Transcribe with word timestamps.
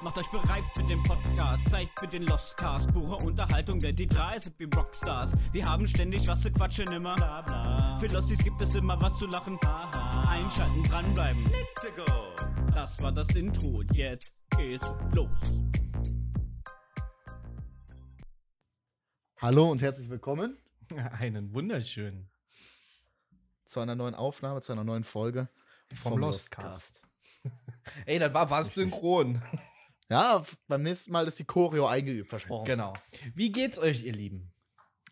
Macht 0.00 0.16
euch 0.16 0.28
bereit 0.28 0.62
für 0.74 0.84
den 0.84 1.02
Podcast, 1.02 1.68
Zeit 1.70 1.88
für 1.98 2.06
den 2.06 2.22
Lostcast. 2.26 2.92
Pure 2.92 3.16
Unterhaltung, 3.16 3.80
denn 3.80 3.96
die 3.96 4.06
drei 4.06 4.38
sind 4.38 4.56
wie 4.60 4.68
Rockstars. 4.76 5.32
Wir 5.50 5.64
haben 5.64 5.88
ständig 5.88 6.24
was 6.28 6.40
zu 6.40 6.52
quatschen 6.52 6.92
immer. 6.92 7.16
Bla, 7.16 7.42
bla. 7.42 7.98
Für 7.98 8.06
Losties 8.06 8.38
gibt 8.44 8.60
es 8.60 8.76
immer 8.76 9.00
was 9.00 9.18
zu 9.18 9.26
lachen. 9.26 9.58
Aha. 9.64 10.30
Einschalten, 10.30 10.84
dranbleiben. 10.84 11.44
Let's 11.50 11.96
go. 11.96 12.04
Das 12.72 13.02
war 13.02 13.10
das 13.10 13.28
Intro 13.34 13.78
und 13.78 13.92
jetzt 13.96 14.32
geht's 14.56 14.86
los. 15.14 15.36
Hallo 19.40 19.68
und 19.68 19.82
herzlich 19.82 20.08
willkommen 20.08 20.58
Einen 21.18 21.52
wunderschönen 21.52 22.30
zu 23.66 23.80
einer 23.80 23.96
neuen 23.96 24.14
Aufnahme, 24.14 24.60
zu 24.60 24.70
einer 24.70 24.84
neuen 24.84 25.02
Folge 25.02 25.48
vom, 25.92 26.20
Lostcast. 26.20 27.02
Ey, 28.06 28.20
das 28.20 28.32
war 28.32 28.46
fast 28.46 28.74
synchron. 28.74 29.42
Ja, 30.10 30.42
beim 30.68 30.82
nächsten 30.82 31.12
Mal 31.12 31.26
ist 31.26 31.38
die 31.38 31.44
Choreo 31.44 31.86
eingeübt, 31.86 32.28
versprochen. 32.30 32.64
Genau. 32.64 32.94
Wie 33.34 33.52
geht's 33.52 33.78
euch, 33.78 34.04
ihr 34.04 34.12
Lieben? 34.12 34.52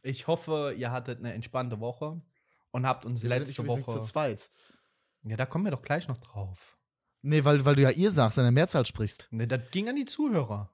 Ich 0.02 0.27
hoffe, 0.27 0.74
ihr 0.77 0.91
hattet 0.91 1.19
eine 1.19 1.32
entspannte 1.34 1.80
Woche 1.80 2.20
und 2.70 2.86
habt 2.86 3.05
uns 3.05 3.22
Wir 3.22 3.28
sind 3.28 3.38
letzte 3.38 3.48
nicht 3.50 3.59
übrigens 3.59 3.86
Woche. 3.86 4.00
zu 4.00 4.06
zweit. 4.09 4.50
Ja, 5.24 5.36
da 5.36 5.45
kommen 5.45 5.64
wir 5.64 5.72
doch 5.72 5.82
gleich 5.82 6.09
noch 6.09 6.16
drauf. 6.19 6.78
Nee, 7.22 7.45
weil, 7.45 7.64
weil 7.64 7.74
du 7.74 7.82
ja 7.82 7.91
ihr 7.91 8.12
sagst, 8.12 8.38
in 8.38 8.45
der 8.45 8.52
Mehrzahl 8.52 8.86
sprichst. 8.86 9.28
Ne, 9.32 9.46
das 9.46 9.60
ging 9.70 9.88
an 9.88 9.96
die 9.96 10.05
Zuhörer. 10.05 10.72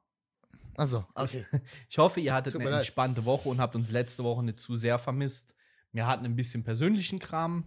Also, 0.77 1.07
okay. 1.15 1.47
Ich 1.89 1.99
hoffe, 1.99 2.21
ihr 2.21 2.35
hattet 2.35 2.55
eine 2.55 2.65
leid. 2.65 2.81
entspannte 2.81 3.25
Woche 3.25 3.49
und 3.49 3.61
habt 3.61 3.75
uns 3.75 3.91
letzte 3.91 4.23
Woche 4.23 4.43
nicht 4.45 4.61
zu 4.61 4.77
sehr 4.77 4.99
vermisst. 4.99 5.55
Wir 5.93 6.07
hatten 6.07 6.25
ein 6.25 6.37
bisschen 6.37 6.63
persönlichen 6.65 7.19
Kram, 7.19 7.67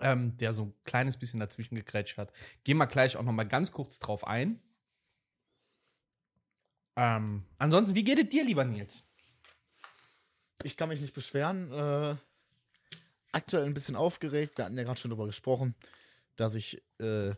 ähm, 0.00 0.36
der 0.38 0.52
so 0.52 0.62
ein 0.64 0.74
kleines 0.84 1.16
bisschen 1.18 1.40
dazwischen 1.40 1.74
gegrätscht 1.74 2.18
hat. 2.18 2.32
Gehen 2.64 2.76
wir 2.78 2.86
gleich 2.86 3.16
auch 3.16 3.22
noch 3.22 3.32
mal 3.32 3.44
ganz 3.44 3.72
kurz 3.72 3.98
drauf 3.98 4.26
ein. 4.26 4.60
Ähm, 6.96 7.44
ansonsten, 7.58 7.94
wie 7.94 8.04
geht 8.04 8.18
es 8.18 8.28
dir, 8.28 8.44
lieber 8.44 8.64
Nils? 8.64 9.04
Ich 10.62 10.76
kann 10.76 10.88
mich 10.88 11.00
nicht 11.00 11.14
beschweren. 11.14 11.70
Äh, 11.70 12.16
aktuell 13.32 13.64
ein 13.64 13.74
bisschen 13.74 13.96
aufgeregt. 13.96 14.56
Wir 14.56 14.64
hatten 14.64 14.78
ja 14.78 14.84
gerade 14.84 14.98
schon 14.98 15.10
darüber 15.10 15.26
gesprochen, 15.26 15.74
dass 16.36 16.54
ich 16.54 16.82
äh, 16.98 17.34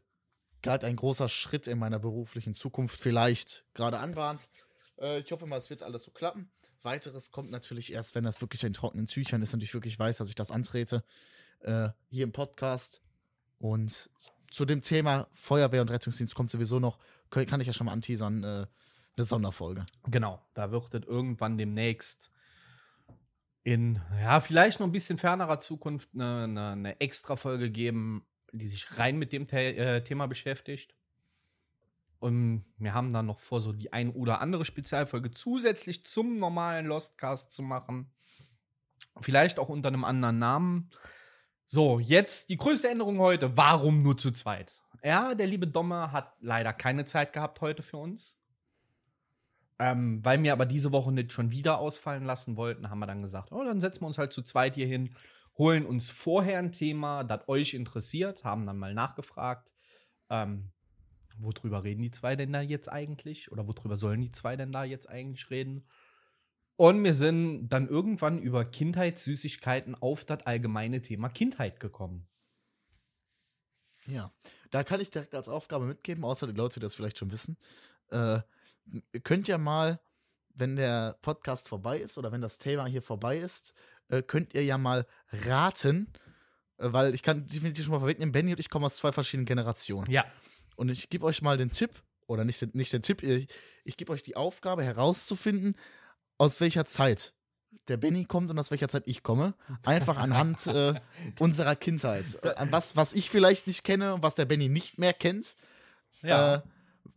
gerade 0.63 0.87
ein 0.87 0.97
großer 0.97 1.29
Schritt 1.29 1.67
in 1.67 1.79
meiner 1.79 1.99
beruflichen 1.99 2.55
Zukunft 2.55 2.99
vielleicht 2.99 3.65
gerade 3.75 3.99
anbahnt. 3.99 4.49
Äh, 5.01 5.21
ich 5.21 5.33
hoffe 5.33 5.47
mal, 5.47 5.57
es 5.57 5.71
wird 5.71 5.83
alles 5.83 6.05
so 6.05 6.13
klappen. 6.13 6.51
Weiteres 6.83 7.33
kommt 7.33 7.51
natürlich 7.51 7.93
erst, 7.93 8.15
wenn 8.15 8.25
das 8.25 8.41
wirklich 8.41 8.63
in 8.63 8.73
trockenen 8.73 9.09
Tüchern 9.09 9.43
ist 9.43 9.53
und 9.53 9.63
ich 9.63 9.75
wirklich 9.75 9.99
weiß, 9.99 10.19
dass 10.19 10.29
ich 10.29 10.37
das 10.37 10.53
antrete. 10.53 11.03
Äh, 11.61 11.89
hier 12.09 12.25
im 12.25 12.33
Podcast. 12.33 13.03
Und 13.59 14.09
zu 14.53 14.65
dem 14.65 14.83
Thema 14.83 15.29
Feuerwehr 15.35 15.83
und 15.83 15.91
Rettungsdienst 15.91 16.37
kommt 16.37 16.51
sowieso 16.51 16.79
noch, 16.79 16.99
kann 17.31 17.61
ich 17.61 17.67
ja 17.67 17.73
schon 17.73 17.87
mal 17.87 17.93
anteasern, 17.93 18.45
äh, 18.45 18.67
eine 19.19 19.25
Sonderfolge. 19.25 19.85
Genau, 20.07 20.41
da 20.55 20.71
wird 20.71 20.95
es 20.95 21.07
irgendwann 21.07 21.59
demnächst 21.59 22.31
in, 23.65 24.01
ja, 24.23 24.41
vielleicht 24.41 24.81
noch 24.81 24.87
ein 24.87 24.93
bisschen 24.93 25.19
fernerer 25.19 25.61
Zukunft 25.61 26.11
eine, 26.15 26.45
eine, 26.45 26.69
eine 26.71 27.01
Extra-Folge 27.01 27.71
geben, 27.71 28.25
die 28.53 28.69
sich 28.69 28.99
rein 28.99 29.19
mit 29.19 29.33
dem 29.33 29.47
The 29.47 29.57
äh, 29.57 30.01
Thema 30.03 30.27
beschäftigt. 30.27 30.95
Und 32.19 32.65
wir 32.79 32.95
haben 32.95 33.13
dann 33.13 33.27
noch 33.27 33.39
vor, 33.39 33.61
so 33.61 33.73
die 33.73 33.93
ein 33.93 34.11
oder 34.11 34.41
andere 34.41 34.65
Spezialfolge 34.65 35.31
zusätzlich 35.31 36.05
zum 36.05 36.39
normalen 36.39 36.87
Lostcast 36.87 37.53
zu 37.53 37.63
machen. 37.63 38.11
Vielleicht 39.21 39.59
auch 39.59 39.69
unter 39.69 39.89
einem 39.89 40.05
anderen 40.05 40.39
Namen. 40.39 40.91
So, 41.67 41.99
jetzt 42.01 42.49
die 42.49 42.57
größte 42.57 42.89
Änderung 42.89 43.19
heute. 43.19 43.57
Warum 43.57 44.03
nur 44.03 44.17
zu 44.17 44.31
zweit? 44.31 44.73
Ja, 45.05 45.35
der 45.35 45.47
liebe 45.47 45.67
Dommer 45.67 46.11
hat 46.11 46.35
leider 46.41 46.73
keine 46.73 47.05
Zeit 47.05 47.33
gehabt 47.33 47.61
heute 47.61 47.83
für 47.83 47.99
uns. 47.99 48.38
Ähm, 49.79 50.25
weil 50.25 50.43
wir 50.43 50.53
aber 50.53 50.67
diese 50.67 50.93
Woche 50.93 51.13
nicht 51.13 51.33
schon 51.33 51.53
wieder 51.53 51.79
ausfallen 51.79 52.25
lassen 52.25 52.57
wollten, 52.57 52.91
haben 52.91 52.99
wir 52.99 53.07
dann 53.07 53.23
gesagt, 53.23 53.53
oh, 53.53 53.63
dann 53.63 53.81
setzen 53.81 54.03
wir 54.03 54.09
uns 54.09 54.19
halt 54.19 54.33
zu 54.33 54.43
zweit 54.43 54.75
hier 54.75 54.87
hin, 54.87 55.15
holen 55.57 55.87
uns 55.87 56.11
vorher 56.11 56.59
ein 56.59 56.73
Thema, 56.73 57.23
das 57.23 57.49
euch 57.49 57.75
interessiert, 57.75 58.45
haben 58.45 58.67
dann 58.67 58.79
mal 58.79 58.95
nachgefragt, 58.95 59.73
ähm, 60.31 60.73
worüber 61.39 61.85
reden 61.85 62.03
die 62.03 62.11
zwei 62.11 62.37
denn 62.37 62.53
da 62.53 62.61
jetzt 62.61 62.91
eigentlich? 62.91 63.53
Oder 63.53 63.67
worüber 63.67 63.97
sollen 63.97 64.21
die 64.21 64.31
zwei 64.31 64.57
denn 64.57 64.73
da 64.73 64.85
jetzt 64.85 65.09
eigentlich 65.09 65.51
reden? 65.51 65.87
Und 66.77 67.03
wir 67.03 67.15
sind 67.15 67.69
dann 67.69 67.89
irgendwann 67.89 68.41
über 68.41 68.65
Kindheitssüßigkeiten 68.65 69.97
auf 69.97 70.25
das 70.25 70.47
allgemeine 70.47 71.03
Thema 71.03 71.29
Kindheit 71.29 71.81
gekommen. 71.81 72.29
Ja, 74.07 74.33
da 74.71 74.85
kann 74.85 75.01
ich 75.01 75.11
direkt 75.11 75.35
als 75.35 75.49
Aufgabe 75.49 75.87
mitgeben, 75.87 76.25
außer 76.25 76.47
die 76.47 76.53
Leute, 76.53 76.75
die 76.75 76.85
das 76.85 76.95
vielleicht 76.95 77.19
schon 77.19 77.33
wissen. 77.33 77.57
Äh, 78.11 78.41
ihr 79.13 79.21
könnt 79.21 79.49
ja 79.49 79.59
mal, 79.59 80.01
wenn 80.55 80.77
der 80.77 81.17
Podcast 81.23 81.69
vorbei 81.69 81.99
ist 81.99 82.19
oder 82.19 82.33
wenn 82.33 82.41
das 82.41 82.59
Thema 82.59 82.87
hier 82.87 83.03
vorbei 83.03 83.39
ist, 83.39 83.73
äh, 84.09 84.23
könnt 84.23 84.55
ihr 84.55 84.65
ja 84.65 84.79
mal 84.79 85.07
raten, 85.33 86.13
äh, 86.79 86.93
weil 86.93 87.15
ich 87.15 87.23
kann 87.23 87.47
definitiv 87.47 87.85
schon 87.85 87.93
mal 87.93 88.01
vorwegnehmen, 88.01 88.33
Benny 88.33 88.53
und 88.53 88.61
ich 88.61 88.71
kommen 88.71 88.85
aus 88.85 88.97
zwei 88.97 89.13
verschiedenen 89.13 89.47
Generationen. 89.47 90.11
Ja. 90.11 90.25
Und 90.77 90.89
ich 90.91 91.09
gebe 91.11 91.25
euch 91.27 91.43
mal 91.43 91.57
den 91.57 91.71
Tipp, 91.71 92.03
oder 92.27 92.45
nicht, 92.45 92.61
den- 92.61 92.71
nicht 92.75 92.93
den 92.93 93.03
Tipp, 93.03 93.23
ich, 93.23 93.49
ich 93.85 93.97
gebe 93.97 94.13
euch 94.13 94.23
die 94.23 94.37
Aufgabe 94.37 94.83
herauszufinden, 94.85 95.77
aus 96.39 96.61
welcher 96.61 96.85
Zeit 96.85 97.33
der 97.89 97.97
Benny 97.97 98.25
kommt 98.25 98.51
und 98.51 98.59
aus 98.59 98.71
welcher 98.71 98.89
Zeit 98.89 99.03
ich 99.07 99.23
komme. 99.23 99.55
Einfach 99.85 100.17
anhand 100.17 100.67
äh, 100.67 100.95
unserer 101.39 101.77
Kindheit. 101.77 102.25
Äh, 102.43 102.55
An 102.55 102.73
was, 102.73 102.97
was 102.97 103.13
ich 103.13 103.29
vielleicht 103.31 103.67
nicht 103.67 103.85
kenne 103.85 104.15
und 104.15 104.23
was 104.23 104.35
der 104.37 104.45
Benny 104.47 104.69
nicht 104.69 104.99
mehr 104.99 105.13
kennt. 105.13 105.57
Äh, 106.23 106.61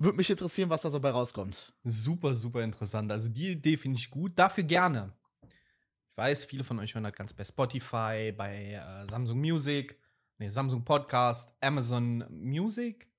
Würde 0.04 0.18
mich 0.18 0.32
interessieren, 0.32 0.68
was 0.72 0.82
da 0.82 0.90
so 0.90 1.00
bei 1.00 1.12
rauskommt. 1.12 1.72
Super, 1.84 2.34
super 2.34 2.64
interessant. 2.64 3.12
Also 3.12 3.30
die 3.30 3.52
Idee 3.52 3.78
finde 3.78 4.00
ich 4.00 4.10
gut. 4.10 4.32
Dafür 4.36 4.64
gerne. 4.64 5.14
Ich 5.44 6.18
weiß, 6.18 6.46
viele 6.46 6.64
von 6.64 6.80
euch 6.80 6.96
hören 6.96 7.04
das 7.04 7.14
ganz 7.14 7.34
bei 7.34 7.44
Spotify, 7.44 8.34
bei 8.36 8.82
äh, 8.84 9.08
Samsung 9.08 9.40
Music, 9.40 9.96
nee, 10.40 10.50
Samsung 10.50 10.84
Podcast, 10.84 11.52
Amazon 11.62 12.26
Music. 12.32 13.12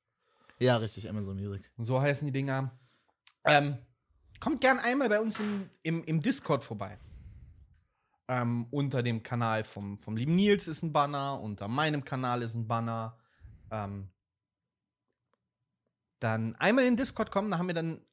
Ja, 0.59 0.76
richtig, 0.76 1.09
Amazon 1.09 1.37
Music. 1.37 1.70
So 1.78 2.00
heißen 2.00 2.26
die 2.26 2.32
Dinger. 2.32 2.72
Ähm, 3.44 3.78
kommt 4.41 4.60
gern 4.60 4.81
einmal 4.81 5.09
bei 5.09 5.20
uns 5.20 5.38
im, 5.38 5.70
im, 5.84 6.03
im 6.03 6.20
Discord 6.20 6.64
vorbei. 6.64 6.99
Ähm, 8.26 8.66
unter 8.72 9.04
dem 9.04 9.22
Kanal 9.22 9.62
vom, 9.62 9.99
vom 9.99 10.16
lieben 10.16 10.34
Nils 10.34 10.66
ist 10.66 10.82
ein 10.82 10.93
Banner, 10.93 11.41
unter 11.41 11.69
meinem 11.69 12.03
Kanal 12.03 12.43
ist 12.43 12.56
ein 12.56 12.66
Banner. 12.66 13.16
Ähm, 13.70 14.09
dann 16.22 16.55
einmal 16.56 16.84
in 16.84 16.93
den 16.93 16.97
Discord 16.97 17.31
kommen, 17.31 17.50
da 17.50 17.59
haben 17.59 17.66
wir 17.66 17.75
dann, 17.75 18.05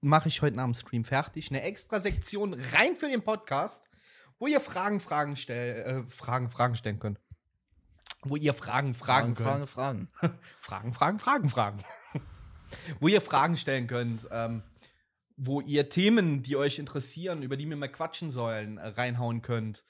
mache 0.00 0.28
ich 0.28 0.42
heute 0.42 0.56
nach 0.56 0.64
dem 0.64 0.74
Stream 0.74 1.04
fertig, 1.04 1.50
eine 1.50 1.62
extra 1.62 2.00
Sektion 2.00 2.54
rein 2.54 2.96
für 2.96 3.08
den 3.08 3.22
Podcast, 3.22 3.84
wo 4.38 4.46
ihr 4.46 4.60
Fragen, 4.60 5.00
Fragen, 5.00 5.36
stell, 5.36 5.82
äh, 5.82 6.10
Fragen, 6.10 6.50
Fragen 6.50 6.76
stellen 6.76 6.98
könnt. 6.98 7.20
Wo 8.24 8.36
ihr 8.36 8.54
Fragen, 8.54 8.94
Fragen, 8.94 9.34
Fragen, 9.36 9.58
könnt. 9.60 9.70
Fragen. 9.70 10.08
Fragen, 10.60 10.92
Fragen, 10.92 11.18
Fragen, 11.18 11.48
Fragen. 11.48 11.84
wo 13.00 13.08
ihr 13.08 13.20
Fragen 13.20 13.56
stellen 13.56 13.86
könnt, 13.86 14.28
ähm, 14.30 14.62
wo 15.36 15.60
ihr 15.60 15.88
Themen, 15.88 16.42
die 16.42 16.56
euch 16.56 16.78
interessieren, 16.78 17.42
über 17.42 17.56
die 17.56 17.68
wir 17.68 17.76
mal 17.76 17.88
quatschen 17.88 18.30
sollen, 18.30 18.78
äh, 18.78 18.88
reinhauen 18.88 19.42
könnt. 19.42 19.84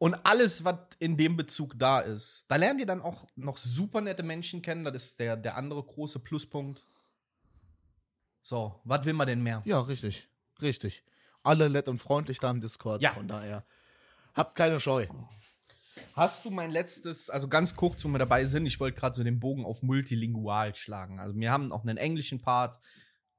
Und 0.00 0.14
alles, 0.24 0.64
was 0.64 0.78
in 0.98 1.18
dem 1.18 1.36
Bezug 1.36 1.78
da 1.78 2.00
ist. 2.00 2.46
Da 2.48 2.56
lernt 2.56 2.80
ihr 2.80 2.86
dann 2.86 3.02
auch 3.02 3.26
noch 3.36 3.58
super 3.58 4.00
nette 4.00 4.22
Menschen 4.22 4.62
kennen. 4.62 4.82
Das 4.82 4.94
ist 4.94 5.20
der, 5.20 5.36
der 5.36 5.56
andere 5.56 5.82
große 5.82 6.20
Pluspunkt. 6.20 6.86
So, 8.40 8.80
was 8.84 9.04
will 9.04 9.12
man 9.12 9.26
denn 9.26 9.42
mehr? 9.42 9.60
Ja, 9.66 9.78
richtig. 9.78 10.26
Richtig. 10.62 11.04
Alle 11.42 11.68
nett 11.68 11.86
und 11.86 11.98
freundlich 11.98 12.38
da 12.38 12.50
im 12.50 12.62
Discord. 12.62 13.02
Ja. 13.02 13.10
Von 13.10 13.28
daher. 13.28 13.66
Habt 14.32 14.56
keine 14.56 14.80
Scheu. 14.80 15.06
Hast 16.14 16.46
du 16.46 16.50
mein 16.50 16.70
letztes, 16.70 17.28
also 17.28 17.46
ganz 17.46 17.76
kurz, 17.76 18.02
wo 18.02 18.08
wir 18.08 18.18
dabei 18.18 18.46
sind, 18.46 18.64
ich 18.64 18.80
wollte 18.80 18.98
gerade 18.98 19.14
so 19.14 19.22
den 19.22 19.38
Bogen 19.38 19.66
auf 19.66 19.82
multilingual 19.82 20.74
schlagen. 20.74 21.20
Also 21.20 21.36
wir 21.36 21.52
haben 21.52 21.72
auch 21.72 21.82
einen 21.82 21.98
englischen 21.98 22.40
Part. 22.40 22.80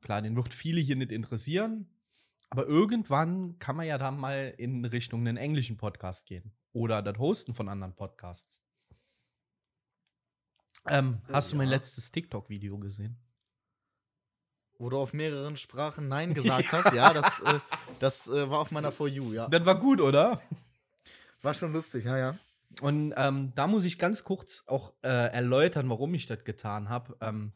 Klar, 0.02 0.22
den 0.22 0.36
wird 0.36 0.54
viele 0.54 0.80
hier 0.80 0.96
nicht 0.96 1.12
interessieren. 1.12 1.91
Aber 2.51 2.68
irgendwann 2.68 3.57
kann 3.59 3.77
man 3.77 3.88
ja 3.88 3.98
da 3.98 4.12
mal 4.12 4.53
in 4.57 4.83
Richtung 4.83 5.21
einen 5.21 5.38
englischen 5.38 5.77
Podcast 5.77 6.25
gehen. 6.25 6.51
Oder 6.74 7.01
das 7.01 7.18
Hosten 7.18 7.53
von 7.53 7.69
anderen 7.69 7.95
Podcasts. 7.95 8.62
Ähm, 10.86 11.21
Oh, 11.30 11.33
hast 11.33 11.53
du 11.53 11.56
mein 11.56 11.69
ja. 11.69 11.75
letztes 11.75 12.12
TikTok-Video 12.12 12.77
gesehen? 12.77 13.18
Wo 14.77 14.89
du 14.89 14.98
auf 14.98 15.13
mehreren 15.13 15.56
Sprachen 15.56 16.09
Nein 16.09 16.33
gesagt 16.33 16.71
hast, 16.74 16.94
ja, 16.94 17.13
das, 17.13 17.39
äh, 17.39 17.59
das 18.00 18.27
äh, 18.27 18.50
war 18.50 18.59
auf 18.59 18.71
meiner 18.71 18.92
For 18.92 19.07
You, 19.07 19.31
ja. 19.31 19.48
Das 19.48 19.65
war 19.65 19.80
gut, 19.80 20.01
oder? 20.01 20.42
War 21.42 21.53
schon 21.53 21.71
lustig, 21.71 22.03
ja, 22.03 22.18
ja. 22.18 22.38
Und 22.81 23.13
ähm, 23.15 23.53
da 23.56 23.68
muss 23.68 23.86
ich 23.86 23.98
ganz 23.98 24.25
kurz 24.25 24.63
auch 24.68 24.94
äh, 25.03 25.07
erläutern, 25.07 25.89
warum 25.89 26.13
ich 26.15 26.25
das 26.25 26.44
getan 26.44 26.89
habe. 26.89 27.15
Ähm, 27.21 27.53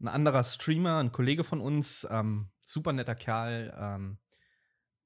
ein 0.00 0.08
anderer 0.08 0.42
Streamer, 0.42 0.98
ein 0.98 1.12
Kollege 1.12 1.44
von 1.44 1.60
uns, 1.60 2.06
ähm, 2.10 2.48
super 2.66 2.92
netter 2.92 3.14
Kerl, 3.14 3.74
ähm, 3.78 4.18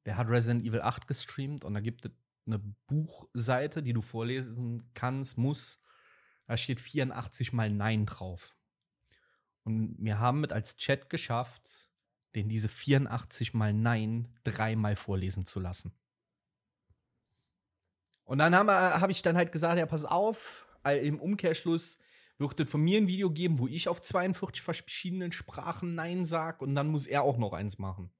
der 0.07 0.17
hat 0.17 0.29
Resident 0.29 0.65
Evil 0.65 0.81
8 0.81 1.07
gestreamt 1.07 1.65
und 1.65 1.75
da 1.75 1.81
gibt 1.81 2.07
es 2.07 2.11
eine 2.47 2.59
Buchseite, 2.87 3.83
die 3.83 3.93
du 3.93 4.01
vorlesen 4.01 4.91
kannst, 4.95 5.39
muss. 5.39 5.79
Da 6.47 6.57
steht 6.57 6.81
84 6.81 7.53
mal 7.53 7.71
Nein 7.71 8.07
drauf. 8.07 8.57
Und 9.63 9.97
wir 9.99 10.19
haben 10.19 10.43
es 10.43 10.51
als 10.51 10.77
Chat 10.77 11.11
geschafft, 11.11 11.89
den 12.35 12.49
diese 12.49 12.69
84 12.69 13.55
mal 13.55 13.73
Nein 13.73 14.29
dreimal 14.43 14.97
vorlesen 14.97 15.47
zu 15.47 15.61
lassen. 15.61 15.93
Und 18.25 18.39
dann 18.39 18.55
habe 18.55 18.73
hab 18.73 19.11
ich 19.11 19.23
dann 19.23 19.37
halt 19.37 19.53
gesagt, 19.53 19.79
ja, 19.79 19.87
pass 19.87 20.05
auf, 20.05 20.67
äh, 20.85 21.07
im 21.07 21.21
Umkehrschluss 21.21 21.99
wird 22.41 22.59
es 22.61 22.71
von 22.71 22.81
mir 22.81 22.99
ein 22.99 23.07
Video 23.07 23.31
geben, 23.31 23.59
wo 23.59 23.69
ich 23.69 23.89
auf 23.89 24.01
42 24.01 24.63
verschiedenen 24.63 25.31
Sprachen 25.31 25.95
Nein 25.95 26.25
sag 26.25 26.63
und 26.63 26.75
dann 26.75 26.89
muss 26.89 27.07
er 27.07 27.23
auch 27.23 27.39
noch 27.39 27.53
eins 27.53 27.79
machen. 27.79 28.11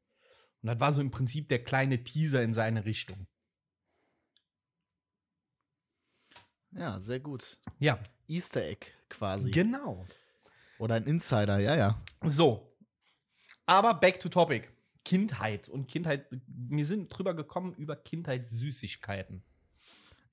Und 0.63 0.67
das 0.67 0.79
war 0.79 0.93
so 0.93 1.01
im 1.01 1.11
Prinzip 1.11 1.49
der 1.49 1.65
kleine 1.65 2.05
Teaser 2.05 2.43
in 2.43 2.53
seine 2.53 2.85
Richtung. 2.85 3.27
Ja, 6.73 7.01
sehr 7.01 7.19
gut. 7.19 7.59
Ja, 7.79 7.99
Easter 8.29 8.63
Egg 8.63 8.87
quasi. 9.09 9.51
genau. 9.51 10.07
Oder 10.79 10.95
ein 10.95 11.05
Insider, 11.05 11.59
ja, 11.59 11.77
ja. 11.77 12.03
So. 12.25 12.77
Aber 13.67 13.95
back 13.95 14.21
to 14.21 14.29
topic. 14.29 14.69
Kindheit 15.05 15.69
und 15.69 15.89
Kindheit. 15.89 16.27
Wir 16.47 16.85
sind 16.85 17.09
drüber 17.09 17.35
gekommen 17.35 17.75
über 17.75 17.97
Kindheitssüßigkeiten. 17.97 19.43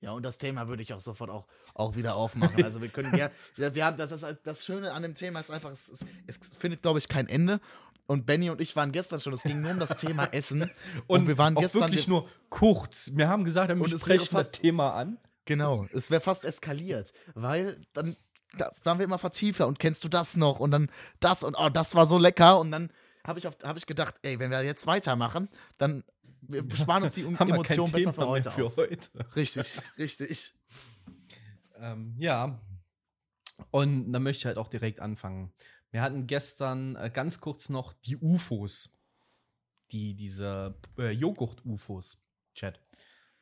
Ja, 0.00 0.12
und 0.12 0.22
das 0.22 0.38
Thema 0.38 0.68
würde 0.68 0.82
ich 0.82 0.92
auch 0.94 1.00
sofort 1.00 1.28
auch, 1.30 1.46
auch 1.74 1.96
wieder 1.96 2.14
aufmachen. 2.14 2.62
Also 2.64 2.80
wir 2.80 2.88
können 2.88 3.16
ja, 3.16 3.30
wir 3.56 3.84
haben 3.84 3.96
das, 3.96 4.10
das, 4.10 4.24
das 4.44 4.64
Schöne 4.64 4.92
an 4.92 5.02
dem 5.02 5.14
Thema 5.14 5.40
ist 5.40 5.50
einfach, 5.50 5.70
es, 5.72 5.88
es, 5.88 6.04
es 6.26 6.38
findet, 6.56 6.82
glaube 6.82 6.98
ich, 6.98 7.08
kein 7.08 7.28
Ende. 7.28 7.60
Und 8.06 8.24
Benny 8.24 8.48
und 8.48 8.60
ich 8.60 8.74
waren 8.76 8.90
gestern 8.92 9.20
schon, 9.20 9.32
es 9.34 9.42
ging 9.42 9.60
nur 9.60 9.72
um 9.72 9.80
das 9.80 9.96
Thema 9.96 10.24
Essen. 10.32 10.70
Und, 11.08 11.26
wir 11.28 11.36
waren 11.36 11.56
auch 11.56 11.60
gestern. 11.60 11.82
wirklich 11.82 12.08
nur 12.08 12.28
kurz. 12.48 13.10
Wir 13.14 13.28
haben 13.28 13.44
gesagt, 13.44 13.68
wir 13.68 13.80
Und 13.82 13.90
sprechen 13.90 14.28
das 14.32 14.50
Thema 14.52 14.94
an. 14.94 15.18
Genau, 15.44 15.86
es 15.92 16.10
wäre 16.10 16.20
fast 16.20 16.44
eskaliert, 16.44 17.12
weil 17.34 17.80
dann 17.92 18.16
da 18.56 18.70
waren 18.84 18.98
wir 18.98 19.04
immer 19.04 19.18
vertiefter 19.18 19.66
und 19.66 19.78
kennst 19.78 20.04
du 20.04 20.08
das 20.08 20.36
noch 20.36 20.58
und 20.58 20.70
dann 20.70 20.90
das 21.20 21.42
und 21.42 21.54
oh, 21.58 21.68
das 21.68 21.94
war 21.94 22.06
so 22.06 22.16
lecker 22.18 22.58
und 22.58 22.70
dann 22.70 22.90
habe 23.26 23.38
ich, 23.38 23.46
auf- 23.46 23.58
hab 23.62 23.76
ich 23.76 23.84
gedacht, 23.86 24.14
ey, 24.22 24.38
wenn 24.38 24.50
wir 24.50 24.62
jetzt 24.62 24.86
weitermachen, 24.86 25.48
dann 25.76 26.02
wir 26.48 26.76
sparen 26.76 27.02
uns 27.02 27.14
die 27.14 27.22
Emotionen 27.38 27.92
besser 27.92 28.12
für 28.12 28.26
heute 28.26 28.50
für 28.50 28.74
heute. 28.76 29.08
Richtig, 29.36 29.80
richtig. 29.98 30.54
Ähm, 31.76 32.14
ja. 32.18 32.60
Und 33.70 34.12
da 34.12 34.18
möchte 34.18 34.40
ich 34.40 34.46
halt 34.46 34.56
auch 34.56 34.68
direkt 34.68 35.00
anfangen. 35.00 35.52
Wir 35.90 36.02
hatten 36.02 36.26
gestern 36.26 36.96
äh, 36.96 37.10
ganz 37.12 37.40
kurz 37.40 37.68
noch 37.68 37.92
die 37.92 38.16
UFOs. 38.16 38.90
Die, 39.90 40.14
diese 40.14 40.74
äh, 40.98 41.10
Joghurt-UFOs, 41.10 42.18
Chat. 42.54 42.80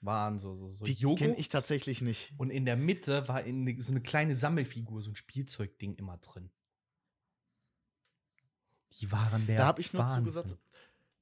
Waren 0.00 0.38
so, 0.38 0.55
so, 0.55 0.70
so 0.70 0.85
Die 0.85 0.94
kenne 0.94 1.37
ich 1.37 1.49
tatsächlich 1.49 2.02
nicht. 2.02 2.32
Und 2.37 2.50
in 2.50 2.64
der 2.64 2.76
Mitte 2.76 3.26
war 3.26 3.43
in 3.43 3.81
so 3.81 3.91
eine 3.91 4.00
kleine 4.00 4.37
Sammelfigur, 4.37 5.02
so 5.02 5.11
ein 5.11 5.17
Spielzeugding 5.17 5.97
immer 5.97 6.19
drin. 6.19 6.50
Die 8.93 9.11
waren 9.11 9.47
der 9.47 9.59
Da 9.59 9.67
habe 9.67 9.81
ich 9.81 9.93
nur 9.93 10.02
Wahnsinn. 10.02 10.19
zugesagt, 10.19 10.56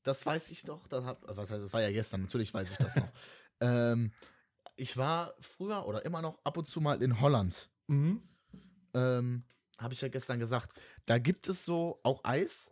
das 0.05 0.25
weiß 0.25 0.51
ich 0.51 0.63
doch. 0.63 0.87
Da 0.87 1.05
hab, 1.05 1.25
was 1.27 1.51
heißt, 1.51 1.65
das 1.65 1.73
war 1.73 1.83
ja 1.83 1.91
gestern, 1.91 2.23
natürlich 2.23 2.55
weiß 2.55 2.71
ich 2.71 2.77
das 2.77 2.97
noch. 2.97 3.09
ähm, 3.61 4.13
ich 4.77 4.97
war 4.97 5.35
früher 5.41 5.87
oder 5.87 6.05
immer 6.05 6.23
noch 6.23 6.39
ab 6.45 6.57
und 6.57 6.67
zu 6.67 6.81
mal 6.81 7.03
in 7.03 7.21
Holland. 7.21 7.71
Mhm. 7.87 8.23
ähm, 8.95 9.45
habe 9.79 9.93
ich 9.93 10.01
ja 10.01 10.09
gestern 10.09 10.39
gesagt, 10.39 10.71
da 11.05 11.19
gibt 11.19 11.49
es 11.49 11.65
so 11.65 12.01
auch 12.03 12.25
Eis. 12.25 12.71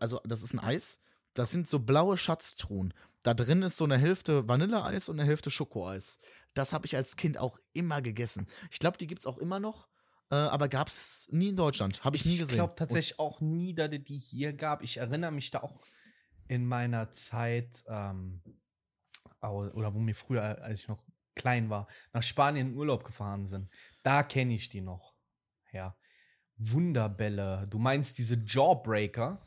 Also, 0.00 0.20
das 0.24 0.42
ist 0.42 0.54
ein 0.54 0.60
Eis. 0.60 1.00
Das 1.34 1.50
sind 1.50 1.68
so 1.68 1.80
blaue 1.80 2.16
Schatztruhen. 2.16 2.94
Da 3.22 3.34
drin 3.34 3.62
ist 3.62 3.76
so 3.76 3.84
eine 3.84 3.98
Hälfte 3.98 4.48
Vanilleeis 4.48 5.08
und 5.08 5.18
eine 5.18 5.28
Hälfte 5.28 5.50
Schokoeis. 5.50 6.18
Das 6.54 6.72
habe 6.72 6.86
ich 6.86 6.96
als 6.96 7.16
Kind 7.16 7.38
auch 7.38 7.58
immer 7.72 8.00
gegessen. 8.00 8.46
Ich 8.70 8.78
glaube, 8.78 8.98
die 8.98 9.06
gibt 9.06 9.22
es 9.22 9.26
auch 9.26 9.36
immer 9.36 9.60
noch, 9.60 9.88
äh, 10.30 10.36
aber 10.36 10.68
gab 10.68 10.88
es 10.88 11.28
nie 11.30 11.48
in 11.48 11.56
Deutschland. 11.56 12.04
Habe 12.04 12.16
ich, 12.16 12.24
nie 12.24 12.38
gesehen. 12.38 12.54
Ich 12.54 12.56
glaube 12.56 12.74
tatsächlich 12.76 13.18
auch 13.18 13.40
nie, 13.40 13.74
dass 13.74 13.90
es 13.92 14.04
die 14.04 14.16
hier 14.16 14.52
gab. 14.52 14.82
Ich 14.82 14.96
erinnere 14.96 15.32
mich 15.32 15.50
da 15.50 15.60
auch 15.60 15.80
in 16.48 16.66
meiner 16.66 17.12
Zeit, 17.12 17.84
ähm, 17.88 18.42
oder 19.42 19.94
wo 19.94 20.00
wir 20.04 20.14
früher, 20.14 20.42
als 20.62 20.80
ich 20.80 20.88
noch 20.88 21.02
klein 21.34 21.68
war, 21.70 21.86
nach 22.12 22.22
Spanien 22.22 22.68
in 22.70 22.76
Urlaub 22.76 23.04
gefahren 23.04 23.46
sind. 23.46 23.70
Da 24.02 24.22
kenne 24.22 24.54
ich 24.54 24.68
die 24.68 24.80
noch. 24.80 25.14
Ja. 25.72 25.96
Wunderbälle. 26.56 27.66
Du 27.68 27.78
meinst 27.78 28.18
diese 28.18 28.36
Jawbreaker? 28.46 29.46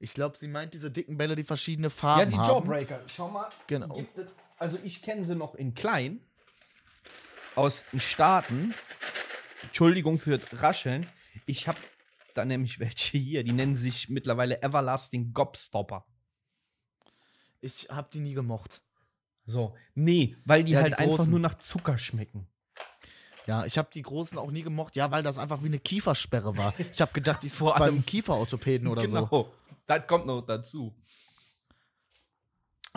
Ich 0.00 0.14
glaube, 0.14 0.36
sie 0.36 0.48
meint 0.48 0.74
diese 0.74 0.90
dicken 0.90 1.16
Bälle, 1.16 1.36
die 1.36 1.44
verschiedene 1.44 1.90
Farben 1.90 2.20
ja, 2.20 2.26
die 2.26 2.36
haben. 2.36 2.48
Jawbreaker. 2.48 3.00
Schau 3.06 3.28
mal. 3.30 3.48
Genau. 3.66 3.96
es- 4.16 4.26
also 4.58 4.78
ich 4.82 5.02
kenne 5.02 5.24
sie 5.24 5.34
noch 5.36 5.54
in 5.54 5.74
klein. 5.74 6.20
Aus 7.54 7.84
den 7.92 8.00
Staaten. 8.00 8.74
Entschuldigung 9.62 10.18
für 10.18 10.38
das 10.38 10.60
Rascheln. 10.62 11.06
Ich 11.46 11.68
habe 11.68 11.78
da 12.34 12.44
nämlich 12.44 12.78
welche 12.80 13.16
hier, 13.18 13.44
die 13.44 13.52
nennen 13.52 13.76
sich 13.76 14.08
mittlerweile 14.08 14.62
Everlasting 14.62 15.32
Gobstopper. 15.32 16.04
Ich 17.60 17.88
habe 17.90 18.08
die 18.12 18.20
nie 18.20 18.34
gemocht. 18.34 18.82
So, 19.46 19.74
nee, 19.94 20.36
weil 20.44 20.64
die 20.64 20.72
Ja, 20.72 20.80
die 20.80 20.84
halt 20.90 20.98
einfach 20.98 21.16
großen. 21.16 21.30
nur 21.30 21.40
nach 21.40 21.54
Zucker 21.54 21.98
schmecken. 21.98 22.46
Ja, 23.46 23.66
ich 23.66 23.76
habe 23.76 23.90
die 23.92 24.00
großen 24.02 24.38
auch 24.38 24.50
nie 24.50 24.62
gemocht. 24.62 24.96
Ja, 24.96 25.10
weil 25.10 25.22
das 25.22 25.36
einfach 25.38 25.62
wie 25.62 25.66
eine 25.66 25.78
Kiefersperre 25.78 26.56
war. 26.56 26.72
Ich 26.92 27.00
habe 27.00 27.12
gedacht, 27.12 27.44
ich 27.44 27.52
Vor 27.52 27.68
sitze 27.68 27.80
allem- 27.82 27.96
beim 27.96 28.06
Kieferorthopäden 28.06 28.88
oder 28.88 29.06
so. 29.06 29.16
genau. 29.26 29.52
Das 29.86 30.06
kommt 30.06 30.24
noch 30.26 30.40
dazu. 30.42 30.94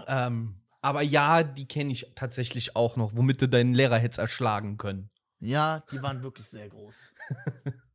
Ähm, 0.08 0.62
aber 0.82 1.02
ja, 1.02 1.44
die 1.44 1.68
kenne 1.68 1.92
ich 1.92 2.12
tatsächlich 2.16 2.76
auch 2.76 2.96
noch, 2.96 3.14
womit 3.16 3.42
du 3.42 3.50
deinen 3.50 3.74
Lehrer 3.74 3.98
hättest 3.98 4.20
erschlagen 4.20 4.78
können. 4.78 5.10
Ja, 5.40 5.84
die 5.92 6.02
waren 6.02 6.24
wirklich 6.24 6.48
sehr 6.48 6.70
groß. 6.70 6.96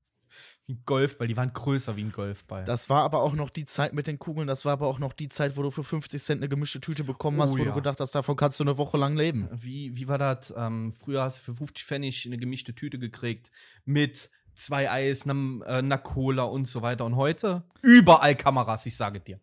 Wie 0.66 0.74
ein 0.74 0.82
Golfball, 0.86 1.26
die 1.26 1.36
waren 1.36 1.52
größer 1.52 1.96
wie 1.96 2.04
ein 2.04 2.12
Golfball. 2.12 2.64
Das 2.64 2.88
war 2.88 3.02
aber 3.02 3.20
auch 3.20 3.34
noch 3.34 3.50
die 3.50 3.64
Zeit 3.66 3.92
mit 3.94 4.06
den 4.06 4.18
Kugeln. 4.20 4.46
Das 4.46 4.64
war 4.64 4.74
aber 4.74 4.86
auch 4.86 4.98
noch 5.00 5.12
die 5.12 5.28
Zeit, 5.28 5.56
wo 5.56 5.62
du 5.62 5.70
für 5.72 5.82
50 5.82 6.22
Cent 6.22 6.40
eine 6.40 6.48
gemischte 6.48 6.80
Tüte 6.80 7.02
bekommen 7.04 7.40
hast, 7.42 7.54
Oh 7.54 7.58
wo 7.58 7.62
ja. 7.64 7.70
du 7.70 7.74
gedacht 7.74 7.98
hast, 7.98 8.14
davon 8.14 8.36
kannst 8.36 8.60
du 8.60 8.64
eine 8.64 8.78
Woche 8.78 8.96
lang 8.96 9.16
leben. 9.16 9.48
Wie, 9.52 9.96
wie 9.96 10.06
war 10.06 10.18
das? 10.18 10.54
Ähm, 10.56 10.92
früher 10.92 11.22
hast 11.22 11.38
du 11.38 11.42
für 11.42 11.54
50 11.56 11.84
Pfennig 11.84 12.26
eine 12.26 12.38
gemischte 12.38 12.74
Tüte 12.74 12.98
gekriegt 13.00 13.50
mit 13.84 14.30
zwei 14.54 14.88
Eis, 14.90 15.26
äh, 15.26 15.30
einer 15.30 15.98
Cola 15.98 16.44
und 16.44 16.68
so 16.68 16.80
weiter. 16.80 17.04
Und 17.06 17.16
heute 17.16 17.64
überall 17.82 18.36
Kameras, 18.36 18.86
ich 18.86 18.96
sage 18.96 19.18
dir. 19.18 19.40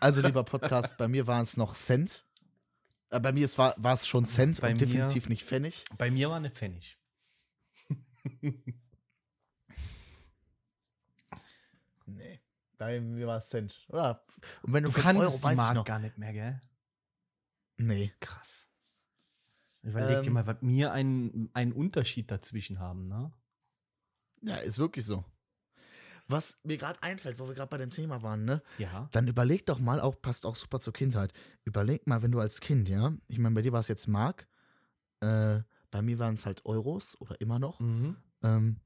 Also, 0.00 0.22
lieber 0.22 0.42
Podcast, 0.44 0.98
bei 0.98 1.06
mir 1.06 1.26
waren 1.28 1.44
es 1.44 1.56
noch 1.56 1.74
Cent. 1.74 2.24
Äh, 3.10 3.20
bei 3.20 3.30
mir 3.32 3.48
war 3.56 3.92
es 3.94 4.06
schon 4.08 4.24
Cent 4.26 4.60
Bei 4.60 4.72
und 4.72 4.80
mir- 4.80 4.86
definitiv 4.86 5.28
nicht 5.28 5.44
Pfennig. 5.44 5.84
Bei 5.96 6.10
mir 6.10 6.28
war 6.30 6.36
eine 6.38 6.50
Pfennig. 6.50 6.98
Nee. 12.06 12.40
Bei 12.78 13.00
mir 13.00 13.26
war 13.26 13.38
es 13.38 13.48
Cent. 13.48 13.84
Oder? 13.88 14.24
Und 14.62 14.72
wenn 14.72 14.84
du, 14.84 14.90
Du 14.90 15.00
kannst 15.00 15.20
Euro, 15.20 15.50
die 15.50 15.56
Mark 15.56 15.86
gar 15.86 15.98
nicht 15.98 16.18
mehr, 16.18 16.32
gell? 16.32 16.60
Nee. 17.78 18.12
Krass. 18.20 18.68
Überleg 19.82 20.22
dir 20.22 20.28
Ähm, 20.28 20.32
mal, 20.34 20.46
was 20.46 20.56
wir 20.60 20.92
einen, 20.92 21.48
einen 21.54 21.72
Unterschied 21.72 22.30
dazwischen 22.30 22.78
haben, 22.80 23.06
ne? 23.08 23.32
Ja, 24.42 24.56
ist 24.56 24.78
wirklich 24.78 25.04
so. 25.04 25.24
Was 26.28 26.58
mir 26.64 26.76
gerade 26.76 27.00
einfällt, 27.02 27.38
wo 27.38 27.46
wir 27.46 27.54
gerade 27.54 27.70
bei 27.70 27.78
dem 27.78 27.90
Thema 27.90 28.20
waren, 28.22 28.44
ne? 28.44 28.62
Ja. 28.78 29.08
Dann 29.12 29.28
überleg 29.28 29.64
doch 29.64 29.78
mal, 29.78 30.00
auch 30.00 30.20
passt 30.20 30.44
auch 30.44 30.56
super 30.56 30.80
zur 30.80 30.92
Kindheit. 30.92 31.32
Überleg 31.64 32.06
mal, 32.08 32.22
wenn 32.22 32.32
du 32.32 32.40
als 32.40 32.60
Kind, 32.60 32.88
ja, 32.88 33.16
ich 33.28 33.38
meine, 33.38 33.54
bei 33.54 33.62
dir 33.62 33.72
war 33.72 33.80
es 33.80 33.88
jetzt 33.88 34.08
Mark, 34.08 34.48
äh, 35.20 35.60
bei 35.92 36.02
mir 36.02 36.18
waren 36.18 36.34
es 36.34 36.44
halt 36.44 36.66
Euros 36.66 37.18
oder 37.20 37.40
immer 37.40 37.60
noch. 37.60 37.78
Mhm. 37.78 38.16
Ähm, 38.42 38.80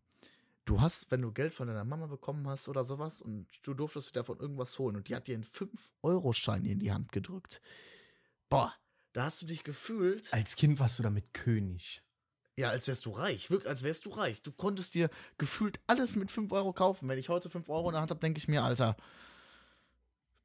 du 0.71 0.81
hast, 0.81 1.11
wenn 1.11 1.23
du 1.23 1.33
Geld 1.33 1.53
von 1.53 1.67
deiner 1.67 1.85
Mama 1.85 2.07
bekommen 2.07 2.47
hast 2.49 2.69
oder 2.69 2.85
sowas 2.85 3.21
und 3.21 3.47
du 3.63 3.75
durftest 3.75 4.11
dir 4.11 4.21
davon 4.21 4.39
irgendwas 4.39 4.79
holen 4.79 4.97
und 4.97 5.09
die 5.09 5.17
hat 5.17 5.27
dir 5.27 5.35
einen 5.35 5.45
5-Euro-Schein 5.45 6.65
in 6.65 6.79
die 6.79 6.93
Hand 6.93 7.11
gedrückt. 7.13 7.61
Boah, 8.49 8.73
da 9.13 9.25
hast 9.25 9.43
du 9.43 9.47
dich 9.47 9.65
gefühlt, 9.65 10.33
Als 10.33 10.55
Kind 10.57 10.79
warst 10.79 10.99
du 10.99 11.03
damit 11.03 11.35
König. 11.35 12.03
ja, 12.57 12.69
als 12.69 12.87
wärst 12.89 13.07
du 13.07 13.11
reich. 13.11 13.51
Wirklich, 13.51 13.69
als 13.69 13.83
wärst 13.83 14.05
du 14.07 14.11
reich. 14.11 14.43
Du 14.43 14.53
konntest 14.53 14.95
dir 14.95 15.11
gefühlt 15.39 15.81
alles 15.87 16.15
mit 16.15 16.31
5 16.31 16.53
Euro 16.53 16.73
kaufen. 16.73 17.09
Wenn 17.09 17.19
ich 17.19 17.29
heute 17.29 17.51
5 17.51 17.69
Euro 17.69 17.89
in 17.89 17.95
der 17.95 18.03
Hand 18.03 18.11
habe, 18.11 18.21
denke 18.21 18.39
ich 18.39 18.47
mir, 18.49 18.63
Alter, 18.63 18.97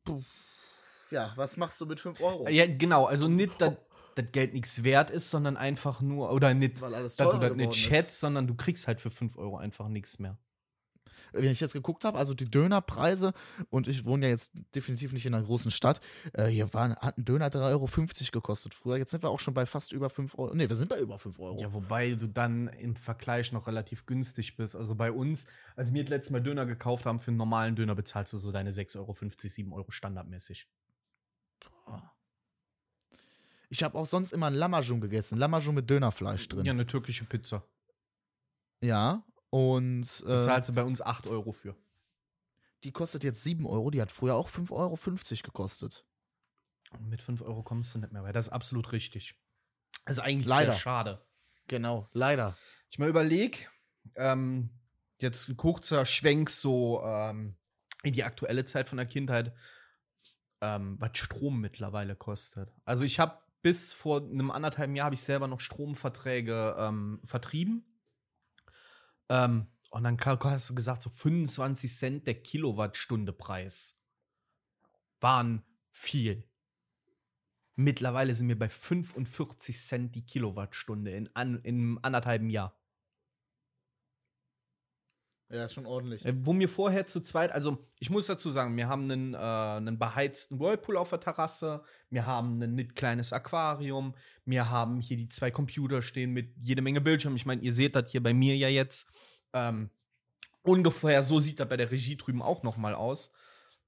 puh, 0.04 0.24
ja, 1.12 1.34
was 1.36 1.58
machst 1.58 1.80
du 1.82 1.86
mit 1.86 2.00
5 2.00 2.20
Euro? 2.22 2.48
Ja, 2.50 2.66
genau. 2.66 3.06
Also 3.06 3.28
nicht, 3.28 3.62
dass 3.62 3.76
das 4.16 4.32
Geld 4.32 4.54
nichts 4.54 4.84
wert 4.84 5.10
ist, 5.10 5.30
sondern 5.30 5.58
einfach 5.58 6.02
nur, 6.02 6.32
oder 6.32 6.54
nicht, 6.54 6.82
Weil 6.82 6.96
alles 6.96 7.18
dass 7.18 7.30
du 7.30 7.38
das 7.38 7.56
nicht 7.56 7.76
schätzt, 7.76 8.20
sondern 8.20 8.48
du 8.48 8.56
kriegst 8.56 8.88
halt 8.88 9.02
für 9.02 9.10
5 9.10 9.38
Euro 9.38 9.58
einfach 9.58 9.88
nichts 9.90 10.20
mehr. 10.20 10.38
wenn 11.34 11.52
ich 11.52 11.60
jetzt 11.60 11.74
geguckt 11.74 12.06
habe, 12.06 12.18
also 12.18 12.34
die 12.34 12.50
Dönerpreise, 12.50 13.34
und 13.70 13.90
ich 13.90 14.06
wohne 14.06 14.28
ja 14.28 14.32
jetzt 14.32 14.54
definitiv 14.74 15.12
nicht 15.12 15.26
in 15.26 15.34
einer 15.34 15.44
großen 15.44 15.70
Stadt, 15.70 16.00
äh, 16.32 16.46
hier 16.46 16.74
waren, 16.74 16.96
hat 16.96 17.18
ein 17.18 17.26
Döner 17.26 17.50
3,50 17.50 17.62
Euro 17.72 18.32
gekostet 18.32 18.74
früher. 18.74 18.96
Jetzt 18.96 19.12
sind 19.12 19.22
wir 19.22 19.30
auch 19.30 19.40
schon 19.40 19.54
bei 19.54 19.66
fast 19.66 19.92
über 19.92 20.10
5 20.10 20.38
Euro. 20.38 20.56
Nee, 20.56 20.70
wir 20.70 20.78
sind 20.78 20.88
bei 20.88 21.00
über 21.00 21.20
5 21.20 21.38
Euro. 21.40 21.60
Ja, 21.60 21.74
wobei 21.74 22.14
du 22.14 22.28
dann 22.28 22.70
im 22.70 22.96
Vergleich 22.96 23.52
noch 23.52 23.68
relativ 23.68 24.06
günstig 24.06 24.56
bist. 24.56 24.78
Also 24.78 24.96
bei 24.96 25.12
uns, 25.12 25.46
als 25.76 25.94
wir 25.94 26.04
das 26.04 26.10
letzte 26.10 26.32
Mal 26.32 26.42
Döner 26.42 26.66
gekauft 26.66 27.06
haben, 27.06 27.20
für 27.20 27.32
einen 27.32 27.38
normalen 27.38 27.76
Döner 27.76 27.96
bezahlst 27.96 28.32
du 28.32 28.38
so 28.38 28.54
deine 28.54 28.72
6,50 28.72 28.98
Euro, 28.98 29.16
7 29.36 29.74
Euro 29.74 29.92
standardmäßig. 29.92 30.70
Ich 33.70 33.84
habe 33.84 33.98
auch 33.98 34.06
sonst 34.06 34.32
immer 34.32 34.48
ein 34.48 34.54
Lamajun 34.54 35.02
gegessen. 35.02 35.38
Lamajun 35.38 35.76
mit 35.76 35.90
Dönerfleisch 35.90 36.48
drin. 36.48 36.66
Ja, 36.66 36.72
eine 36.72 36.86
türkische 36.86 37.26
Pizza. 37.26 37.64
Ja. 38.82 39.24
Und 39.50 40.04
äh, 40.28 40.42
Zahlst 40.42 40.70
du 40.70 40.74
bei 40.74 40.84
uns 40.84 41.02
8 41.02 41.28
Euro 41.28 41.52
für. 41.52 41.76
die 42.84 42.92
kostet 42.92 43.24
jetzt 43.24 43.44
7 43.44 43.66
Euro. 43.66 43.90
Die 43.90 44.02
hat 44.02 44.12
früher 44.12 44.36
auch 44.36 44.50
5,50 44.50 44.72
Euro 44.72 44.98
gekostet. 45.44 46.06
Und 46.92 47.10
mit 47.10 47.22
5 47.22 47.42
Euro 47.42 47.64
kommst 47.64 47.96
du 47.96 48.00
nicht 48.00 48.12
mehr 48.12 48.24
weiter. 48.24 48.34
Das 48.34 48.48
ist 48.48 48.54
absolut 48.54 48.92
richtig. 48.92 49.36
Das 50.06 50.18
ist 50.18 50.24
eigentlich 50.24 50.48
Leider. 50.48 50.74
sehr 50.74 50.80
schade. 50.80 51.26
Genau, 51.68 52.08
leider. 52.14 52.56
Ich 52.92 53.00
mal 53.00 53.10
überleg, 53.10 53.72
ähm, 54.16 54.70
jetzt 55.20 55.50
ein 55.50 55.58
kurzer 55.58 56.06
Schwenk 56.06 56.52
so 56.52 57.02
ähm, 57.04 57.56
in 58.04 58.14
die 58.14 58.24
aktuelle 58.24 58.66
Zeit 58.66 58.88
von 58.88 58.98
der 58.98 59.08
Kindheit, 59.08 59.52
ähm, 60.62 60.98
was 61.00 61.18
Strom 61.18 61.60
mittlerweile 61.60 62.16
kostet. 62.16 62.72
Also 62.86 63.04
ich 63.04 63.20
habe 63.20 63.40
bis 63.66 63.92
vor 63.92 64.22
einem 64.22 64.52
anderthalben 64.52 64.96
Jahr 64.96 65.06
habe 65.06 65.16
ich 65.16 65.24
selber 65.24 65.48
noch 65.48 65.60
Stromverträge 65.60 66.76
ähm, 66.78 67.20
vertrieben. 67.26 67.84
Ähm, 69.28 69.66
und 69.90 70.04
dann 70.04 70.20
hast 70.24 70.70
du 70.70 70.76
gesagt, 70.76 71.02
so 71.02 71.10
25 71.10 71.92
Cent 71.92 72.28
der 72.28 72.36
Kilowattstunde 72.36 73.34
Preis 73.34 74.00
waren 75.20 75.64
viel. 75.90 76.48
Mittlerweile 77.74 78.36
sind 78.36 78.50
wir 78.50 78.60
bei 78.60 78.70
45 78.70 79.80
Cent 79.80 80.14
die 80.14 80.28
Kilowattstunde 80.28 81.10
in, 81.10 81.36
an, 81.36 81.60
in 81.64 81.80
einem 81.80 82.00
anderthalben 82.04 82.52
Jahr. 82.52 82.80
Ja, 85.50 85.66
ist 85.66 85.76
schon 85.76 85.86
ordentlich. 85.86 86.26
Äh, 86.26 86.34
Wo 86.44 86.54
mir 86.54 86.68
vorher 86.68 87.06
zu 87.06 87.22
zweit, 87.22 87.52
also 87.52 87.78
ich 88.00 88.10
muss 88.10 88.26
dazu 88.26 88.50
sagen, 88.50 88.76
wir 88.78 88.88
haben 88.88 89.04
einen, 89.04 89.34
äh, 89.36 89.38
einen 89.38 90.00
beheizten 90.00 90.60
Whirlpool 90.60 90.98
auf 90.98 91.10
der 91.10 91.20
Terrasse, 91.20 91.84
wir 92.10 92.26
haben 92.26 92.62
ein 92.62 92.94
kleines 92.96 93.32
Aquarium, 93.32 94.16
wir 94.46 94.70
haben 94.70 95.00
hier 95.02 95.18
die 95.18 95.30
zwei 95.30 95.52
Computer 95.52 96.02
stehen 96.02 96.32
mit 96.32 96.56
jede 96.58 96.82
Menge 96.82 97.02
Bildschirm. 97.02 97.36
Ich 97.36 97.46
meine, 97.46 97.62
ihr 97.62 97.74
seht 97.74 97.96
das 97.96 98.10
hier 98.10 98.24
bei 98.24 98.34
mir 98.34 98.58
ja 98.58 98.70
jetzt. 98.70 99.08
Ähm, 99.54 99.92
ungefähr 100.64 101.22
so 101.22 101.40
sieht 101.40 101.60
das 101.60 101.70
bei 101.70 101.78
der 101.78 101.92
Regie 101.92 102.18
drüben 102.18 102.42
auch 102.42 102.64
noch 102.64 102.78
mal 102.78 102.96
aus. 102.96 103.32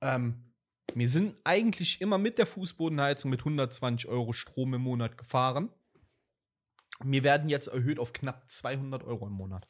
Ähm, 0.02 0.54
wir 0.94 1.10
sind 1.10 1.38
eigentlich 1.44 2.02
immer 2.02 2.18
mit 2.18 2.38
der 2.38 2.46
Fußbodenheizung 2.46 3.32
mit 3.32 3.42
120 3.42 4.08
Euro 4.08 4.32
Strom 4.32 4.76
im 4.76 4.82
Monat 4.82 5.18
gefahren. 5.18 5.70
Wir 7.04 7.24
werden 7.24 7.50
jetzt 7.50 7.68
erhöht 7.68 8.00
auf 8.00 8.14
knapp 8.14 8.50
200 8.50 9.04
Euro 9.04 9.28
im 9.28 9.34
Monat. 9.34 9.68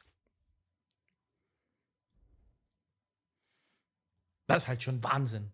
Das 4.47 4.63
ist 4.63 4.67
halt 4.67 4.81
schon 4.83 5.03
Wahnsinn. 5.03 5.51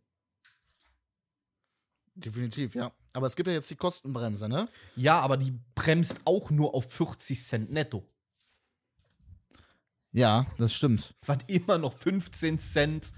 Definitiv, 2.15 2.75
ja. 2.75 2.91
Aber 3.13 3.27
es 3.27 3.35
gibt 3.35 3.47
ja 3.47 3.53
jetzt 3.53 3.69
die 3.69 3.75
Kostenbremse, 3.75 4.47
ne? 4.47 4.67
Ja, 4.95 5.19
aber 5.19 5.35
die 5.37 5.51
bremst 5.75 6.21
auch 6.25 6.49
nur 6.51 6.73
auf 6.75 6.91
40 6.91 7.43
Cent 7.43 7.71
netto. 7.71 8.07
Ja, 10.11 10.45
das 10.59 10.73
stimmt. 10.73 11.15
Was 11.25 11.39
immer 11.47 11.79
noch 11.79 11.95
15 11.97 12.59
Cent 12.59 13.11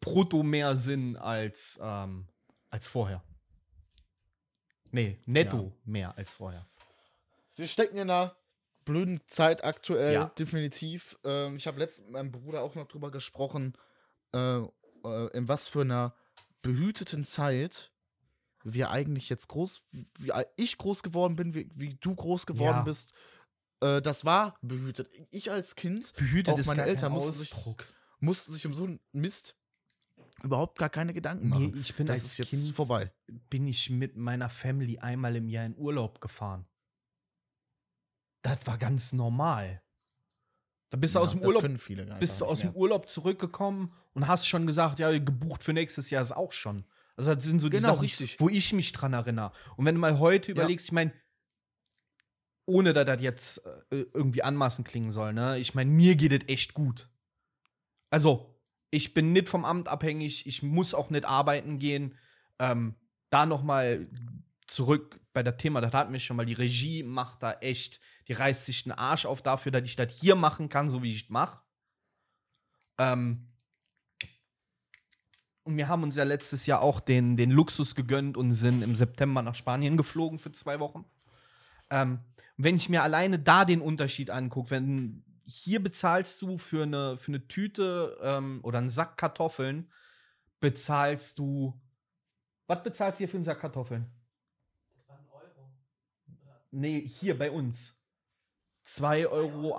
brutto 0.00 0.42
mehr 0.42 0.76
sind 0.76 1.16
als, 1.16 1.78
ähm, 1.82 2.28
als 2.70 2.86
vorher. 2.86 3.22
Nee, 4.90 5.18
netto 5.24 5.72
mehr 5.84 6.16
als 6.18 6.34
vorher. 6.34 6.66
Wir 7.54 7.66
stecken 7.66 7.96
in 7.96 8.10
einer 8.10 8.36
blöden 8.84 9.20
Zeit 9.26 9.64
aktuell, 9.64 10.12
Ja. 10.14 10.24
definitiv. 10.38 11.18
Ähm, 11.24 11.56
ich 11.56 11.66
habe 11.66 11.78
letztens 11.78 12.06
mit 12.06 12.12
meinem 12.12 12.32
Bruder 12.32 12.62
auch 12.62 12.74
noch 12.74 12.88
drüber 12.88 13.10
gesprochen, 13.10 13.74
äh, 14.32 14.60
äh, 15.04 15.36
in 15.36 15.48
was 15.48 15.68
für 15.68 15.82
einer 15.82 16.14
behüteten 16.62 17.24
Zeit 17.24 17.92
wir 18.64 18.90
eigentlich 18.90 19.28
jetzt 19.28 19.48
groß, 19.48 19.82
wie 20.18 20.30
ich 20.56 20.78
groß 20.78 21.02
geworden 21.02 21.34
bin, 21.36 21.54
wie, 21.54 21.68
wie 21.74 21.94
du 21.94 22.14
groß 22.14 22.46
geworden 22.46 22.78
Ja. 22.78 22.82
bist. 22.82 23.12
Äh, 23.80 24.00
das 24.00 24.24
war 24.24 24.54
behütet. 24.62 25.10
Ich 25.30 25.50
als 25.50 25.74
Kind, 25.74 26.14
Behütet 26.14 26.54
auch 26.54 26.64
meine 26.66 26.84
Eltern 26.84 27.12
mussten 27.12 27.34
sich, 27.34 27.52
mussten 28.20 28.52
sich 28.52 28.64
um 28.66 28.74
so 28.74 28.84
einen 28.84 29.00
Mist 29.10 29.56
überhaupt 30.44 30.78
gar 30.78 30.88
keine 30.90 31.12
Gedanken 31.12 31.48
machen. 31.48 31.72
Nee, 31.72 31.80
ich 31.80 31.94
bin 31.96 32.06
das 32.06 32.20
als 32.20 32.24
ist 32.24 32.38
jetzt 32.38 32.50
Kind 32.50 32.74
vorbei. 32.74 33.12
bin 33.50 33.66
ich 33.66 33.90
mit 33.90 34.16
meiner 34.16 34.48
Family 34.48 34.98
einmal 34.98 35.34
im 35.34 35.48
Jahr 35.48 35.66
in 35.66 35.76
Urlaub 35.76 36.20
gefahren. 36.20 36.66
Das 38.42 38.64
war 38.66 38.78
ganz 38.78 39.12
normal. 39.12 39.82
Da 40.92 40.98
bist 40.98 41.14
du 41.14 41.20
Ja, 41.20 41.22
aus 41.22 41.30
dem 41.30 41.40
das 41.40 41.48
Urlaub 41.48 42.18
bist 42.20 42.40
du 42.42 42.44
aus 42.44 42.60
dem. 42.60 42.72
Urlaub 42.72 43.08
zurückgekommen 43.08 43.94
und 44.12 44.28
hast 44.28 44.46
schon 44.46 44.66
gesagt, 44.66 44.98
ja, 44.98 45.10
gebucht 45.18 45.62
für 45.62 45.72
nächstes 45.72 46.10
Jahr 46.10 46.20
ist 46.20 46.32
auch 46.32 46.52
schon. 46.52 46.84
Also 47.16 47.34
das 47.34 47.44
sind 47.46 47.60
so 47.60 47.70
die 47.70 47.78
Genau, 47.78 47.94
Sachen, 47.94 48.00
richtig. 48.00 48.38
wo 48.38 48.50
ich 48.50 48.74
mich 48.74 48.92
dran 48.92 49.14
erinnere. 49.14 49.52
Und 49.78 49.86
wenn 49.86 49.94
du 49.94 50.00
mal 50.02 50.18
heute 50.18 50.48
Ja. 50.48 50.52
überlegst, 50.52 50.84
ich 50.84 50.92
meine, 50.92 51.14
ohne 52.66 52.92
dass 52.92 53.06
das 53.06 53.22
jetzt 53.22 53.66
äh, 53.90 54.04
irgendwie 54.12 54.42
anmaßend 54.42 54.86
klingen 54.86 55.10
soll, 55.10 55.32
ne? 55.32 55.58
Ich 55.58 55.74
meine, 55.74 55.90
mir 55.90 56.14
geht 56.14 56.32
es 56.42 56.46
echt 56.50 56.74
gut. 56.74 57.08
Also, 58.10 58.54
ich 58.90 59.14
bin 59.14 59.32
nicht 59.32 59.48
vom 59.48 59.64
Amt 59.64 59.88
abhängig, 59.88 60.46
ich 60.46 60.62
muss 60.62 60.92
auch 60.92 61.08
nicht 61.08 61.24
arbeiten 61.24 61.78
gehen. 61.78 62.18
Ähm, 62.58 62.96
da 63.30 63.46
noch 63.46 63.62
mal 63.62 64.06
zurück 64.66 65.20
bei 65.32 65.42
der 65.42 65.56
Thema, 65.56 65.80
das 65.80 65.94
hatten 65.94 66.12
wir 66.12 66.20
schon 66.20 66.36
mal, 66.36 66.44
die 66.44 66.52
Regie 66.52 67.02
macht 67.02 67.42
da 67.42 67.52
echt, 67.54 67.98
die 68.28 68.32
reißt 68.32 68.66
sich 68.66 68.84
den 68.84 68.92
Arsch 68.92 69.26
auf 69.26 69.42
dafür, 69.42 69.72
dass 69.72 69.82
ich 69.82 69.96
das 69.96 70.12
hier 70.12 70.36
machen 70.36 70.68
kann, 70.68 70.88
so 70.88 71.02
wie 71.02 71.14
ich 71.14 71.24
es 71.24 71.30
mache. 71.30 71.60
Ähm, 72.98 73.48
und 75.64 75.76
wir 75.76 75.88
haben 75.88 76.02
uns 76.02 76.16
ja 76.16 76.24
letztes 76.24 76.66
Jahr 76.66 76.82
auch 76.82 77.00
den, 77.00 77.36
den 77.36 77.50
Luxus 77.50 77.94
gegönnt 77.94 78.36
und 78.36 78.52
sind 78.52 78.82
im 78.82 78.96
September 78.96 79.42
nach 79.42 79.54
Spanien 79.54 79.96
geflogen 79.96 80.38
für 80.38 80.52
zwei 80.52 80.80
Wochen. 80.80 81.04
Ähm, 81.90 82.20
wenn 82.56 82.76
ich 82.76 82.88
mir 82.88 83.02
alleine 83.02 83.38
da 83.38 83.64
den 83.64 83.80
Unterschied 83.80 84.30
angucke, 84.30 84.70
wenn 84.70 85.24
hier 85.44 85.82
bezahlst 85.82 86.42
du 86.42 86.58
für 86.58 86.84
eine, 86.84 87.16
für 87.16 87.32
eine 87.32 87.46
Tüte 87.46 88.18
ähm, 88.22 88.60
oder 88.62 88.78
einen 88.78 88.90
Sack 88.90 89.16
Kartoffeln, 89.16 89.90
bezahlst 90.60 91.38
du. 91.38 91.80
Was 92.66 92.82
bezahlst 92.82 93.18
du 93.18 93.22
hier 93.22 93.28
für 93.28 93.36
einen 93.36 93.44
Sack 93.44 93.60
Kartoffeln? 93.60 94.10
Das 94.94 95.08
war 95.08 95.18
ein 95.18 95.26
Euro. 95.30 95.70
Nee, 96.70 97.06
hier 97.06 97.38
bei 97.38 97.50
uns. 97.50 98.01
2,80 98.86 99.28
Euro, 99.30 99.78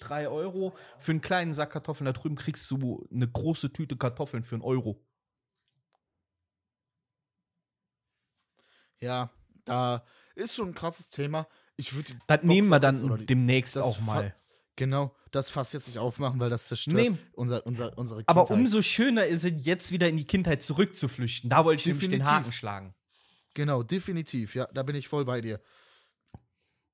3 0.00 0.28
Euro. 0.28 0.72
Für 0.98 1.12
einen 1.12 1.20
kleinen 1.20 1.54
Sack 1.54 1.70
Kartoffeln 1.72 2.06
da 2.06 2.12
drüben 2.12 2.36
kriegst 2.36 2.70
du 2.70 3.06
eine 3.12 3.28
große 3.28 3.72
Tüte 3.72 3.96
Kartoffeln 3.96 4.44
für 4.44 4.54
einen 4.56 4.62
Euro. 4.62 5.00
Ja, 9.00 9.30
da 9.64 10.04
ist 10.34 10.54
schon 10.54 10.68
ein 10.68 10.74
krasses 10.74 11.08
Thema. 11.08 11.48
Ich 11.76 11.94
würde 11.94 12.14
Das 12.26 12.42
nehmen 12.42 12.68
wir 12.68 12.78
dann 12.80 13.16
die- 13.18 13.26
demnächst 13.26 13.76
auch 13.78 14.00
mal. 14.00 14.34
Genau, 14.76 15.14
das 15.32 15.50
fasst 15.50 15.74
jetzt 15.74 15.86
nicht 15.88 15.98
aufmachen, 15.98 16.40
weil 16.40 16.48
das 16.48 16.68
zerstört 16.68 16.96
Nee. 17.10 17.18
unser, 17.34 17.66
unser, 17.66 17.96
unsere 17.98 18.20
Kindheit. 18.24 18.36
Aber 18.36 18.50
umso 18.50 18.80
schöner 18.80 19.26
ist 19.26 19.44
es, 19.44 19.64
jetzt 19.66 19.90
wieder 19.92 20.08
in 20.08 20.16
die 20.16 20.24
Kindheit 20.26 20.62
zurückzuflüchten. 20.62 21.50
Da 21.50 21.64
wollte 21.64 21.80
ich 21.80 21.86
nämlich 21.86 22.04
den 22.08 22.20
Definitiv. 22.20 22.32
Haken 22.32 22.52
schlagen. 22.52 22.94
Genau, 23.54 23.82
definitiv. 23.82 24.54
Ja, 24.54 24.66
da 24.72 24.82
bin 24.82 24.96
ich 24.96 25.08
voll 25.08 25.24
bei 25.26 25.40
dir. 25.42 25.60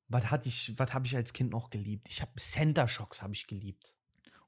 Was 0.09 0.31
hatte 0.31 0.49
ich, 0.49 0.79
was 0.79 0.93
habe 0.93 1.07
ich 1.07 1.15
als 1.17 1.33
Kind 1.33 1.50
noch 1.50 1.71
geliebt? 1.71 2.07
Ich 2.09 2.23
habe 2.23 2.33
Center 2.37 2.88
Shocks 2.88 3.21
habe 3.23 3.35
ich 3.35 3.47
geliebt. 3.47 3.95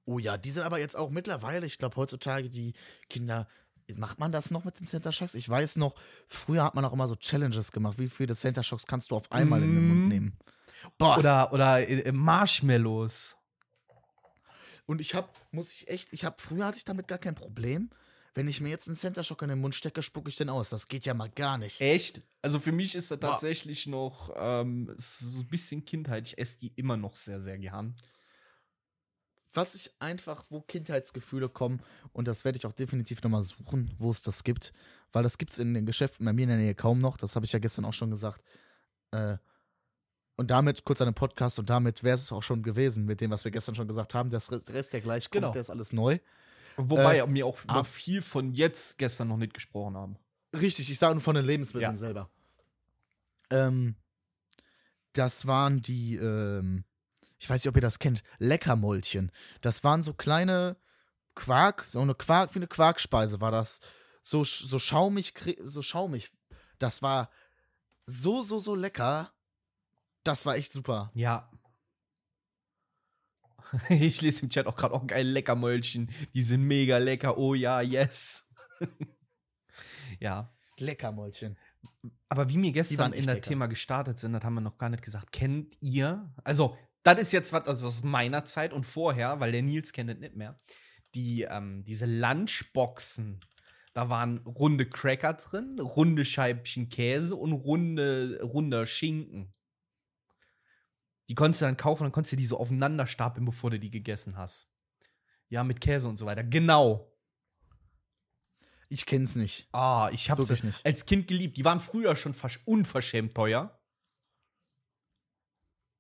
Oh 0.07 0.19
ja, 0.19 0.37
die 0.38 0.50
sind 0.50 0.62
aber 0.62 0.79
jetzt 0.79 0.97
auch 0.97 1.11
mittlerweile, 1.11 1.67
ich 1.67 1.79
glaube 1.79 1.97
heutzutage, 1.97 2.49
die 2.49 2.73
Kinder, 3.09 3.47
macht 3.97 4.19
man 4.19 4.33
das 4.33 4.50
noch 4.50 4.64
mit 4.64 4.81
den 4.81 4.87
Center 4.87 5.12
Shocks? 5.12 5.35
Ich 5.35 5.49
weiß 5.49 5.76
noch, 5.76 5.95
früher 6.29 6.64
hat 6.64 6.75
man 6.75 6.85
auch 6.85 6.93
immer 6.93 7.09
so 7.09 7.14
Challenges 7.17 7.73
gemacht. 7.73 7.99
Wie 7.99 8.09
viele 8.09 8.35
Center 8.35 8.62
Shocks 8.62 8.87
kannst 8.87 9.11
du 9.11 9.17
auf 9.17 9.31
einmal 9.33 9.62
in 9.62 9.75
den 9.75 9.87
Mund 9.87 10.02
Mhm. 10.02 10.09
nehmen? 10.09 10.38
Boah. 10.97 11.19
Oder 11.19 11.52
oder 11.52 11.87
äh, 11.88 12.11
Marshmallows. 12.12 13.37
Und 14.87 15.00
ich 15.00 15.14
habe, 15.14 15.29
muss 15.52 15.73
ich 15.75 15.88
echt, 15.88 16.12
ich 16.12 16.25
habe, 16.25 16.37
früher 16.40 16.67
hatte 16.67 16.79
ich 16.79 16.85
damit 16.85 17.07
gar 17.07 17.19
kein 17.19 17.35
Problem. 17.35 17.90
Wenn 18.35 18.47
ich 18.47 18.61
mir 18.61 18.69
jetzt 18.69 18.87
einen 18.89 18.97
Center 18.97 19.25
Shock 19.25 19.43
in 19.43 19.49
den 19.49 19.59
Mund 19.61 19.75
stecke, 19.75 20.03
spucke 20.03 20.29
ich 20.29 20.37
den 20.37 20.49
aus. 20.49 20.69
Das 20.71 20.87
geht 20.89 21.05
ja 21.05 21.15
mal 21.15 21.29
gar 21.29 21.59
nicht. 21.59 21.81
Echt? 21.81 22.23
Also 22.43 22.61
für 22.61 22.71
mich 22.73 22.95
ist 22.95 23.09
Boah. 23.09 23.19
tatsächlich 23.21 23.87
noch 23.87 24.33
ähm, 24.37 24.95
so 24.97 25.41
ein 25.41 25.49
bisschen 25.49 25.85
Kindheit. 25.85 26.27
Ich 26.29 26.39
esse 26.39 26.59
die 26.59 26.73
immer 26.77 26.97
noch 26.97 27.17
sehr, 27.17 27.41
sehr 27.41 27.59
gern. 27.59 27.97
was 29.53 29.75
ich 29.75 29.91
einfach, 30.01 30.45
wo 30.49 30.61
Kindheitsgefühle 30.61 31.49
kommen, 31.49 31.83
und 32.13 32.29
das 32.29 32.45
werde 32.45 32.57
ich 32.57 32.67
auch 32.67 32.73
definitiv 32.73 33.21
nochmal 33.23 33.43
suchen, 33.43 33.93
wo 33.99 34.11
es 34.11 34.23
das 34.23 34.45
gibt, 34.45 34.73
weil 35.13 35.25
das 35.25 35.39
gibt 35.39 35.53
es 35.53 35.59
in 35.59 35.75
den 35.75 35.87
Geschäften 35.87 36.25
bei 36.25 36.33
mir 36.33 36.43
in 36.45 36.51
der 36.51 36.59
Nähe 36.59 36.75
kaum 36.77 37.01
noch, 37.01 37.17
das 37.17 37.35
habe 37.35 37.47
ich 37.47 37.53
ja 37.53 37.59
gestern 37.59 37.85
auch 37.85 37.93
schon 37.93 38.11
gesagt. 38.11 38.45
Äh, 39.11 39.39
und 40.37 40.53
damit, 40.53 40.85
kurz 40.85 41.01
an 41.01 41.09
den 41.09 41.15
Podcast, 41.15 41.59
und 41.59 41.69
damit 41.69 42.05
wäre 42.05 42.15
es 42.15 42.31
auch 42.31 42.43
schon 42.45 42.63
gewesen, 42.63 43.05
mit 43.07 43.21
dem, 43.21 43.33
was 43.33 43.45
wir 43.45 43.51
gestern 43.51 43.75
schon 43.75 43.89
gesagt 43.89 44.15
haben, 44.15 44.31
das 44.31 44.53
Rest, 44.53 44.93
der 44.93 45.01
gleich 45.01 45.25
kommt, 45.25 45.43
Genau. 45.43 45.53
der 45.53 45.63
ist 45.63 45.71
alles 45.71 45.93
neu. 45.93 46.19
Wobei 46.77 47.19
Äh, 47.19 47.35
wir 47.35 47.47
auch 47.47 47.62
über 47.65 47.75
ab- 47.77 47.87
viel 47.87 48.23
von 48.23 48.53
jetzt 48.53 48.99
gestern 48.99 49.29
noch 49.29 49.37
nicht 49.37 49.55
gesprochen 49.55 49.97
haben. 49.97 50.17
Richtig, 50.55 50.91
ich 50.91 50.99
sage 50.99 51.15
nur 51.15 51.23
von 51.23 51.35
den 51.37 51.45
Lebensmitteln 51.45 51.93
Ja. 51.93 51.97
selber. 51.97 52.31
Ähm, 53.50 53.97
das 55.12 55.47
waren 55.47 55.83
die, 55.83 56.17
ähm, 56.17 56.85
ich 57.39 57.49
weiß 57.50 57.62
nicht, 57.65 57.69
ob 57.69 57.77
ihr 57.77 57.83
das 57.83 57.99
kennt, 57.99 58.23
Leckermäulchen. 58.39 59.33
Das 59.61 59.83
waren 59.85 60.03
so 60.03 60.15
kleine 60.15 60.77
Quark, 61.35 61.85
so 61.89 62.00
eine 62.00 62.15
Quark, 62.15 62.55
wie 62.55 62.59
eine 62.59 62.67
Quarkspeise 62.69 63.41
war 63.41 63.50
das. 63.50 63.81
So, 64.23 64.45
so 64.45 64.79
schaumig, 64.79 65.33
so 65.65 65.83
schaumig. 65.83 66.31
Das 66.79 67.03
war 67.03 67.31
so, 68.07 68.43
so, 68.43 68.59
so 68.59 68.75
lecker. 68.75 69.33
Das 70.25 70.45
war 70.47 70.57
echt 70.57 70.73
super. 70.73 71.11
Ja. 71.15 71.50
Ich 73.89 74.21
lese 74.21 74.43
im 74.43 74.50
Chat 74.50 74.67
auch 74.67 74.77
gerade 74.77 74.95
auch 74.95 75.07
geil 75.07 75.27
Leckermäulchen. 75.27 76.11
Die 76.35 76.43
sind 76.43 76.67
mega 76.67 76.99
lecker. 76.99 77.39
Oh 77.39 77.55
ja, 77.55 77.81
yes. 77.81 78.49
ja. 80.21 80.53
Leckermäulchen. 80.79 81.59
Aber 82.29 82.49
wie 82.49 82.61
wir 82.61 82.73
gestern 82.73 83.12
in 83.12 83.27
das 83.27 83.35
lecker. 83.37 83.49
Thema 83.49 83.67
gestartet 83.67 84.19
sind, 84.19 84.33
das 84.33 84.45
haben 84.45 84.55
wir 84.55 84.61
noch 84.61 84.79
gar 84.79 84.89
nicht 84.89 85.05
gesagt. 85.05 85.33
Kennt 85.33 85.77
ihr, 85.81 86.33
also, 86.45 86.77
das 87.03 87.21
ist 87.21 87.33
jetzt 87.33 87.53
was 87.53 87.67
also 87.67 87.89
aus 87.89 88.03
meiner 88.03 88.45
Zeit 88.45 88.73
und 88.73 88.85
vorher, 88.85 89.41
weil 89.41 89.53
der 89.53 89.62
Nils 89.62 89.93
kennt 89.93 90.11
das 90.11 90.19
nicht 90.19 90.37
mehr. 90.37 90.57
Die, 91.15 91.43
ähm, 91.43 91.83
diese 91.85 92.07
Lunchboxen. 92.07 93.41
Da 93.93 94.09
waren 94.09 94.39
runde 94.39 94.87
Cracker 94.87 95.35
drin, 95.35 95.81
runde 95.81 96.25
Scheibchen 96.25 96.89
Käse 96.89 97.35
und 97.35 97.53
runde, 97.53 98.41
runder 98.43 98.87
Schinken. 98.87 99.50
Die 101.31 101.35
konntest 101.37 101.63
du 101.63 101.65
dann 101.67 101.77
kaufen, 101.77 102.03
dann 102.03 102.11
konntest 102.13 102.33
du 102.33 102.37
die 102.37 102.45
so 102.45 102.59
aufeinander 102.59 103.07
stapeln, 103.07 103.47
bevor 103.47 103.71
du 103.71 103.79
die 103.79 103.91
gegessen 103.91 104.37
hast. 104.37 104.69
Ja, 105.49 105.63
mit 105.63 105.81
Käse 105.81 106.09
und 106.09 106.17
so 106.17 106.27
weiter. 106.27 106.43
Genau. 106.43 107.17
Ich 108.89 109.07
kenn's 109.07 109.37
nicht. 109.37 109.69
Ah, 109.73 110.11
ich 110.13 110.29
habe 110.29 110.43
Wirklich 110.43 110.65
nicht. 110.65 110.85
als 110.85 111.07
Kind 111.07 111.29
geliebt. 111.29 111.57
Die 111.57 111.65
waren 111.65 111.79
früher 111.79 112.17
schon 112.17 112.35
versch- 112.35 112.59
unverschämt 112.65 113.35
teuer. 113.35 113.81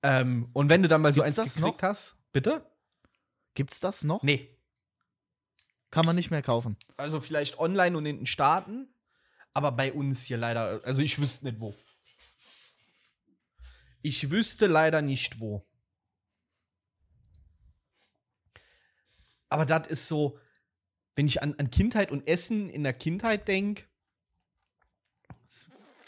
Ähm, 0.02 0.50
und 0.52 0.68
wenn 0.68 0.82
du 0.82 0.88
dann 0.88 1.00
mal 1.00 1.12
so 1.12 1.22
eins 1.22 1.36
gekriegt 1.36 1.60
noch? 1.60 1.80
hast, 1.82 2.16
bitte? 2.32 2.68
Gibt's 3.54 3.78
das 3.78 4.02
noch? 4.02 4.24
Nee. 4.24 4.58
Kann 5.90 6.06
man 6.06 6.16
nicht 6.16 6.32
mehr 6.32 6.42
kaufen. 6.42 6.76
Also 6.96 7.20
vielleicht 7.20 7.58
online 7.60 7.96
und 7.96 8.06
in 8.06 8.16
den 8.18 8.26
Staaten, 8.26 8.88
aber 9.52 9.70
bei 9.72 9.92
uns 9.92 10.24
hier 10.24 10.38
leider, 10.38 10.80
also 10.84 11.02
ich 11.02 11.20
wüsste 11.20 11.44
nicht 11.44 11.60
wo. 11.60 11.76
Ich 14.02 14.30
wüsste 14.30 14.66
leider 14.66 15.02
nicht 15.02 15.40
wo. 15.40 15.66
Aber 19.48 19.66
das 19.66 19.88
ist 19.88 20.08
so, 20.08 20.38
wenn 21.16 21.26
ich 21.26 21.42
an, 21.42 21.54
an 21.58 21.70
Kindheit 21.70 22.10
und 22.10 22.26
Essen 22.26 22.70
in 22.70 22.82
der 22.82 22.94
Kindheit 22.94 23.48
denke, 23.48 23.84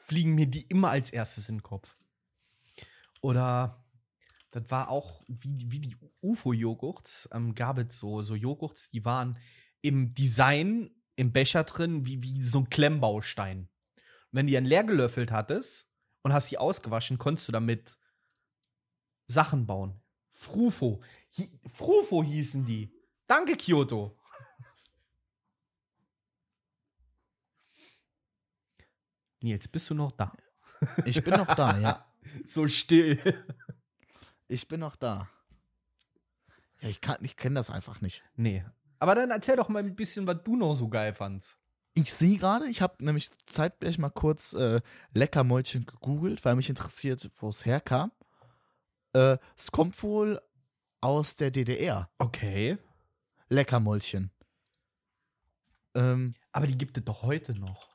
fliegen 0.04 0.34
mir 0.34 0.46
die 0.46 0.62
immer 0.62 0.90
als 0.90 1.10
erstes 1.10 1.48
in 1.48 1.56
den 1.56 1.62
Kopf. 1.62 1.96
Oder 3.20 3.84
das 4.50 4.70
war 4.70 4.90
auch 4.90 5.24
wie, 5.28 5.52
die- 5.52 5.70
wie 5.70 5.80
die 5.80 5.96
UFO-Joghurts, 6.20 7.28
ähm, 7.32 7.54
gab 7.54 7.78
es 7.78 7.98
so, 7.98 8.22
so 8.22 8.34
Joghurts, 8.34 8.90
die 8.90 9.04
waren 9.04 9.38
im 9.80 10.14
Design 10.14 10.90
im 11.16 11.32
Becher 11.32 11.64
drin 11.64 12.06
wie, 12.06 12.22
wie 12.22 12.42
so 12.42 12.60
ein 12.60 12.70
Klemmbaustein. 12.70 13.60
Und 13.60 13.68
wenn 14.32 14.46
du 14.46 14.50
die 14.50 14.54
dann 14.54 14.64
leer 14.64 14.84
gelöffelt 14.84 15.30
hattest 15.30 15.91
und 16.22 16.32
hast 16.32 16.50
die 16.50 16.58
ausgewaschen, 16.58 17.18
konntest 17.18 17.48
du 17.48 17.52
damit 17.52 17.96
Sachen 19.26 19.66
bauen. 19.66 20.00
Frufo. 20.30 21.02
Hi 21.36 21.50
Frufo 21.66 22.22
hießen 22.22 22.64
die. 22.64 22.92
Danke, 23.26 23.56
Kyoto. 23.56 24.18
Nils, 29.42 29.66
bist 29.68 29.90
du 29.90 29.94
noch 29.94 30.12
da? 30.12 30.32
Ich 31.04 31.22
bin 31.22 31.34
noch 31.34 31.54
da, 31.54 31.78
ja. 31.78 32.06
So 32.46 32.66
still. 32.68 33.44
Ich 34.48 34.68
bin 34.68 34.80
noch 34.80 34.96
da. 34.96 35.28
Ja, 36.80 36.88
ich 36.88 37.00
kann, 37.00 37.18
ich 37.22 37.36
kenne 37.36 37.56
das 37.56 37.70
einfach 37.70 38.00
nicht. 38.00 38.24
nee. 38.36 38.64
Aber 38.98 39.16
dann 39.16 39.32
erzähl 39.32 39.56
doch 39.56 39.68
mal 39.68 39.80
ein 39.82 39.96
bisschen, 39.96 40.28
was 40.28 40.44
du 40.44 40.54
noch 40.54 40.76
so 40.76 40.88
geil 40.88 41.12
fandst. 41.12 41.58
Ich 41.94 42.12
sehe 42.12 42.38
gerade, 42.38 42.66
ich 42.68 42.80
habe 42.80 43.04
nämlich 43.04 43.30
zeitgleich 43.46 43.98
mal 43.98 44.10
kurz 44.10 44.54
äh, 44.54 44.80
Leckermäulchen 45.12 45.84
gegoogelt, 45.84 46.44
weil 46.44 46.56
mich 46.56 46.70
interessiert, 46.70 47.30
wo 47.36 47.50
es 47.50 47.66
herkam. 47.66 48.12
Äh, 49.12 49.36
es 49.58 49.70
kommt 49.70 50.02
wohl 50.02 50.40
aus 51.02 51.36
der 51.36 51.50
DDR. 51.50 52.10
Okay. 52.18 52.78
Leckermäulchen. 53.48 54.30
Ähm, 55.94 56.34
Aber 56.52 56.66
die 56.66 56.78
gibt 56.78 56.96
es 56.96 57.04
doch 57.04 57.22
heute 57.22 57.52
noch. 57.60 57.90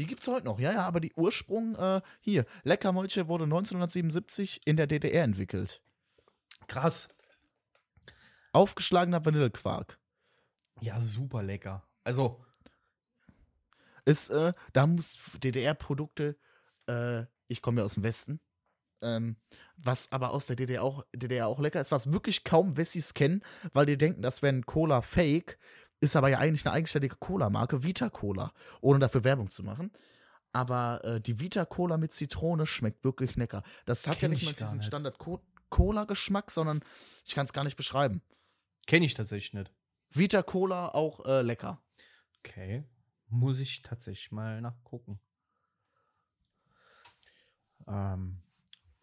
die 0.00 0.06
gibt 0.06 0.22
es 0.22 0.28
heute 0.28 0.46
noch, 0.46 0.58
ja, 0.58 0.72
ja, 0.72 0.82
aber 0.84 0.98
die 0.98 1.12
Ursprung, 1.14 1.76
äh, 1.76 2.00
hier, 2.20 2.44
Leckermäulchen 2.64 3.28
wurde 3.28 3.44
1977 3.44 4.62
in 4.64 4.76
der 4.76 4.88
DDR 4.88 5.22
entwickelt. 5.22 5.80
Krass. 6.66 7.08
Aufgeschlagener 8.52 9.24
Vanillequark. 9.24 10.00
Ja, 10.80 11.00
super 11.00 11.44
lecker. 11.44 11.86
Also, 12.02 12.44
ist, 14.04 14.30
äh, 14.30 14.52
da 14.72 14.86
muss 14.86 15.18
DDR-Produkte, 15.42 16.36
äh, 16.86 17.24
ich 17.48 17.62
komme 17.62 17.80
ja 17.80 17.84
aus 17.84 17.94
dem 17.94 18.02
Westen, 18.02 18.40
ähm, 19.02 19.36
was 19.76 20.12
aber 20.12 20.30
aus 20.30 20.46
der 20.46 20.56
DDR 20.56 20.82
auch, 20.82 21.04
DDR 21.14 21.46
auch 21.46 21.58
lecker 21.58 21.80
ist, 21.80 21.92
was 21.92 22.12
wirklich 22.12 22.44
kaum 22.44 22.76
Wessis 22.76 23.14
kennen, 23.14 23.42
weil 23.72 23.86
die 23.86 23.96
denken, 23.96 24.22
das 24.22 24.42
wäre 24.42 24.54
ein 24.54 24.66
Cola 24.66 25.02
Fake, 25.02 25.58
ist 26.00 26.16
aber 26.16 26.28
ja 26.28 26.38
eigentlich 26.38 26.66
eine 26.66 26.74
eigenständige 26.74 27.16
Cola-Marke, 27.16 27.82
Vita 27.82 28.08
Cola, 28.08 28.52
ohne 28.80 29.00
dafür 29.00 29.24
Werbung 29.24 29.50
zu 29.50 29.62
machen. 29.62 29.92
Aber 30.52 31.04
äh, 31.04 31.20
die 31.20 31.38
Vita 31.38 31.64
Cola 31.64 31.96
mit 31.96 32.12
Zitrone 32.12 32.66
schmeckt 32.66 33.04
wirklich 33.04 33.36
lecker. 33.36 33.62
Das 33.84 34.06
hat 34.06 34.16
ja 34.16 34.20
Kenn 34.22 34.30
nicht 34.30 34.42
ich 34.42 34.48
mal 34.48 34.54
diesen 34.54 34.78
nicht. 34.78 34.86
Standard-Cola-Geschmack, 34.86 36.50
sondern 36.50 36.80
ich 37.24 37.34
kann 37.34 37.44
es 37.44 37.52
gar 37.52 37.64
nicht 37.64 37.76
beschreiben. 37.76 38.22
kenne 38.86 39.06
ich 39.06 39.14
tatsächlich 39.14 39.52
nicht. 39.52 39.72
Vita 40.10 40.42
Cola 40.42 40.88
auch 40.88 41.24
äh, 41.24 41.42
lecker. 41.42 41.80
Okay. 42.38 42.84
Muss 43.30 43.58
ich 43.60 43.82
tatsächlich 43.82 44.32
mal 44.32 44.60
nachgucken. 44.60 45.20
Ähm, 47.86 48.42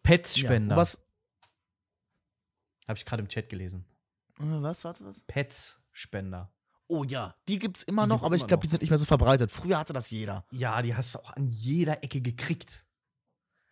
Pets-Spender. 0.02 0.74
Ja, 0.74 0.80
was, 0.80 1.00
Habe 2.86 2.98
ich 2.98 3.04
gerade 3.04 3.22
im 3.22 3.28
Chat 3.28 3.48
gelesen. 3.48 3.84
äh, 4.38 4.44
was, 4.44 4.84
was, 4.84 5.02
was? 5.04 5.20
Pets-Spender. 5.26 6.52
Oh 6.90 7.04
ja, 7.04 7.34
die 7.48 7.58
gibt's 7.58 7.82
immer 7.82 8.04
Die 8.04 8.08
noch, 8.08 8.16
gibt's 8.16 8.24
aber 8.26 8.36
ich 8.36 8.42
immer 8.42 8.48
glaube, 8.48 8.60
noch. 8.60 8.62
die 8.62 8.68
sind 8.70 8.80
nicht 8.82 8.90
mehr 8.90 8.98
so 8.98 9.04
verbreitet. 9.04 9.50
Früher 9.50 9.78
hatte 9.78 9.92
das 9.92 10.08
jeder. 10.10 10.46
Ja, 10.50 10.80
die 10.80 10.94
hast 10.94 11.14
du 11.14 11.18
auch 11.18 11.32
an 11.34 11.48
jeder 11.48 12.02
Ecke 12.02 12.22
gekriegt. 12.22 12.86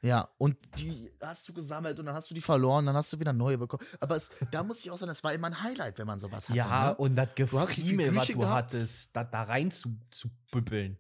Ja, 0.03 0.29
und 0.39 0.57
die 0.79 1.11
hast 1.21 1.49
du 1.49 1.53
gesammelt 1.53 1.99
und 1.99 2.07
dann 2.07 2.15
hast 2.15 2.31
du 2.31 2.35
die 2.35 2.41
verloren, 2.41 2.87
dann 2.87 2.95
hast 2.95 3.13
du 3.13 3.19
wieder 3.19 3.33
neue 3.33 3.59
bekommen. 3.59 3.85
Aber 3.99 4.17
es, 4.17 4.31
da 4.51 4.63
muss 4.63 4.81
ich 4.81 4.91
auch 4.91 4.99
sagen, 4.99 5.09
das 5.09 5.25
war 5.25 5.33
immer 5.33 5.49
ein 5.49 5.63
Highlight, 5.63 5.99
wenn 5.99 6.07
man 6.07 6.19
sowas 6.19 6.49
hatte. 6.49 6.59
ja, 6.59 6.91
ne? 6.91 6.97
und 6.97 7.17
das 7.17 7.35
Gefriemel, 7.35 8.15
was 8.15 8.27
du 8.27 8.39
gehabt? 8.39 8.73
hattest, 8.73 9.17
da, 9.17 9.25
da 9.25 9.45
rein 9.45 9.71
zu, 9.71 9.99
zu 10.11 10.29
büppeln. 10.53 10.99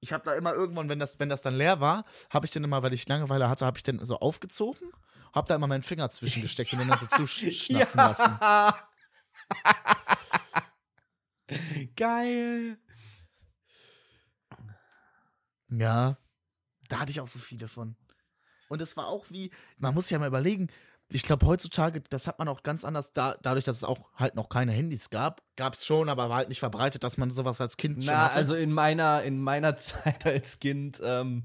Ich 0.00 0.12
habe 0.12 0.24
da 0.24 0.34
immer 0.34 0.52
irgendwann, 0.52 0.88
wenn 0.88 1.00
das, 1.00 1.18
wenn 1.18 1.28
das 1.28 1.42
dann 1.42 1.56
leer 1.56 1.80
war, 1.80 2.04
habe 2.30 2.46
ich 2.46 2.52
den 2.52 2.62
immer, 2.62 2.82
weil 2.82 2.92
ich 2.92 3.08
Langeweile 3.08 3.48
hatte, 3.48 3.66
habe 3.66 3.78
ich 3.78 3.82
den 3.82 4.04
so 4.04 4.18
aufgezogen, 4.20 4.92
habe 5.34 5.48
da 5.48 5.56
immer 5.56 5.66
meinen 5.66 5.82
Finger 5.82 6.08
zwischengesteckt 6.08 6.72
und 6.72 6.78
den 6.78 6.88
dann 6.88 6.98
so 7.00 7.06
zuschnatzen 7.16 7.98
lassen. 7.98 8.38
Geil. 11.96 12.78
Ja, 15.70 16.16
da 16.88 17.00
hatte 17.00 17.10
ich 17.10 17.20
auch 17.20 17.28
so 17.28 17.38
viele 17.38 17.68
von. 17.68 17.96
Und 18.68 18.80
es 18.82 18.96
war 18.96 19.06
auch 19.06 19.26
wie, 19.30 19.50
man 19.78 19.94
muss 19.94 20.10
ja 20.10 20.18
mal 20.18 20.26
überlegen, 20.28 20.68
ich 21.10 21.22
glaube 21.22 21.46
heutzutage, 21.46 22.02
das 22.10 22.26
hat 22.26 22.38
man 22.38 22.48
auch 22.48 22.62
ganz 22.62 22.84
anders, 22.84 23.12
da, 23.14 23.34
dadurch, 23.42 23.64
dass 23.64 23.76
es 23.76 23.84
auch 23.84 24.10
halt 24.14 24.34
noch 24.34 24.50
keine 24.50 24.72
Handys 24.72 25.08
gab, 25.08 25.42
gab 25.56 25.74
es 25.74 25.86
schon, 25.86 26.08
aber 26.10 26.28
war 26.28 26.36
halt 26.36 26.48
nicht 26.50 26.58
verbreitet, 26.60 27.02
dass 27.02 27.16
man 27.16 27.30
sowas 27.30 27.60
als 27.62 27.78
Kind 27.78 28.04
Na, 28.04 28.26
hatte. 28.26 28.36
also 28.36 28.54
in 28.54 28.72
meiner, 28.72 29.22
in 29.22 29.40
meiner 29.42 29.76
Zeit 29.78 30.26
als 30.26 30.58
Kind 30.58 31.00
ähm, 31.02 31.44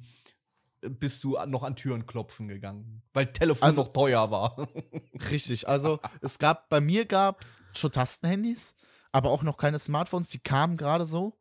bist 0.82 1.24
du 1.24 1.38
noch 1.48 1.64
an 1.64 1.78
Türen 1.78 2.06
klopfen 2.06 2.50
gegangen, 2.50 3.04
weil 3.14 3.28
Telefon 3.32 3.66
Also- 3.66 3.84
noch 3.84 3.94
teuer 3.94 4.30
war. 4.32 4.68
Richtig, 5.32 5.68
also 5.70 6.00
es 6.22 6.40
gab, 6.40 6.68
bei 6.68 6.82
mir 6.82 7.06
gab 7.06 7.40
es 7.40 7.62
schon 7.74 7.92
Tastenhandys, 7.94 8.76
aber 9.14 9.30
auch 9.30 9.44
noch 9.44 9.56
keine 9.56 9.80
Smartphones, 9.80 10.28
die 10.28 10.40
kamen 10.40 10.76
gerade 10.76 11.06
so. 11.06 11.40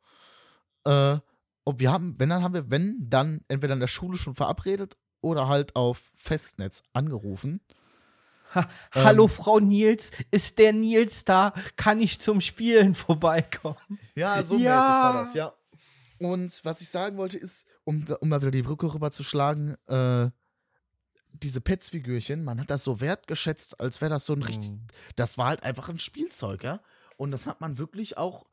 Äh, 0.85 1.19
und 1.65 1.81
wir 1.81 1.91
haben, 1.93 2.19
wenn 2.21 2.29
dann 2.29 2.43
haben 2.45 2.55
wir, 2.55 2.71
wenn, 2.71 2.97
dann 3.01 3.45
entweder 3.49 3.75
in 3.75 3.81
der 3.81 3.87
Schule 3.89 4.17
schon 4.19 4.35
verabredet 4.35 4.97
oder 5.23 5.49
halt 5.49 5.75
auf 5.77 6.11
Festnetz 6.15 6.83
angerufen. 6.93 7.61
Hallo 8.93 9.29
Frau 9.29 9.61
Nils, 9.61 10.11
ist 10.31 10.59
der 10.59 10.75
Nils 10.75 11.25
da? 11.25 11.55
Kann 11.77 12.01
ich 12.03 12.21
zum 12.21 12.43
Spielen 12.43 12.95
vorbeikommen? 12.95 13.99
Ja, 14.15 14.43
so 14.43 14.57
Ja. 14.59 14.77
mäßig 14.77 15.03
war 15.03 15.13
das, 15.15 15.33
ja. 15.35 15.55
Und 16.19 16.61
was 16.65 16.81
ich 16.83 16.89
sagen 16.91 17.17
wollte 17.17 17.39
ist, 17.39 17.67
um, 17.85 18.05
um 18.21 18.29
mal 18.29 18.43
wieder 18.43 18.51
die 18.51 18.63
Brücke 18.63 18.93
rüberzuschlagen, 18.93 19.77
äh, 19.89 20.31
diese 21.33 21.63
Pets-Figürchen, 21.63 22.45
man 22.45 22.61
hat 22.61 22.69
das 22.71 22.85
so 22.85 23.01
wertgeschätzt, 23.01 23.81
als 23.81 24.03
wäre 24.03 24.11
das 24.11 24.27
so 24.27 24.35
ein 24.35 24.43
richtig, 24.43 24.71
Mhm. 24.73 24.87
das 25.17 25.39
war 25.39 25.47
halt 25.47 25.63
einfach 25.63 25.89
ein 25.89 25.99
Spielzeug, 25.99 26.63
ja. 26.63 26.81
Und 27.17 27.31
das 27.31 27.47
hat 27.47 27.61
man 27.63 27.79
wirklich 27.79 28.19
auch 28.19 28.45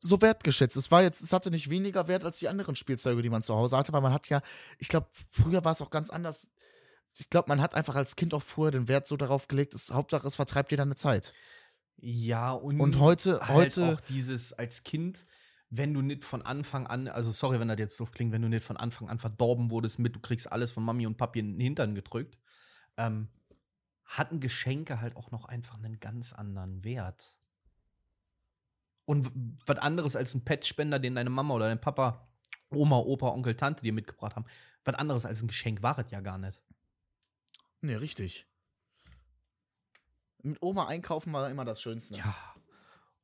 so 0.00 0.20
wertgeschätzt. 0.20 0.76
Es 0.76 0.90
war 0.90 1.02
jetzt, 1.02 1.22
es 1.22 1.32
hatte 1.32 1.50
nicht 1.50 1.70
weniger 1.70 2.08
Wert 2.08 2.24
als 2.24 2.38
die 2.38 2.48
anderen 2.48 2.76
Spielzeuge, 2.76 3.22
die 3.22 3.30
man 3.30 3.42
zu 3.42 3.54
Hause 3.54 3.76
hatte, 3.76 3.92
weil 3.92 4.00
man 4.00 4.12
hat 4.12 4.28
ja, 4.28 4.42
ich 4.78 4.88
glaube, 4.88 5.08
früher 5.30 5.64
war 5.64 5.72
es 5.72 5.82
auch 5.82 5.90
ganz 5.90 6.10
anders. 6.10 6.50
Ich 7.16 7.30
glaube, 7.30 7.48
man 7.48 7.60
hat 7.60 7.74
einfach 7.74 7.96
als 7.96 8.16
Kind 8.16 8.34
auch 8.34 8.42
früher 8.42 8.70
den 8.70 8.86
Wert 8.86 9.08
so 9.08 9.16
darauf 9.16 9.48
gelegt, 9.48 9.74
es, 9.74 9.90
Hauptsache 9.90 10.26
es 10.26 10.36
vertreibt 10.36 10.70
dir 10.70 10.76
deine 10.76 10.96
Zeit. 10.96 11.32
Ja, 11.96 12.52
und, 12.52 12.80
Und 12.80 12.98
heute, 13.00 13.40
halt 13.40 13.76
heute, 13.76 13.94
auch 13.94 14.00
dieses 14.02 14.52
als 14.52 14.84
Kind, 14.84 15.26
wenn 15.70 15.92
du 15.92 16.00
nicht 16.00 16.24
von 16.24 16.42
Anfang 16.42 16.86
an, 16.86 17.08
also 17.08 17.32
sorry, 17.32 17.58
wenn 17.58 17.68
das 17.68 17.78
jetzt 17.78 17.98
doof 17.98 18.12
klingt, 18.12 18.32
wenn 18.32 18.42
du 18.42 18.48
nicht 18.48 18.64
von 18.64 18.76
Anfang 18.76 19.08
an 19.08 19.18
verdorben 19.18 19.70
wurdest 19.70 19.98
mit, 19.98 20.14
du 20.14 20.20
kriegst 20.20 20.50
alles 20.50 20.70
von 20.70 20.84
Mami 20.84 21.06
und 21.06 21.16
Papi 21.16 21.40
in 21.40 21.54
den 21.54 21.60
Hintern 21.60 21.94
gedrückt, 21.94 22.38
ähm, 22.96 23.28
hatten 24.04 24.40
Geschenke 24.40 25.00
halt 25.00 25.16
auch 25.16 25.30
noch 25.30 25.44
einfach 25.44 25.76
einen 25.76 25.98
ganz 25.98 26.32
anderen 26.32 26.84
Wert. 26.84 27.37
Und 29.08 29.32
was 29.64 29.78
anderes 29.78 30.16
als 30.16 30.34
ein 30.34 30.44
Petspender, 30.44 30.98
den 30.98 31.14
deine 31.14 31.30
Mama 31.30 31.54
oder 31.54 31.68
dein 31.68 31.80
Papa, 31.80 32.28
Oma, 32.68 32.98
Opa, 32.98 33.28
Onkel, 33.28 33.54
Tante 33.54 33.82
dir 33.82 33.94
mitgebracht 33.94 34.36
haben, 34.36 34.44
was 34.84 34.96
anderes 34.96 35.24
als 35.24 35.40
ein 35.42 35.46
Geschenk 35.48 35.82
war 35.82 35.98
es 35.98 36.10
ja 36.10 36.20
gar 36.20 36.36
nicht. 36.36 36.60
Nee, 37.80 37.94
richtig. 37.94 38.46
Mit 40.42 40.60
Oma 40.60 40.88
einkaufen 40.88 41.32
war 41.32 41.48
immer 41.50 41.64
das 41.64 41.80
Schönste. 41.80 42.16
Ja. 42.16 42.34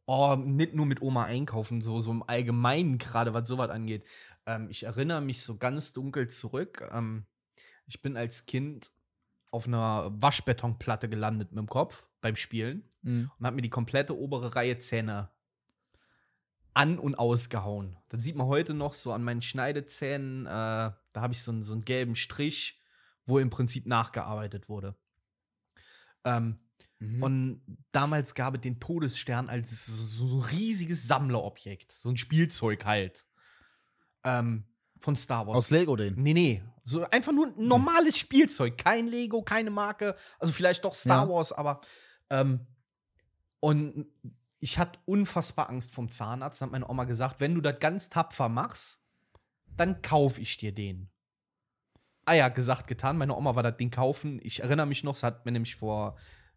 Oh, 0.07 0.37
nicht 0.37 0.75
nur 0.75 0.87
mit 0.87 1.03
Oma 1.03 1.25
einkaufen, 1.25 1.83
so, 1.83 2.01
so 2.01 2.11
im 2.12 2.23
Allgemeinen 2.27 2.97
gerade, 2.97 3.35
was 3.35 3.47
sowas 3.47 3.68
angeht. 3.68 4.07
Ähm, 4.47 4.70
ich 4.70 4.85
erinnere 4.85 5.20
mich 5.20 5.42
so 5.42 5.59
ganz 5.59 5.92
dunkel 5.92 6.29
zurück. 6.29 6.88
Ähm, 6.92 7.27
ich 7.87 8.01
bin 8.01 8.16
als 8.16 8.47
Kind 8.47 8.90
auf 9.51 9.66
einer 9.66 10.11
Waschbetonplatte 10.20 11.11
gelandet 11.11 11.53
mit 11.53 11.59
dem 11.59 11.68
Kopf 11.68 12.09
beim 12.23 12.37
Spielen 12.37 12.88
Mhm. 13.03 13.31
und 13.38 13.47
habe 13.47 13.57
mir 13.57 13.62
die 13.62 13.68
komplette 13.70 14.16
obere 14.16 14.57
Reihe 14.57 14.79
Zähne 14.79 15.29
an- 16.75 16.99
und 16.99 17.15
ausgehauen. 17.17 17.97
Das 18.09 18.23
sieht 18.23 18.37
man 18.37 18.47
heute 18.49 18.75
noch 18.75 18.95
so 18.95 19.13
an 19.13 19.23
meinen 19.25 19.43
Schneidezähnen. 19.43 20.47
Äh, 20.47 20.51
da 20.51 20.97
habe 21.17 21.33
ich 21.33 21.43
so 21.43 21.51
einen, 21.53 21.63
so 21.63 21.73
einen 21.73 21.85
gelben 21.85 22.17
Strich, 22.17 22.81
wo 23.27 23.39
im 23.39 23.51
Prinzip 23.51 23.87
nachgearbeitet 23.87 24.69
wurde. 24.69 24.95
Ähm, 26.25 26.59
Mhm. 27.01 27.23
und 27.23 27.61
damals 27.93 28.35
gab 28.35 28.55
es 28.55 28.61
den 28.61 28.79
Todesstern 28.81 29.49
als 29.49 29.85
so, 29.87 30.07
so 30.27 30.39
ein 30.39 30.45
riesiges 30.51 31.07
Sammlerobjekt. 31.07 31.91
So 31.93 32.09
ein 32.09 32.17
Spielzeug 32.17 32.85
halt. 32.85 33.27
Ähm, 34.23 34.65
von 35.01 35.17
Star 35.17 35.47
Wars. 35.47 35.57
Aus 35.59 35.71
Lego 35.71 35.97
den. 35.97 36.15
Nee, 36.15 36.33
nee. 36.35 36.63
So 36.85 37.03
einfach 37.11 37.33
nur 37.33 37.49
ein 37.49 37.67
normales 37.67 38.17
Spielzeug. 38.17 38.79
Kein 38.79 39.09
Lego, 39.09 39.43
keine 39.43 39.71
Marke. 39.71 40.17
Also 40.39 40.53
vielleicht 40.53 40.85
doch 40.85 40.95
Star 40.95 41.27
Ja. 41.27 41.29
Wars, 41.33 41.53
aber. 41.53 41.81
Ähm, 42.31 42.67
und 43.61 44.07
ich 44.64 44.79
hatte 44.79 44.98
unfassbar 45.05 45.68
Angst 45.68 45.92
vom 45.92 46.11
Zahnarzt. 46.11 46.62
Dann 46.62 46.68
hat 46.68 46.72
meine 46.72 46.88
Oma 46.88 47.05
gesagt, 47.05 47.38
wenn 47.38 47.55
du 47.55 47.61
das 47.61 47.81
ganz 47.81 48.09
tapfer 48.09 48.48
machst, 48.48 48.98
dann 49.66 50.00
kaufe 50.00 50.40
ich 50.40 50.57
dir 50.57 50.72
den. 50.72 51.11
Ah 52.24 52.33
ja, 52.33 52.48
gesagt, 52.48 52.87
getan. 52.87 53.18
Meine 53.18 53.37
Oma 53.37 53.57
war 53.57 53.62
das 53.62 53.77
Ding 53.77 53.90
kaufen. 53.90 54.40
Ich 54.42 54.62
erinnere 54.62 54.87
mich 54.87 55.05
noch, 55.05 55.16
sie 55.16 55.27
hat 55.27 55.44
mir 55.44 55.53
nämlich 55.53 55.77
vor 55.77 56.16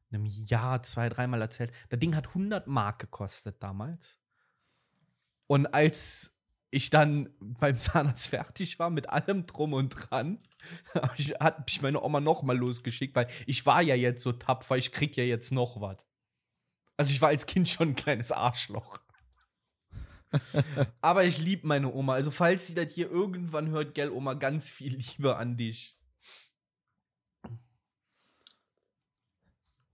einem 0.10 0.26
Jahr, 0.26 0.84
zwei, 0.84 1.10
dreimal 1.10 1.42
erzählt. 1.42 1.74
Das 1.90 2.00
Ding 2.00 2.16
hat 2.16 2.30
100 2.30 2.66
Mark 2.66 3.00
gekostet 3.00 3.62
damals. 3.62 4.18
Und 5.48 5.66
als 5.74 6.34
ich 6.72 6.90
dann 6.90 7.30
beim 7.42 7.78
Zahnarzt 7.78 8.28
fertig 8.30 8.80
war 8.80 8.90
mit 8.90 9.10
allem 9.10 9.46
drum 9.46 9.74
und 9.74 9.90
dran, 9.90 10.40
hat 11.42 11.68
mich 11.68 11.82
meine 11.82 12.02
Oma 12.02 12.22
noch 12.22 12.42
mal 12.42 12.58
losgeschickt, 12.58 13.18
weil 13.18 13.28
ich 13.46 13.66
war 13.66 13.82
ja 13.82 13.96
jetzt 13.96 14.24
so 14.24 14.32
tapfer, 14.32 14.78
ich 14.78 14.94
krieg 14.94 15.18
ja 15.18 15.26
jetzt 15.26 15.52
noch 15.52 15.82
was. 15.82 16.06
Also 16.98 17.12
ich 17.12 17.22
war 17.22 17.30
als 17.30 17.46
Kind 17.46 17.70
schon 17.70 17.90
ein 17.90 17.96
kleines 17.96 18.32
Arschloch. 18.32 18.98
Aber 21.02 21.24
ich 21.24 21.38
liebe 21.38 21.66
meine 21.68 21.94
Oma. 21.94 22.14
Also 22.16 22.32
falls 22.32 22.68
sie 22.68 22.74
das 22.76 22.92
hier 22.92 23.10
irgendwann 23.10 23.70
hört, 23.70 23.94
gell, 23.96 24.10
Oma, 24.12 24.34
ganz 24.34 24.70
viel 24.70 24.98
Liebe 24.98 25.38
an 25.38 25.56
dich. 25.58 25.98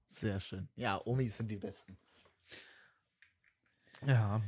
Sehr 0.07 0.39
schön. 0.39 0.69
Ja, 0.75 1.01
Omis 1.05 1.37
sind 1.37 1.49
die 1.51 1.57
besten. 1.57 1.97
Ja. 4.05 4.41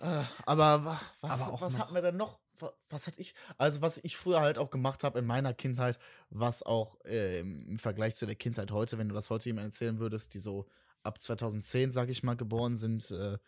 Äh, 0.00 0.24
aber 0.44 0.84
wa- 0.84 1.00
was, 1.20 1.40
Aber 1.40 1.60
was 1.60 1.72
noch- 1.74 1.80
hatten 1.80 1.94
wir 1.94 2.02
denn 2.02 2.16
noch? 2.16 2.40
Wa- 2.58 2.72
Was 2.88 3.06
hatte 3.06 3.20
ich? 3.20 3.34
Also, 3.58 3.80
was 3.82 3.98
ich 3.98 4.16
früher 4.16 4.40
halt 4.40 4.58
auch 4.58 4.70
gemacht 4.70 5.04
habe 5.04 5.18
in 5.20 5.26
meiner 5.26 5.54
Kindheit, 5.54 5.98
was 6.30 6.62
auch 6.62 6.98
äh, 7.04 7.40
im 7.40 7.78
Vergleich 7.78 8.16
zu 8.16 8.26
der 8.26 8.34
Kindheit 8.34 8.70
heute, 8.72 8.98
wenn 8.98 9.08
du 9.08 9.14
das 9.14 9.30
heute 9.30 9.46
jemandem 9.48 9.70
erzählen 9.70 9.98
würdest, 9.98 10.34
die 10.34 10.38
so 10.40 10.68
ab 11.02 11.20
2010, 11.20 11.92
sag 11.92 12.08
ich 12.08 12.22
mal, 12.22 12.36
geboren 12.36 12.76
sind, 12.76 13.10
äh, 13.10 13.38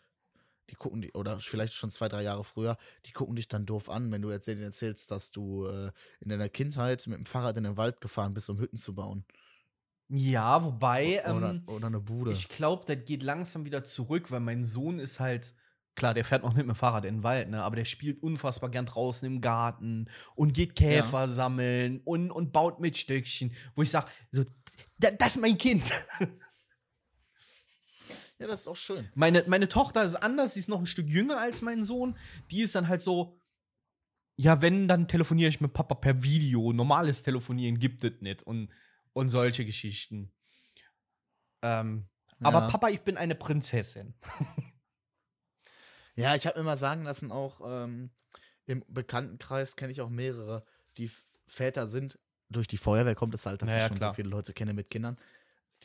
die 0.69 0.75
gucken 0.75 1.01
die, 1.01 1.11
oder 1.13 1.39
vielleicht 1.39 1.73
schon 1.73 1.91
zwei, 1.91 2.07
drei 2.09 2.23
Jahre 2.23 2.43
früher, 2.43 2.77
die 3.05 3.11
gucken 3.11 3.35
dich 3.35 3.47
dann 3.47 3.65
doof 3.65 3.89
an, 3.89 4.11
wenn 4.11 4.21
du 4.21 4.31
jetzt 4.31 4.47
denen 4.47 4.63
erzählst, 4.63 5.11
dass 5.11 5.31
du 5.31 5.67
äh, 5.67 5.91
in 6.19 6.29
deiner 6.29 6.49
Kindheit 6.49 7.05
mit 7.07 7.17
dem 7.17 7.25
Fahrrad 7.25 7.57
in 7.57 7.63
den 7.63 7.77
Wald 7.77 8.01
gefahren 8.01 8.33
bist, 8.33 8.49
um 8.49 8.59
Hütten 8.59 8.77
zu 8.77 8.95
bauen. 8.95 9.25
Ja, 10.09 10.63
wobei, 10.63 11.23
Oder, 11.25 11.51
ähm, 11.51 11.63
oder 11.67 11.87
eine 11.87 11.99
Bude. 11.99 12.31
ich 12.31 12.47
glaube, 12.47 12.83
das 12.85 13.05
geht 13.05 13.23
langsam 13.23 13.65
wieder 13.65 13.83
zurück, 13.83 14.31
weil 14.31 14.39
mein 14.39 14.63
Sohn 14.63 14.99
ist 14.99 15.19
halt, 15.19 15.55
klar, 15.95 16.13
der 16.13 16.23
fährt 16.23 16.43
noch 16.43 16.53
nicht 16.53 16.65
mit 16.65 16.75
dem 16.75 16.79
Fahrrad 16.79 17.05
in 17.05 17.17
den 17.17 17.23
Wald, 17.23 17.49
ne, 17.49 17.63
aber 17.63 17.75
der 17.75 17.85
spielt 17.85 18.21
unfassbar 18.21 18.69
gern 18.69 18.85
draußen 18.85 19.25
im 19.27 19.41
Garten 19.41 20.07
und 20.35 20.53
geht 20.53 20.75
Käfer 20.75 21.27
sammeln 21.27 22.01
und, 22.03 22.29
und 22.29 22.51
baut 22.51 22.79
mit 22.79 22.97
Stöckchen, 22.97 23.53
wo 23.75 23.81
ich 23.81 23.89
sage, 23.89 24.07
so, 24.31 24.43
da, 24.99 25.09
das 25.11 25.35
ist 25.35 25.41
mein 25.41 25.57
Kind. 25.57 25.83
ja, 28.39 28.47
das 28.47 28.61
ist 28.61 28.67
auch 28.67 28.75
schön. 28.75 29.09
Meine, 29.15 29.43
meine 29.47 29.67
Tochter 29.67 30.03
ist 30.03 30.15
anders, 30.15 30.53
sie 30.53 30.59
ist 30.59 30.69
noch 30.69 30.79
ein 30.79 30.85
Stück 30.85 31.07
jünger 31.07 31.39
als 31.39 31.61
mein 31.61 31.83
Sohn. 31.83 32.17
Die 32.51 32.61
ist 32.61 32.75
dann 32.75 32.87
halt 32.87 33.01
so, 33.01 33.39
ja, 34.37 34.61
wenn, 34.61 34.87
dann 34.87 35.07
telefoniere 35.07 35.49
ich 35.49 35.61
mit 35.61 35.73
Papa 35.73 35.95
per 35.95 36.21
Video. 36.23 36.73
Normales 36.73 37.23
Telefonieren 37.23 37.79
gibt 37.79 38.03
es 38.03 38.19
nicht 38.21 38.43
und, 38.43 38.69
und 39.13 39.29
solche 39.29 39.65
Geschichten. 39.65 40.31
Ähm, 41.61 42.07
Aber 42.41 42.59
Ja. 42.59 42.67
Papa, 42.67 42.89
ich 42.89 43.01
bin 43.01 43.15
eine 43.17 43.35
Prinzessin. 43.35 44.13
Ja, 46.15 46.35
ich 46.35 46.47
habe 46.47 46.59
mir 46.59 46.65
mal 46.65 46.77
sagen 46.77 47.03
lassen, 47.03 47.31
auch 47.31 47.59
ähm, 47.65 48.09
im 48.65 48.83
Bekanntenkreis 48.87 49.75
kenne 49.75 49.91
ich 49.91 50.01
auch 50.01 50.09
mehrere, 50.09 50.65
die 50.97 51.11
Väter 51.47 51.87
sind. 51.87 52.19
Durch 52.49 52.67
die 52.67 52.77
Feuerwehr 52.77 53.15
kommt 53.15 53.33
es 53.33 53.45
halt, 53.45 53.61
dass 53.61 53.69
Ja, 53.71 53.79
ich 53.79 53.87
schon 53.87 53.97
klar. 53.97 54.11
so 54.11 54.15
viele 54.15 54.29
Leute 54.29 54.53
kenne 54.53 54.73
mit 54.73 54.89
Kindern, 54.89 55.17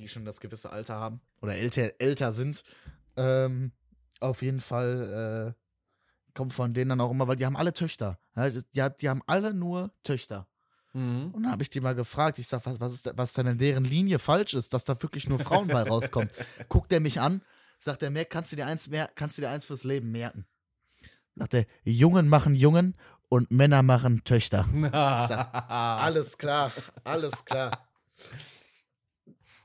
die 0.01 0.09
schon 0.09 0.25
das 0.25 0.41
gewisse 0.41 0.71
Alter 0.71 0.95
haben 0.95 1.21
oder 1.41 1.55
älter, 1.55 1.93
älter 1.99 2.33
sind. 2.33 2.65
Ähm, 3.17 3.73
auf 4.21 4.43
jeden 4.43 4.61
Fall 4.61 5.55
äh, 5.57 6.35
kommt 6.35 6.53
von 6.53 6.75
denen 6.75 6.91
dann 6.91 7.01
auch 7.01 7.11
immer, 7.11 7.29
weil 7.29 7.37
die 7.37 7.47
haben 7.47 7.57
alle 7.57 7.73
Töchter. 7.73 8.19
Ja, 8.37 8.51
die, 8.51 8.63
die, 9.01 9.09
haben 9.09 9.23
alle 9.27 9.55
nur 9.55 9.93
Töchter. 10.03 10.47
Mhm. 10.93 11.31
Und 11.33 11.43
dann 11.43 11.53
habe 11.53 11.63
ich 11.63 11.71
die 11.71 11.81
mal 11.81 11.95
gefragt, 11.95 12.39
ich 12.39 12.49
sag, 12.49 12.65
was, 12.67 12.81
was, 12.81 12.93
ist, 12.93 13.11
was 13.15 13.33
denn 13.35 13.47
in 13.47 13.59
deren 13.59 13.85
Linie 13.85 14.19
falsch 14.19 14.55
ist, 14.55 14.73
dass 14.75 14.85
da 14.85 15.01
wirklich 15.03 15.29
nur 15.29 15.39
Frauen 15.39 15.69
bei 15.69 15.83
rauskommt. 15.89 16.33
Guckt 16.69 16.93
er 16.93 17.01
mich 17.01 17.21
an, 17.21 17.43
sagt 17.79 18.03
er, 18.03 18.11
mehr, 18.11 18.25
kannst 18.25 18.53
du 18.53 18.57
dir 18.57 18.67
eins 18.67 18.89
mehr, 18.89 19.11
kannst 19.15 19.39
du 19.39 19.43
dir 19.43 19.51
eins 19.51 19.65
fürs 19.65 19.85
Leben 19.85 20.11
merken. 20.11 20.47
Sagt 21.37 21.55
er, 21.55 21.67
Jungen 21.85 22.29
machen 22.29 22.55
Jungen 22.55 22.97
und 23.29 23.51
Männer 23.51 23.83
machen 23.83 24.25
Töchter. 24.25 24.69
sag, 24.93 25.55
Alles 25.71 26.37
klar, 26.37 26.73
alles 27.05 27.45
klar. 27.45 27.87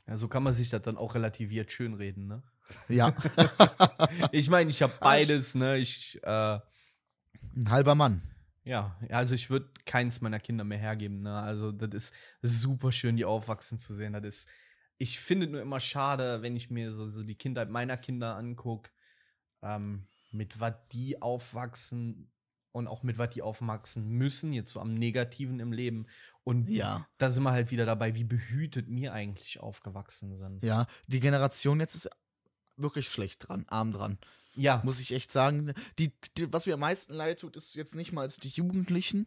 Ja, 0.07 0.17
so 0.17 0.27
kann 0.27 0.43
man 0.43 0.53
sich 0.53 0.69
das 0.69 0.81
dann 0.83 0.97
auch 0.97 1.15
relativiert 1.15 1.71
schönreden, 1.71 2.27
ne? 2.27 2.43
Ja, 2.89 3.15
Ich 4.31 4.49
meine, 4.49 4.69
ich 4.69 4.81
habe 4.81 4.93
beides, 4.99 5.55
ne? 5.55 5.77
Ich, 5.77 6.19
äh, 6.23 6.59
ein 7.55 7.69
halber 7.69 7.95
Mann. 7.95 8.21
Ja, 8.63 8.97
also 9.09 9.35
ich 9.35 9.49
würde 9.49 9.69
keins 9.85 10.21
meiner 10.21 10.39
Kinder 10.39 10.63
mehr 10.63 10.79
hergeben. 10.79 11.21
Ne? 11.21 11.39
Also 11.39 11.71
das 11.71 12.11
ist 12.41 12.61
super 12.61 12.91
schön, 12.91 13.15
die 13.15 13.25
aufwachsen 13.25 13.77
zu 13.77 13.93
sehen. 13.93 14.13
Das 14.13 14.23
ist, 14.23 14.49
ich 14.97 15.19
finde 15.19 15.47
nur 15.47 15.61
immer 15.61 15.79
schade, 15.79 16.41
wenn 16.41 16.55
ich 16.55 16.71
mir 16.71 16.91
so, 16.91 17.07
so 17.07 17.23
die 17.23 17.35
Kindheit 17.35 17.69
meiner 17.69 17.95
Kinder 17.95 18.35
angucke, 18.35 18.89
ähm, 19.61 20.07
mit 20.31 20.59
was 20.59 20.73
die 20.91 21.21
aufwachsen 21.21 22.31
und 22.75 22.87
auch 22.87 23.03
mit 23.03 23.17
was 23.17 23.29
die 23.29 23.41
aufwachsen 23.41 24.09
müssen, 24.09 24.51
jetzt 24.51 24.71
so 24.73 24.81
am 24.81 24.93
Negativen 24.93 25.59
im 25.61 25.71
Leben. 25.71 26.07
Und 26.43 26.67
Ja. 26.67 27.07
da 27.17 27.29
sind 27.29 27.43
wir 27.43 27.51
halt 27.53 27.71
wieder 27.71 27.85
dabei, 27.85 28.15
wie 28.15 28.25
behütet 28.25 28.87
wir 28.89 29.13
eigentlich 29.13 29.59
aufgewachsen 29.61 30.35
sind. 30.35 30.63
Ja, 30.63 30.85
die 31.07 31.21
Generation 31.21 31.79
jetzt 31.79 31.95
ist 31.95 32.09
wirklich 32.75 33.07
schlecht 33.07 33.47
dran, 33.47 33.65
arm 33.69 33.93
dran. 33.93 34.17
Ja, 34.55 34.81
muss 34.83 34.99
ich 34.99 35.13
echt 35.13 35.31
sagen. 35.31 35.73
Die, 35.97 36.11
die, 36.37 36.51
was 36.51 36.65
mir 36.65 36.73
am 36.73 36.81
meisten 36.81 37.13
leid 37.13 37.39
tut, 37.39 37.55
ist 37.55 37.75
jetzt 37.75 37.95
nicht 37.95 38.11
mal 38.11 38.21
als 38.21 38.37
die 38.37 38.49
Jugendlichen, 38.49 39.25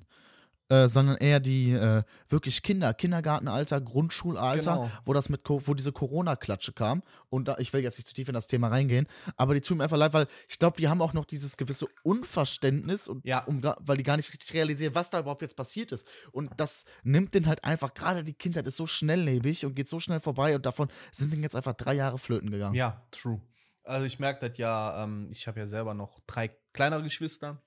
äh, 0.71 0.89
sondern 0.89 1.17
eher 1.17 1.41
die 1.41 1.73
äh, 1.73 2.03
wirklich 2.29 2.63
Kinder, 2.63 2.93
Kindergartenalter, 2.95 3.81
Grundschulalter, 3.81 4.75
Genau. 4.75 4.91
wo 5.05 5.13
das 5.15 5.29
mit 5.29 5.41
wo 5.49 5.75
diese 5.75 5.93
Corona-Klatsche 5.93 6.73
kam. 6.73 7.03
Und 7.31 7.49
da, 7.49 7.57
ich 7.59 7.73
will 7.73 7.83
jetzt 7.83 7.99
nicht 7.99 8.07
zu 8.07 8.15
tief 8.15 8.29
in 8.29 8.35
das 8.35 8.47
Thema 8.47 8.69
reingehen, 8.69 9.07
aber 9.37 9.55
die 9.55 9.61
tun 9.61 9.79
mir 9.79 9.85
einfach 9.85 9.97
leid, 9.97 10.13
weil 10.13 10.27
ich 10.49 10.59
glaube, 10.59 10.77
die 10.79 10.89
haben 10.89 11.01
auch 11.03 11.13
noch 11.15 11.25
dieses 11.25 11.57
gewisse 11.57 11.87
Unverständnis 12.03 13.09
und 13.09 13.25
Ja. 13.25 13.45
um, 13.45 13.63
weil 13.63 13.97
die 13.97 14.03
gar 14.03 14.17
nicht 14.17 14.33
richtig 14.33 14.53
realisieren, 14.55 14.95
was 14.95 15.11
da 15.11 15.21
überhaupt 15.21 15.43
jetzt 15.43 15.57
passiert 15.57 15.93
ist. 15.93 16.07
Und 16.33 16.51
das 16.59 16.85
nimmt 17.03 17.35
den 17.35 17.47
halt 17.47 17.65
einfach, 17.65 17.95
gerade 17.95 18.23
die 18.25 18.35
Kindheit 18.35 18.67
ist 18.67 18.77
so 18.77 18.87
schnelllebig 18.87 19.65
und 19.67 19.75
geht 19.75 19.89
so 19.89 19.99
schnell 20.01 20.21
vorbei 20.21 20.55
und 20.55 20.67
davon 20.67 20.89
sind 21.13 21.33
denen 21.33 21.43
jetzt 21.43 21.57
einfach 21.57 21.75
drei 21.75 21.95
Jahre 21.95 22.19
flöten 22.19 22.51
gegangen. 22.51 22.75
Ja, 22.75 23.07
true. 23.11 23.41
Also 23.85 24.05
ich 24.05 24.19
merke 24.19 24.47
das 24.47 24.59
ja, 24.59 25.03
ähm, 25.03 25.31
ich 25.33 25.47
habe 25.49 25.61
ja 25.61 25.67
selber 25.67 25.95
noch 25.95 26.21
drei 26.27 26.49
kleinere 26.75 27.03
Geschwister. 27.03 27.63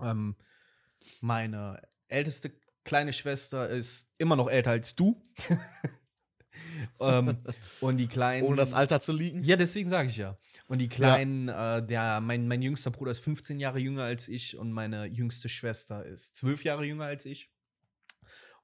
Ähm, 0.00 0.34
meine 1.20 1.80
älteste 2.08 2.52
kleine 2.84 3.12
Schwester 3.12 3.68
ist 3.68 4.10
immer 4.18 4.36
noch 4.36 4.48
älter 4.48 4.70
als 4.70 4.94
du. 4.94 5.22
ähm, 7.00 7.36
und 7.80 7.96
die 7.98 8.08
kleinen. 8.08 8.46
Ohne 8.46 8.56
das 8.56 8.72
Alter 8.72 9.00
zu 9.00 9.12
liegen. 9.12 9.42
Ja, 9.42 9.56
deswegen 9.56 9.88
sage 9.88 10.08
ich 10.08 10.16
ja. 10.16 10.38
Und 10.68 10.78
die 10.78 10.88
kleinen, 10.88 11.48
äh, 11.48 11.84
der, 11.84 12.20
mein, 12.20 12.48
mein 12.48 12.62
jüngster 12.62 12.90
Bruder 12.90 13.10
ist 13.10 13.20
15 13.20 13.60
Jahre 13.60 13.78
jünger 13.78 14.04
als 14.04 14.28
ich 14.28 14.56
und 14.56 14.72
meine 14.72 15.06
jüngste 15.06 15.48
Schwester 15.48 16.04
ist 16.04 16.36
12 16.36 16.64
Jahre 16.64 16.84
jünger 16.84 17.04
als 17.04 17.24
ich. 17.26 17.50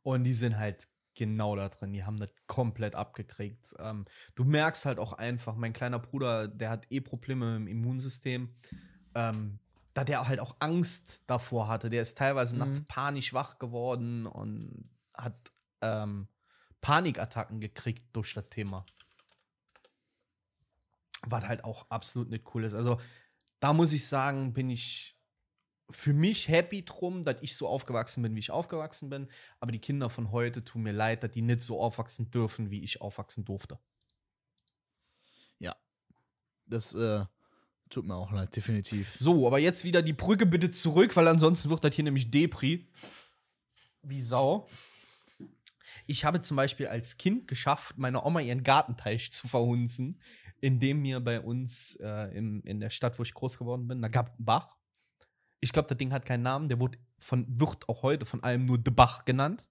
Und 0.02 0.24
die 0.24 0.32
sind 0.32 0.58
halt 0.58 0.88
genau 1.14 1.56
da 1.56 1.68
drin. 1.68 1.92
Die 1.92 2.04
haben 2.04 2.18
das 2.18 2.30
komplett 2.46 2.94
abgekriegt. 2.94 3.74
Ähm, 3.78 4.04
du 4.34 4.44
merkst 4.44 4.84
halt 4.84 4.98
auch 4.98 5.12
einfach, 5.12 5.54
mein 5.56 5.72
kleiner 5.72 5.98
Bruder, 5.98 6.48
der 6.48 6.70
hat 6.70 6.86
eh 6.90 7.00
Probleme 7.00 7.56
im 7.56 7.66
Immunsystem. 7.66 8.54
Ähm, 9.14 9.60
da 9.94 10.04
der 10.04 10.26
halt 10.28 10.40
auch 10.40 10.56
Angst 10.60 11.22
davor 11.28 11.68
hatte. 11.68 11.90
Der 11.90 12.02
ist 12.02 12.18
teilweise 12.18 12.56
nachts 12.58 12.80
Mhm. 12.80 12.86
panisch 12.86 13.32
wach 13.32 13.58
geworden 13.58 14.26
und 14.26 14.90
hat 15.14 15.52
ähm, 15.80 16.28
Panikattacken 16.80 17.60
gekriegt 17.60 18.14
durch 18.14 18.34
das 18.34 18.46
Thema. 18.50 18.84
Was 21.26 21.44
halt 21.44 21.64
auch 21.64 21.90
absolut 21.90 22.28
nicht 22.28 22.54
cool 22.54 22.64
ist. 22.64 22.74
Also, 22.74 23.00
da 23.60 23.72
muss 23.72 23.92
ich 23.92 24.06
sagen, 24.06 24.52
bin 24.52 24.68
ich 24.70 25.16
für 25.90 26.12
mich 26.12 26.48
happy 26.48 26.84
drum, 26.84 27.24
dass 27.24 27.36
ich 27.42 27.56
so 27.56 27.68
aufgewachsen 27.68 28.22
bin, 28.22 28.34
wie 28.34 28.40
ich 28.40 28.50
aufgewachsen 28.50 29.10
bin. 29.10 29.30
Aber 29.60 29.72
die 29.72 29.80
Kinder 29.80 30.10
von 30.10 30.32
heute 30.32 30.64
tun 30.64 30.82
mir 30.82 30.92
leid, 30.92 31.22
dass 31.22 31.30
die 31.30 31.42
nicht 31.42 31.62
so 31.62 31.80
aufwachsen 31.80 32.30
dürfen, 32.30 32.70
wie 32.70 32.82
ich 32.82 33.00
aufwachsen 33.00 33.44
durfte. 33.44 33.78
Das 36.66 36.94
äh, 36.94 37.24
tut 37.94 38.06
mir 38.06 38.16
auch 38.16 38.32
leid, 38.32 38.54
definitiv. 38.54 39.16
So, 39.18 39.46
aber 39.46 39.58
jetzt 39.58 39.84
wieder 39.84 40.02
die 40.02 40.12
Brücke 40.12 40.46
bitte 40.46 40.70
zurück, 40.70 41.14
weil 41.16 41.28
ansonsten 41.28 41.70
wird 41.70 41.84
das 41.84 41.94
hier 41.94 42.04
nämlich 42.04 42.30
Depri. 42.30 42.88
Wie 44.02 44.20
Sau. 44.20 44.68
Ich 46.06 46.24
habe 46.24 46.42
zum 46.42 46.56
Beispiel 46.56 46.88
als 46.88 47.16
Kind 47.16 47.48
geschafft, 47.48 47.96
meiner 47.96 48.26
Oma 48.26 48.40
ihren 48.40 48.62
Gartenteich 48.62 49.32
zu 49.32 49.48
verhunzen, 49.48 50.20
indem 50.60 51.02
mir 51.02 51.20
bei 51.20 51.40
uns 51.40 51.96
äh, 52.02 52.36
im, 52.36 52.62
in 52.64 52.80
der 52.80 52.90
Stadt, 52.90 53.18
wo 53.18 53.22
ich 53.22 53.32
groß 53.32 53.58
geworden 53.58 53.86
bin, 53.86 54.02
da 54.02 54.08
gab 54.08 54.26
es 54.26 54.34
einen 54.34 54.44
Bach. 54.44 54.76
Ich 55.60 55.72
glaube, 55.72 55.88
das 55.88 55.96
Ding 55.96 56.12
hat 56.12 56.26
keinen 56.26 56.42
Namen, 56.42 56.68
der 56.68 56.80
wurde 56.80 56.98
von, 57.18 57.46
wird 57.48 57.88
auch 57.88 58.02
heute 58.02 58.26
von 58.26 58.42
allem 58.42 58.66
nur 58.66 58.76
De 58.76 58.92
Bach 58.92 59.24
genannt. 59.24 59.64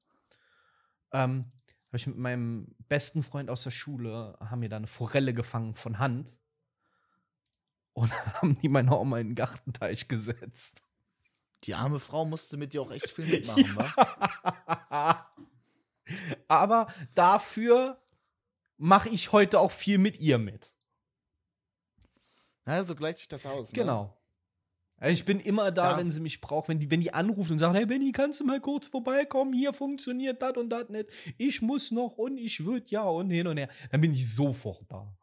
Ähm, 1.11 1.51
habe 1.87 1.97
ich 1.97 2.07
mit 2.07 2.17
meinem 2.17 2.73
besten 2.87 3.21
Freund 3.21 3.51
aus 3.51 3.63
der 3.63 3.71
Schule, 3.71 4.35
haben 4.39 4.61
wir 4.61 4.69
da 4.69 4.77
eine 4.77 4.87
Forelle 4.87 5.33
gefangen 5.33 5.75
von 5.75 5.99
Hand 5.99 6.35
und 7.93 8.11
haben 8.41 8.55
die 8.59 8.69
meiner 8.69 8.99
Oma 8.99 9.19
in 9.19 9.29
den 9.29 9.35
Gartenteich 9.35 10.07
gesetzt. 10.07 10.81
Die 11.63 11.73
arme 11.75 11.99
Frau 11.99 12.25
musste 12.25 12.57
mit 12.57 12.73
dir 12.73 12.81
auch 12.81 12.91
echt 12.91 13.09
viel 13.09 13.25
mitmachen, 13.27 13.75
wa? 13.75 15.29
Aber 16.47 16.87
dafür 17.15 18.01
mache 18.77 19.09
ich 19.09 19.31
heute 19.31 19.59
auch 19.59 19.71
viel 19.71 19.97
mit 19.97 20.19
ihr 20.19 20.37
mit. 20.37 20.73
Ja, 22.65 22.83
so 22.85 22.95
gleicht 22.95 23.19
sich 23.19 23.27
das 23.29 23.45
aus. 23.45 23.71
Ne? 23.71 23.79
Genau. 23.79 24.17
Also 24.97 25.13
Ich 25.13 25.25
bin 25.25 25.39
immer 25.39 25.71
da, 25.71 25.91
Ja. 25.91 25.97
wenn 25.97 26.11
sie 26.11 26.19
mich 26.21 26.39
braucht, 26.41 26.67
wenn 26.69 26.79
die, 26.79 26.89
wenn 26.91 27.01
die 27.01 27.13
anrufen 27.13 27.53
und 27.53 27.59
sagen, 27.59 27.75
hey 27.75 27.85
Benny, 27.85 28.11
kannst 28.11 28.39
du 28.41 28.45
mal 28.45 28.59
kurz 28.61 28.87
vorbeikommen? 28.87 29.53
Hier 29.53 29.73
funktioniert 29.73 30.41
das 30.41 30.55
und 30.57 30.69
das 30.69 30.89
nicht. 30.89 31.09
Ich 31.37 31.61
muss 31.61 31.91
noch 31.91 32.17
und 32.17 32.37
ich 32.37 32.63
würde 32.65 32.85
ja 32.89 33.03
und 33.03 33.29
hin 33.29 33.47
und 33.47 33.57
her. 33.57 33.69
Dann 33.91 34.01
bin 34.01 34.13
ich 34.13 34.33
sofort 34.33 34.83
da. 34.89 35.13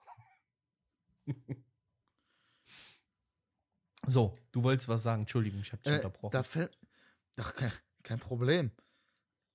So, 4.07 4.37
du 4.53 4.63
wolltest 4.63 4.89
was 4.89 5.03
sagen. 5.03 5.23
Entschuldigung, 5.23 5.61
ich 5.61 5.73
habe 5.73 5.83
dich 5.83 5.93
Äh, 5.93 5.97
unterbrochen. 5.97 6.33
da 6.33 6.43
fällt. 6.43 6.79
Ach, 7.39 7.55
kein, 7.55 7.73
kein 8.03 8.19
Problem. 8.19 8.71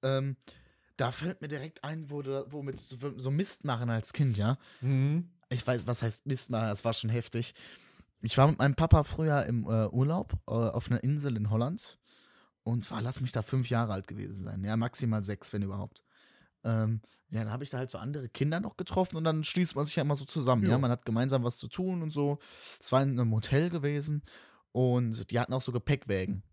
Ähm, 0.03 0.37
da 0.97 1.11
fällt 1.11 1.41
mir 1.41 1.47
direkt 1.47 1.83
ein, 1.83 2.09
wo 2.09 2.21
du 2.21 2.45
wo 2.51 2.61
mit 2.61 2.79
so, 2.79 2.97
so 3.17 3.31
Mist 3.31 3.65
machen 3.65 3.89
als 3.89 4.13
Kind, 4.13 4.37
ja. 4.37 4.57
mhm. 4.81 5.29
Ich 5.49 5.65
weiß, 5.65 5.85
was 5.85 6.01
heißt 6.01 6.25
Mist 6.25 6.49
machen, 6.49 6.67
das 6.67 6.83
war 6.85 6.93
schon 6.93 7.09
heftig. 7.09 7.53
Ich 8.21 8.37
war 8.37 8.47
mit 8.47 8.57
meinem 8.57 8.75
Papa 8.75 9.03
früher 9.03 9.45
im 9.45 9.63
äh, 9.65 9.87
Urlaub 9.87 10.33
äh, 10.47 10.51
auf 10.51 10.89
einer 10.89 11.03
Insel 11.03 11.37
in 11.37 11.49
Holland 11.49 11.99
und 12.63 12.89
war, 12.89 13.01
lass 13.01 13.21
mich 13.21 13.31
da 13.31 13.41
fünf 13.43 13.69
Jahre 13.69 13.93
alt 13.93 14.07
gewesen 14.07 14.43
sein. 14.45 14.63
Ja, 14.63 14.75
maximal 14.77 15.23
sechs, 15.23 15.53
wenn 15.53 15.61
überhaupt. 15.61 16.03
Ähm, 16.65 17.01
ja, 17.29 17.43
dann 17.43 17.51
habe 17.51 17.63
ich 17.63 17.69
da 17.69 17.77
halt 17.77 17.89
so 17.89 17.97
andere 17.97 18.27
Kinder 18.27 18.59
noch 18.59 18.75
getroffen 18.75 19.17
und 19.17 19.23
dann 19.23 19.43
schließt 19.43 19.75
man 19.75 19.85
sich 19.85 19.95
ja 19.95 20.03
immer 20.03 20.15
so 20.15 20.25
zusammen. 20.25 20.63
Ja, 20.63 20.71
Ja. 20.71 20.77
man 20.77 20.91
hat 20.91 21.05
gemeinsam 21.05 21.43
was 21.43 21.57
zu 21.57 21.67
tun 21.67 22.01
und 22.01 22.09
so. 22.09 22.39
Es 22.79 22.91
war 22.91 23.01
in 23.01 23.19
einem 23.19 23.33
Hotel 23.33 23.69
gewesen 23.69 24.23
und 24.71 25.31
die 25.31 25.39
hatten 25.39 25.53
auch 25.53 25.61
so 25.61 25.71
Gepäckwägen, 25.71 26.43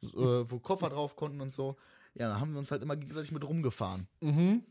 so, 0.00 0.40
äh, 0.42 0.50
wo 0.50 0.58
Koffer 0.58 0.88
drauf 0.90 1.16
konnten 1.16 1.40
und 1.40 1.50
so. 1.50 1.76
Ja, 2.14 2.28
da 2.28 2.40
haben 2.40 2.52
wir 2.52 2.58
uns 2.58 2.70
halt 2.70 2.82
immer 2.82 2.96
gegenseitig 2.96 3.32
mit 3.32 3.46
rumgefahren 3.46 4.08
mhm. 4.20 4.64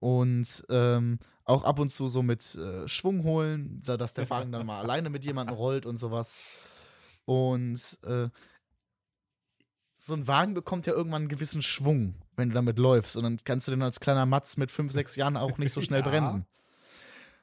und 0.00 0.64
ähm, 0.68 1.18
auch 1.44 1.64
ab 1.64 1.78
und 1.78 1.90
zu 1.90 2.08
so 2.08 2.22
mit 2.22 2.54
äh, 2.56 2.88
Schwung 2.88 3.22
holen, 3.24 3.80
so 3.82 3.96
dass 3.96 4.14
der 4.14 4.28
Wagen 4.30 4.52
dann 4.52 4.66
mal 4.66 4.80
alleine 4.80 5.10
mit 5.10 5.24
jemandem 5.24 5.56
rollt 5.56 5.86
und 5.86 5.96
sowas. 5.96 6.42
Und 7.24 7.98
äh, 8.04 8.28
so 10.02 10.14
ein 10.14 10.26
Wagen 10.26 10.54
bekommt 10.54 10.86
ja 10.86 10.94
irgendwann 10.94 11.22
einen 11.22 11.28
gewissen 11.28 11.60
Schwung, 11.60 12.14
wenn 12.36 12.48
du 12.48 12.54
damit 12.54 12.78
läufst. 12.78 13.16
Und 13.16 13.24
dann 13.24 13.38
kannst 13.44 13.66
du 13.66 13.72
den 13.72 13.82
als 13.82 14.00
kleiner 14.00 14.24
Matz 14.24 14.56
mit 14.56 14.70
fünf, 14.70 14.92
sechs 14.92 15.14
Jahren 15.14 15.36
auch 15.36 15.58
nicht 15.58 15.72
so 15.74 15.80
schnell 15.82 16.00
Ja. 16.00 16.08
bremsen. 16.08 16.46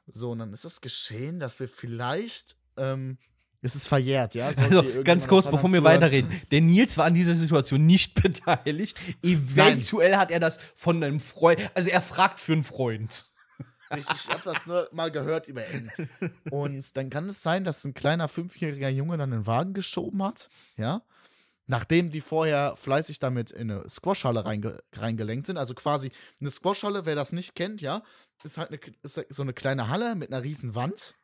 So, 0.07 0.31
und 0.31 0.39
dann 0.39 0.53
ist 0.53 0.65
das 0.65 0.81
geschehen, 0.81 1.39
dass 1.39 1.59
wir 1.59 1.67
vielleicht, 1.67 2.55
ähm, 2.77 3.17
es 3.61 3.75
ist 3.75 3.87
verjährt, 3.87 4.33
ja. 4.33 4.47
Also 4.47 5.03
ganz 5.03 5.27
kurz, 5.27 5.45
bevor 5.49 5.71
wir 5.71 5.83
weiterreden. 5.83 6.31
Der 6.49 6.61
Nils 6.61 6.97
war 6.97 7.05
an 7.05 7.13
dieser 7.13 7.35
Situation 7.35 7.85
nicht 7.85 8.15
beteiligt. 8.21 8.97
Eventuell 9.21 10.15
hat 10.15 10.31
er 10.31 10.39
das 10.39 10.59
von 10.75 11.03
einem 11.03 11.19
Freund. 11.19 11.69
Also 11.75 11.89
er 11.89 12.01
fragt 12.01 12.39
für 12.39 12.53
einen 12.53 12.63
Freund. 12.63 13.25
Richtig, 13.93 14.17
ich 14.25 14.29
habe 14.29 14.41
das 14.43 14.65
nur 14.65 14.89
mal 14.91 15.11
gehört 15.11 15.47
über 15.47 15.61
ihn. 15.69 15.91
Und 16.49 16.97
dann 16.97 17.09
kann 17.09 17.29
es 17.29 17.43
sein, 17.43 17.63
dass 17.63 17.85
ein 17.85 17.93
kleiner 17.93 18.27
fünfjähriger 18.27 18.89
Junge 18.89 19.17
dann 19.17 19.31
den 19.31 19.45
Wagen 19.45 19.73
geschoben 19.73 20.23
hat, 20.23 20.49
ja. 20.75 21.03
Nachdem 21.67 22.11
die 22.11 22.21
vorher 22.21 22.75
fleißig 22.77 23.19
damit 23.19 23.51
in 23.51 23.69
eine 23.69 23.89
Squashhalle 23.89 24.45
reinge 24.45 24.81
reingelenkt 24.93 25.47
sind. 25.47 25.57
Also 25.57 25.73
quasi 25.73 26.11
eine 26.39 26.49
Squashhalle, 26.49 27.05
wer 27.05 27.15
das 27.15 27.33
nicht 27.33 27.55
kennt, 27.55 27.81
ja, 27.81 28.03
ist 28.43 28.57
halt 28.57 28.69
eine, 28.69 28.79
ist 29.03 29.25
so 29.29 29.43
eine 29.43 29.53
kleine 29.53 29.89
Halle 29.89 30.15
mit 30.15 30.31
einer 30.31 30.43
riesen 30.43 30.75
Wand, 30.75 31.15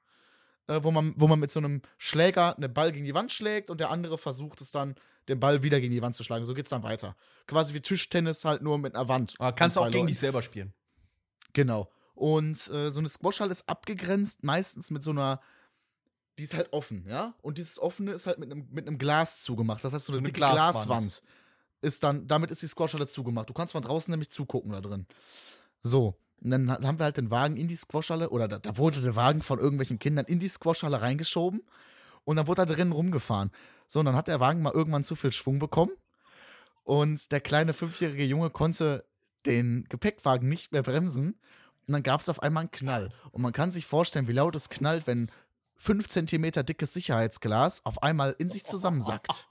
äh, 0.67 0.79
wo, 0.83 0.91
man, 0.91 1.13
wo 1.15 1.27
man 1.27 1.39
mit 1.39 1.49
so 1.49 1.59
einem 1.59 1.81
Schläger 1.97 2.57
einen 2.57 2.73
Ball 2.73 2.91
gegen 2.91 3.05
die 3.05 3.13
Wand 3.13 3.31
schlägt 3.31 3.69
und 3.69 3.79
der 3.79 3.89
andere 3.89 4.17
versucht 4.17 4.59
es 4.61 4.71
dann, 4.71 4.95
den 5.29 5.39
Ball 5.39 5.63
wieder 5.63 5.79
gegen 5.79 5.93
die 5.93 6.01
Wand 6.01 6.15
zu 6.15 6.23
schlagen. 6.23 6.45
So 6.45 6.53
geht's 6.53 6.69
dann 6.69 6.83
weiter. 6.83 7.15
Quasi 7.47 7.73
wie 7.73 7.79
Tischtennis 7.79 8.43
halt 8.43 8.61
nur 8.61 8.77
mit 8.77 8.95
einer 8.95 9.07
Wand. 9.07 9.35
Aber 9.39 9.53
kannst 9.53 9.77
auch 9.77 9.85
gegen 9.85 9.99
Leuten. 9.99 10.07
dich 10.07 10.19
selber 10.19 10.41
spielen. 10.41 10.73
Genau. 11.53 11.89
Und 12.15 12.69
äh, 12.69 12.91
so 12.91 12.99
eine 12.99 13.09
Squashhalle 13.09 13.51
ist 13.51 13.67
abgegrenzt, 13.69 14.43
meistens 14.43 14.91
mit 14.91 15.03
so 15.03 15.11
einer. 15.11 15.39
Die 16.39 16.43
ist 16.43 16.53
halt 16.55 16.73
offen, 16.73 17.05
ja? 17.07 17.33
Und 17.41 17.57
dieses 17.59 17.77
offene 17.79 18.11
ist 18.11 18.25
halt 18.25 18.39
mit 18.39 18.51
einem 18.51 18.67
mit 18.71 18.87
einem 18.87 18.97
Glas 18.97 19.43
zugemacht. 19.43 19.83
Das 19.83 19.93
heißt, 19.93 20.05
so 20.05 20.13
eine, 20.13 20.19
eine 20.19 20.31
Glaswand. 20.31 20.73
Glaswand. 20.73 21.23
ist 21.81 22.03
dann, 22.03 22.27
damit 22.27 22.49
ist 22.49 22.61
die 22.61 22.67
Squashhalle 22.67 23.05
zugemacht. 23.07 23.49
Du 23.49 23.53
kannst 23.53 23.73
von 23.73 23.83
draußen 23.83 24.11
nämlich 24.11 24.31
zugucken 24.31 24.71
da 24.71 24.81
drin. 24.81 25.05
So. 25.81 26.15
Und 26.41 26.49
dann 26.49 26.71
ha- 26.71 26.81
haben 26.83 26.97
wir 26.99 27.03
halt 27.05 27.17
den 27.17 27.29
Wagen 27.31 27.55
in 27.55 27.67
die 27.67 27.75
Squashhalle, 27.75 28.29
oder 28.29 28.47
da, 28.47 28.57
da 28.59 28.77
wurde 28.77 29.01
der 29.01 29.15
Wagen 29.15 29.41
von 29.41 29.59
irgendwelchen 29.59 29.99
Kindern 29.99 30.25
in 30.25 30.39
die 30.39 30.49
Squashhalle 30.49 31.01
reingeschoben. 31.01 31.61
Und 32.25 32.35
dann 32.37 32.47
wurde 32.47 32.63
er 32.63 32.65
drinnen 32.65 32.91
rumgefahren. 32.93 33.51
So, 33.87 33.99
und 33.99 34.05
dann 34.07 34.15
hat 34.15 34.27
der 34.27 34.39
Wagen 34.39 34.61
mal 34.61 34.73
irgendwann 34.73 35.03
zu 35.03 35.15
viel 35.15 35.31
Schwung 35.31 35.59
bekommen. 35.59 35.91
Und 36.83 37.31
der 37.31 37.41
kleine 37.41 37.73
fünfjährige 37.73 38.25
Junge 38.25 38.49
konnte 38.49 39.05
den 39.45 39.85
Gepäckwagen 39.87 40.49
nicht 40.49 40.71
mehr 40.71 40.83
bremsen. 40.83 41.37
Und 41.87 41.93
dann 41.93 42.03
gab 42.03 42.21
es 42.21 42.29
auf 42.29 42.41
einmal 42.41 42.61
einen 42.61 42.71
Knall. 42.71 43.11
Und 43.31 43.41
man 43.41 43.51
kann 43.53 43.71
sich 43.71 43.85
vorstellen, 43.85 44.27
wie 44.27 44.33
laut 44.33 44.55
es 44.55 44.69
knallt, 44.69 45.05
wenn 45.05 45.29
5 45.77 46.07
Zentimeter 46.07 46.63
dickes 46.63 46.93
Sicherheitsglas 46.93 47.85
auf 47.85 48.03
einmal 48.03 48.35
in 48.37 48.49
sich 48.49 48.65
zusammensackt. 48.65 49.47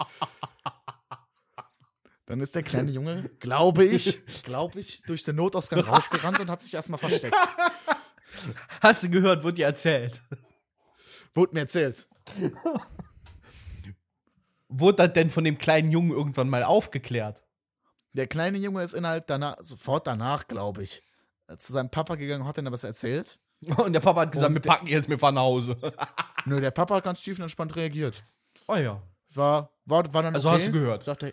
Dann 2.27 2.41
ist 2.41 2.55
der 2.55 2.63
kleine 2.63 2.91
Junge, 2.91 3.29
glaube 3.41 3.85
ich, 3.85 4.25
glaube 4.43 4.81
ich, 4.81 5.03
durch 5.03 5.25
den 5.25 5.37
Notausgang 5.37 5.81
rausgerannt 5.81 6.41
und 6.41 6.51
hat 6.51 6.63
sich 6.63 6.73
erstmal 6.73 6.99
versteckt. 6.99 7.37
Hast 8.81 9.03
du 9.03 9.11
gehört, 9.11 9.45
wurde 9.45 9.55
dir 9.55 9.67
erzählt. 9.67 10.23
Wurde 11.35 11.55
mir 11.55 11.61
erzählt. 11.61 12.09
Wurde 14.69 14.97
das 14.97 15.13
denn 15.13 15.31
von 15.31 15.45
dem 15.45 15.59
kleinen 15.59 15.91
Jungen 15.91 16.13
irgendwann 16.13 16.49
mal 16.49 16.63
aufgeklärt? 16.63 17.45
Der 18.15 18.27
kleine 18.27 18.59
Junge 18.59 18.83
ist 18.83 18.95
innerhalb 18.95 19.27
danach, 19.27 19.57
sofort 19.61 20.07
danach, 20.07 20.47
glaube 20.49 20.83
ich, 20.83 21.03
zu 21.59 21.73
seinem 21.73 21.91
Papa 21.91 22.15
gegangen 22.15 22.43
und 22.43 22.49
hat 22.49 22.57
ihm 22.57 22.71
was 22.71 22.85
erzählt. 22.85 23.39
Und 23.77 23.93
der 23.93 24.01
Papa 24.01 24.23
hat 24.23 24.33
gesagt, 24.33 24.49
Und 24.49 24.55
wir 24.55 24.63
packen 24.63 24.87
jetzt, 24.87 25.09
wir 25.09 25.19
fahren 25.19 25.35
nach 25.35 25.43
Hause. 25.43 25.77
Nö, 26.45 26.61
der 26.61 26.71
Papa 26.71 26.97
hat 26.97 27.05
ganz 27.05 27.21
tiefenentspannt 27.23 27.75
reagiert. 27.77 28.23
Oh 28.67 28.75
ja. 28.75 29.01
War, 29.35 29.71
war, 29.85 30.13
war 30.13 30.23
dann 30.23 30.35
Also 30.35 30.49
okay. 30.49 30.59
hast 30.59 30.67
du 30.69 30.73
gehört? 30.73 31.05
Sagt 31.05 31.23
er, 31.23 31.33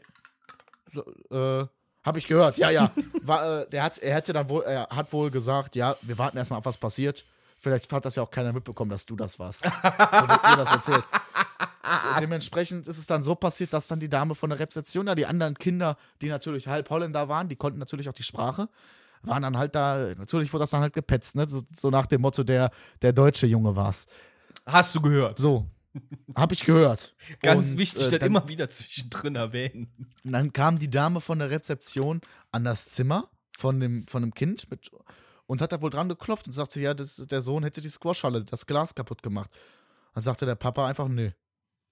so, 0.92 1.04
äh, 1.32 1.68
hab 2.04 2.18
ich 2.18 2.28
gehört, 2.28 2.58
ja, 2.58 2.70
ja. 2.70 2.92
War, 3.22 3.62
äh, 3.62 3.70
der 3.70 3.84
hat, 3.84 3.98
er 3.98 4.16
hätte 4.16 4.34
dann 4.34 4.48
wohl, 4.50 4.64
er 4.64 4.88
hat 4.90 5.12
wohl 5.12 5.30
gesagt, 5.30 5.76
ja, 5.76 5.96
wir 6.02 6.18
warten 6.18 6.38
erstmal 6.38 6.60
ab, 6.60 6.66
was 6.66 6.78
passiert. 6.78 7.26
Vielleicht 7.58 7.92
hat 7.92 8.06
das 8.06 8.16
ja 8.16 8.24
auch 8.24 8.32
keiner 8.32 8.54
mitbekommen, 8.54 8.90
dass 8.90 9.06
du 9.06 9.16
das 9.16 9.38
warst. 9.38 9.62
so 9.64 9.68
wird 9.70 10.44
mir 10.44 10.56
das 10.58 10.72
erzählt. 10.72 11.04
So, 11.04 12.20
dementsprechend 12.22 12.88
ist 12.88 12.98
es 12.98 13.08
dann 13.08 13.22
so 13.22 13.36
passiert, 13.36 13.74
dass 13.74 13.88
dann 13.88 14.00
die 14.00 14.10
Dame 14.10 14.36
von 14.36 14.50
der 14.50 14.60
Rezeption, 14.60 15.08
da 15.08 15.16
die 15.16 15.26
anderen 15.26 15.56
Kinder, 15.56 15.98
die 16.22 16.30
natürlich 16.30 16.68
halb 16.68 16.90
Holländer 16.90 17.28
waren, 17.28 17.50
die 17.50 17.56
konnten 17.58 17.80
natürlich 17.80 18.08
auch 18.08 18.14
die 18.14 18.24
Sprache, 18.24 18.70
waren 19.24 19.42
dann 19.42 19.58
halt 19.58 19.76
da, 19.76 20.14
natürlich 20.18 20.52
wurde 20.54 20.64
das 20.64 20.72
dann 20.72 20.82
halt 20.82 20.94
gepetzt, 20.94 21.36
ne? 21.36 21.48
So, 21.48 21.62
so 21.76 21.90
nach 21.90 22.06
dem 22.06 22.22
Motto, 22.22 22.44
der, 22.44 22.72
der 23.02 23.14
deutsche 23.14 23.48
Junge 23.48 23.76
war's. 23.76 24.06
Hast 24.66 24.96
du 24.96 25.02
gehört? 25.02 25.38
So. 25.38 25.66
Hab 26.36 26.52
ich 26.52 26.64
gehört. 26.66 27.16
Ganz 27.42 27.72
Und, 27.72 27.80
wichtig, 27.80 28.08
äh, 28.08 28.12
das 28.12 28.20
dann- 28.20 28.28
immer 28.28 28.48
wieder 28.48 28.70
zwischendrin 28.70 29.36
erwähnen. 29.36 29.92
Und 30.24 30.32
dann 30.34 30.54
kam 30.54 30.78
die 30.78 30.90
Dame 30.90 31.20
von 31.20 31.40
der 31.40 31.50
Rezeption 31.50 32.22
an 32.52 32.64
das 32.64 32.92
Zimmer, 32.92 33.30
von 33.58 33.80
dem, 33.80 34.08
von 34.08 34.22
dem 34.22 34.34
Kind 34.34 34.70
mit, 34.70 34.90
und 35.48 35.62
hat 35.62 35.72
da 35.72 35.82
wohl 35.82 35.90
dran 35.90 36.08
geklopft 36.08 36.46
und 36.48 36.54
sagte, 36.54 36.80
ja, 36.80 36.94
das, 36.94 37.16
der 37.16 37.42
Sohn 37.42 37.64
hätte 37.64 37.82
die 37.82 37.90
Squashhalle, 37.90 38.46
das 38.46 38.68
Glas 38.68 38.94
kaputt 38.94 39.24
gemacht. 39.24 39.50
Dann 40.14 40.22
sagte 40.24 40.46
der 40.46 40.56
Papa 40.56 40.88
einfach, 40.88 41.08
nö. 41.08 41.32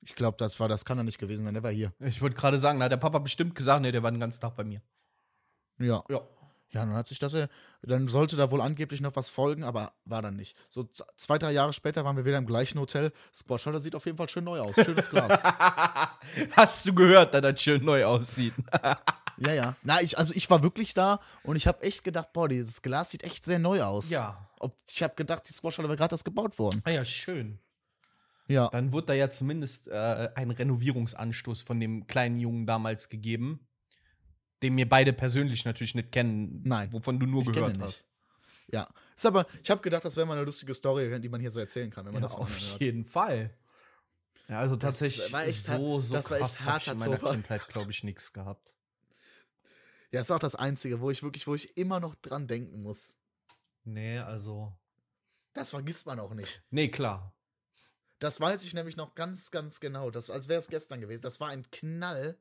Ich 0.02 0.13
glaube, 0.16 0.38
das 0.38 0.60
war, 0.60 0.70
das 0.70 0.86
kann 0.86 1.00
er 1.00 1.04
nicht 1.04 1.18
gewesen 1.18 1.44
sein, 1.44 1.56
der 1.56 1.63
war 1.63 1.72
hier. 1.72 1.92
Ich 2.00 2.22
wollte 2.22 2.36
gerade 2.38 2.60
sagen, 2.60 2.78
da 2.80 2.86
hat 2.86 2.92
der 2.92 2.98
Papa 2.98 3.18
bestimmt 3.18 3.56
gesagt, 3.56 3.82
nee, 3.82 3.92
der 3.92 4.04
war 4.04 4.12
den 4.12 4.20
ganzen 4.20 4.40
Tag 4.40 4.56
bei 4.56 4.63
mir. 4.63 4.82
Ja. 5.80 6.04
Ja. 6.08 6.22
Ja, 6.71 6.82
dann 6.86 6.93
hat 6.95 7.08
sich 7.08 7.17
das, 7.19 7.32
ja- 7.34 7.47
dann 7.82 8.08
sollte 8.10 8.36
da 8.36 8.51
wohl 8.51 8.62
angeblich 8.62 8.99
noch 9.01 9.15
was 9.15 9.30
folgen, 9.30 9.63
aber 9.63 9.93
war 10.06 10.21
dann 10.21 10.36
nicht. 10.36 10.56
So 10.69 10.89
zwei, 11.15 11.38
drei 11.38 11.51
Jahre 11.51 11.71
später 11.73 12.03
waren 12.03 12.17
wir 12.17 12.25
wieder 12.25 12.38
im 12.38 12.45
gleichen 12.45 12.80
Hotel. 12.80 13.13
Squashhalle 13.34 13.80
sieht 13.80 13.95
auf 13.95 14.06
jeden 14.06 14.17
Fall 14.17 14.27
schön 14.27 14.43
neu 14.43 14.60
aus. 14.60 14.75
Schönes 14.75 15.10
Glas. 15.10 15.41
Hast 16.56 16.86
du 16.86 16.93
gehört, 16.93 17.34
dass 17.34 17.41
das 17.41 17.62
schön 17.62 17.84
neu 17.86 18.03
aussieht? 18.06 18.53
ja, 19.38 19.53
ja. 19.53 19.75
Na, 19.84 20.01
ich, 20.01 20.17
also 20.17 20.34
ich 20.36 20.49
war 20.49 20.62
wirklich 20.62 20.93
da 20.93 21.19
und 21.43 21.56
ich 21.56 21.67
habe 21.67 21.84
echt 21.84 22.03
gedacht, 22.03 22.34
boah, 22.34 22.49
dieses 22.49 22.82
Glas 22.82 23.12
sieht 23.12 23.23
echt 23.23 23.45
sehr 23.45 23.60
neu 23.60 23.84
aus. 23.84 24.10
ja. 24.10 24.43
Ob, 24.60 24.75
ich 24.89 25.03
habe 25.03 25.13
gedacht, 25.13 25.43
die 25.47 25.53
Squashhalle 25.53 25.88
wäre 25.88 25.97
gerade 25.97 26.15
erst 26.15 26.25
gebaut 26.25 26.58
worden. 26.58 26.82
Ah 26.84 26.89
ja, 26.89 27.06
schön. 27.06 27.60
Ja. 28.47 28.69
Dann 28.69 28.91
wurde 28.91 29.06
da 29.08 29.13
ja 29.13 29.30
zumindest 29.30 29.88
äh, 29.88 30.30
ein 30.34 30.49
Renovierungsanstoß 30.49 31.62
von 31.62 31.80
dem 31.80 32.08
kleinen 32.08 32.39
Jungen 32.39 32.65
damals 32.65 33.08
gegeben, 33.10 33.60
den 34.62 34.76
wir 34.78 34.88
beide 34.89 35.13
persönlich 35.13 35.65
natürlich 35.65 35.96
nicht 35.96 36.12
kennen. 36.12 36.62
Nein. 36.63 36.91
Wovon 36.93 37.20
du 37.20 37.26
nur 37.28 37.43
Ich 37.43 37.52
gehört 37.52 37.80
hast. 37.80 38.08
Ja. 38.72 38.89
Ist 39.15 39.26
aber, 39.26 39.46
ich 39.63 39.70
habe 39.70 39.82
gedacht, 39.82 40.04
das 40.06 40.15
wäre 40.17 40.26
mal 40.26 40.34
eine 40.36 40.43
lustige 40.46 40.74
Story, 40.74 41.20
die 41.22 41.30
man 41.30 41.39
hier 41.41 41.52
so 41.52 41.60
erzählen 41.60 41.89
kann, 41.89 42.06
wenn 42.06 42.13
man 42.13 42.22
Ja, 42.24 42.28
das 42.28 42.36
auf 42.38 42.50
hört. 42.60 42.82
jeden 42.82 43.06
Fall. 43.06 43.56
Ja, 44.50 44.60
also 44.60 44.76
Das 44.76 45.00
tatsächlich 45.00 45.26
so, 45.62 45.72
hart- 45.74 46.04
so 46.04 46.13
das 46.15 46.26
krass 46.28 46.63
habe 46.65 46.80
ich 46.80 46.88
in 46.88 46.98
meiner. 46.98 47.17
Kindheit, 47.17 47.67
glaube 47.67 47.91
ich, 47.91 48.04
nichts 48.04 48.32
gehabt. 48.34 48.76
Ja, 50.12 50.22
ist 50.22 50.32
auch 50.32 50.39
das 50.39 50.56
Einzige, 50.56 51.02
wo 51.02 51.12
ich 51.12 51.22
wirklich, 51.24 51.48
wo 51.48 51.56
ich 51.56 51.76
immer 51.78 52.00
noch 52.00 52.15
dran 52.15 52.48
denken 52.48 52.82
muss. 52.82 53.15
Nee, 53.84 54.20
also. 54.20 54.74
Das 55.54 55.72
vergisst 55.72 56.06
man 56.06 56.20
auch 56.20 56.34
nicht. 56.34 56.62
Nee, 56.70 56.89
klar. 56.89 57.34
Das 58.20 58.39
weiß 58.39 58.63
ich 58.63 58.74
nämlich 58.74 58.96
noch 58.96 59.15
ganz, 59.15 59.52
ganz 59.52 59.80
genau. 59.80 60.10
Das, 60.12 60.30
als 60.30 60.48
wäre 60.48 60.60
es 60.60 60.70
gestern 60.70 61.02
gewesen. 61.02 61.22
Das 61.24 61.39
war 61.39 61.50
ein 61.50 61.70
Knall. 61.72 62.38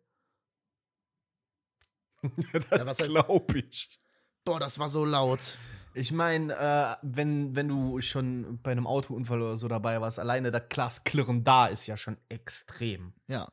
Das 2.71 2.87
was 2.87 2.99
heißt- 2.99 3.09
glaube 3.09 3.59
ich. 3.59 4.01
Boah, 4.45 4.61
das 4.61 4.79
war 4.79 4.89
so 4.89 5.05
laut. 5.05 5.59
Ich 5.95 6.13
meine, 6.13 6.55
äh, 6.55 6.97
wenn, 7.03 7.57
wenn 7.57 7.69
du 7.69 8.01
schon 8.01 8.61
bei 8.63 8.71
einem 8.71 8.87
Autounfall 8.87 9.41
oder 9.41 9.57
so 9.57 9.67
dabei 9.67 10.01
warst, 10.01 10.19
alleine 10.19 10.51
das 10.51 10.69
Glasklirren 10.69 11.43
da 11.43 11.67
ist 11.67 11.87
ja 11.87 11.97
schon 11.97 12.19
extrem. 12.29 13.15
Ja, 13.29 13.51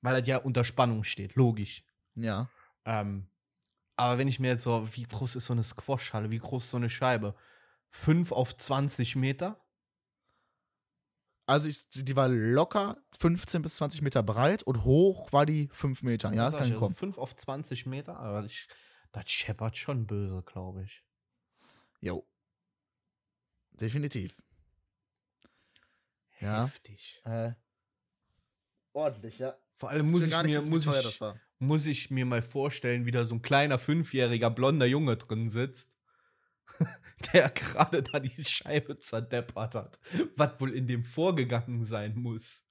Weil 0.00 0.18
das 0.18 0.26
ja 0.26 0.38
unter 0.38 0.64
Spannung 0.64 1.04
steht, 1.04 1.34
logisch. 1.36 1.84
ja. 2.14 2.48
Ähm, 2.84 3.28
aber 3.96 4.18
wenn 4.18 4.26
ich 4.26 4.40
mir 4.40 4.48
jetzt 4.48 4.64
so, 4.64 4.88
wie 4.96 5.04
groß 5.04 5.36
ist 5.36 5.44
so 5.46 5.52
eine 5.52 5.62
Squashhalle, 5.62 6.32
wie 6.32 6.38
groß 6.38 6.64
ist 6.64 6.70
so 6.72 6.76
eine 6.78 6.90
Scheibe? 6.90 7.36
5 7.90 8.32
auf 8.32 8.56
20 8.56 9.14
Meter? 9.14 9.60
Also 11.46 11.68
ich, 11.68 11.88
die 11.90 12.16
war 12.16 12.28
locker 12.28 13.02
15 13.18 13.62
bis 13.62 13.76
20 13.76 14.02
Meter 14.02 14.22
breit 14.22 14.62
und 14.62 14.84
hoch 14.84 15.32
war 15.32 15.44
die 15.44 15.68
5 15.72 16.02
Meter. 16.02 16.32
Ja, 16.32 16.50
das 16.50 16.60
kann 16.60 16.74
kommen. 16.74 16.94
5 16.94 17.18
auf 17.18 17.34
20 17.34 17.86
Meter? 17.86 18.16
Aber 18.18 18.44
ich, 18.44 18.68
das 19.10 19.30
scheppert 19.30 19.76
schon 19.76 20.06
böse, 20.06 20.42
glaube 20.44 20.84
ich. 20.84 21.04
Jo. 22.00 22.26
Definitiv. 23.72 24.40
Ja. 26.40 26.66
Heftig. 26.66 27.22
Äh, 27.24 27.52
ordentlich, 28.92 29.38
ja. 29.38 29.56
Vor 29.72 29.90
allem 29.90 30.10
muss 30.10 30.22
ich, 30.22 30.28
nicht 30.28 30.44
mir, 30.44 30.62
muss, 30.62 30.86
ich, 30.86 31.02
das 31.02 31.20
war. 31.20 31.40
muss 31.58 31.86
ich 31.86 32.10
mir 32.10 32.26
mal 32.26 32.42
vorstellen, 32.42 33.06
wie 33.06 33.10
da 33.10 33.24
so 33.24 33.34
ein 33.34 33.42
kleiner 33.42 33.78
fünfjähriger 33.78 34.50
blonder 34.50 34.86
Junge 34.86 35.16
drin 35.16 35.50
sitzt, 35.50 35.96
der 37.32 37.50
gerade 37.50 38.02
da 38.02 38.20
die 38.20 38.44
Scheibe 38.44 38.98
zerdeppert 38.98 39.74
hat. 39.74 40.00
Was 40.36 40.60
wohl 40.60 40.72
in 40.74 40.86
dem 40.86 41.02
vorgegangen 41.04 41.84
sein 41.84 42.14
muss. 42.16 42.64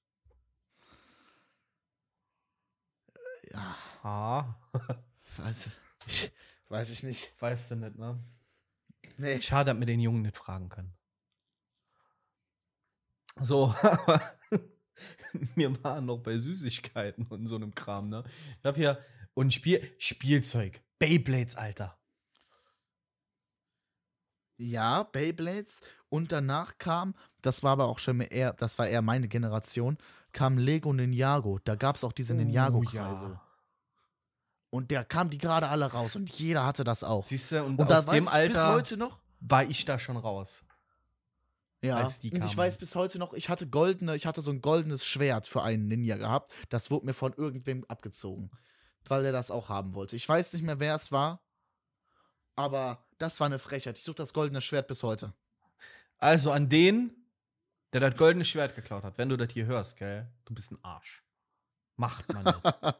Ja, 3.51 3.77
Ah, 4.03 4.55
weiß, 5.37 5.69
ich, 6.07 6.31
weiß 6.69 6.89
ich 6.91 7.03
nicht. 7.03 7.39
weißt 7.39 7.71
du 7.71 7.75
nicht, 7.75 7.97
ne? 7.97 8.23
Nee. 9.17 9.41
Schade, 9.41 9.71
dass 9.71 9.79
wir 9.79 9.85
den 9.85 9.99
Jungen 9.99 10.23
nicht 10.23 10.37
fragen 10.37 10.69
können. 10.69 10.97
So, 13.39 13.67
aber 13.81 14.21
wir 15.55 15.83
waren 15.83 16.05
noch 16.05 16.17
bei 16.19 16.37
Süßigkeiten 16.37 17.27
und 17.27 17.45
so 17.47 17.55
einem 17.55 17.75
Kram, 17.75 18.09
ne? 18.09 18.23
Ich 18.59 18.65
hab 18.65 18.75
hier 18.75 19.03
und 19.33 19.53
Spiel 19.53 19.87
Spielzeug, 19.99 20.81
Beyblades, 20.97 21.55
Alter. 21.55 22.00
Ja, 24.61 25.03
Beyblades. 25.03 25.81
Und 26.09 26.31
danach 26.31 26.77
kam, 26.77 27.15
das 27.41 27.63
war 27.63 27.71
aber 27.71 27.85
auch 27.85 27.97
schon 27.97 28.17
mehr 28.17 28.31
eher, 28.31 28.53
das 28.53 28.77
war 28.77 28.87
eher 28.87 29.01
meine 29.01 29.27
Generation, 29.27 29.97
kam 30.33 30.57
Lego 30.57 30.93
Ninjago. 30.93 31.59
Da 31.63 31.75
gab 31.75 31.95
es 31.95 32.03
auch 32.03 32.11
diese 32.11 32.35
Ninjago-Kreisel. 32.35 33.39
Und 34.69 34.91
der 34.91 35.03
kam 35.03 35.29
die 35.29 35.39
gerade 35.39 35.67
alle 35.67 35.91
raus 35.91 36.15
und 36.15 36.29
jeder 36.29 36.63
hatte 36.63 36.83
das 36.83 37.03
auch. 37.03 37.25
Siehst 37.25 37.51
du, 37.51 37.63
und, 37.63 37.79
und 37.79 37.91
aus 37.91 38.05
da 38.05 38.11
dem 38.11 38.27
Alter 38.27 38.73
heute 38.73 38.97
noch. 38.97 39.19
war 39.39 39.63
ich 39.63 39.83
da 39.83 39.97
schon 39.97 40.15
raus. 40.15 40.63
Ja, 41.81 41.97
als 41.97 42.19
die 42.19 42.29
und 42.29 42.37
ich 42.37 42.41
kamen. 42.41 42.57
weiß 42.57 42.77
bis 42.77 42.95
heute 42.95 43.17
noch, 43.17 43.33
ich 43.33 43.49
hatte 43.49 43.67
goldene, 43.67 44.15
ich 44.15 44.27
hatte 44.27 44.41
so 44.41 44.51
ein 44.51 44.61
goldenes 44.61 45.03
Schwert 45.03 45.47
für 45.47 45.63
einen 45.63 45.87
Ninja 45.87 46.17
gehabt. 46.17 46.51
Das 46.69 46.91
wurde 46.91 47.07
mir 47.07 47.13
von 47.13 47.33
irgendwem 47.33 47.83
abgezogen, 47.85 48.51
weil 49.05 49.25
er 49.25 49.31
das 49.31 49.49
auch 49.49 49.69
haben 49.69 49.95
wollte. 49.95 50.15
Ich 50.15 50.29
weiß 50.29 50.53
nicht 50.53 50.61
mehr, 50.61 50.79
wer 50.79 50.95
es 50.95 51.11
war, 51.11 51.41
aber 52.55 53.03
das 53.21 53.39
war 53.39 53.45
eine 53.45 53.59
Frechheit. 53.59 53.97
Ich 53.97 54.03
suche 54.03 54.15
das 54.15 54.33
goldene 54.33 54.61
Schwert 54.61 54.87
bis 54.87 55.03
heute. 55.03 55.33
Also 56.17 56.51
an 56.51 56.69
den, 56.69 57.15
der 57.93 58.01
das 58.01 58.15
goldene 58.15 58.45
Schwert 58.45 58.75
geklaut 58.75 59.03
hat, 59.03 59.17
wenn 59.17 59.29
du 59.29 59.37
das 59.37 59.51
hier 59.51 59.65
hörst, 59.65 59.97
gell, 59.97 60.27
du 60.45 60.53
bist 60.53 60.71
ein 60.71 60.83
Arsch. 60.83 61.23
Macht 61.97 62.31
man 62.33 62.43
nicht. 62.43 62.61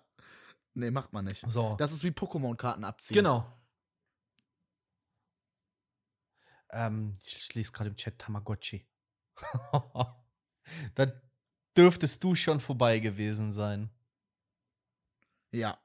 nee, 0.74 0.92
macht 0.92 1.14
man 1.14 1.26
nicht. 1.26 1.44
So. 1.48 1.76
Das 1.78 1.92
ist 1.92 2.04
wie 2.04 2.10
Pokémon-Karten 2.10 2.84
abziehen. 2.84 3.16
Genau. 3.16 3.52
Ähm, 6.70 7.16
ich 7.26 7.54
lese 7.54 7.72
gerade 7.72 7.90
im 7.90 7.96
Chat 7.96 8.20
Tamagotchi. 8.20 8.86
da 10.96 11.12
dürftest 11.76 12.24
du 12.24 12.36
schon 12.36 12.60
vorbei 12.60 13.00
gewesen 13.00 13.54
sein. 13.54 13.90
Ja. 15.52 15.80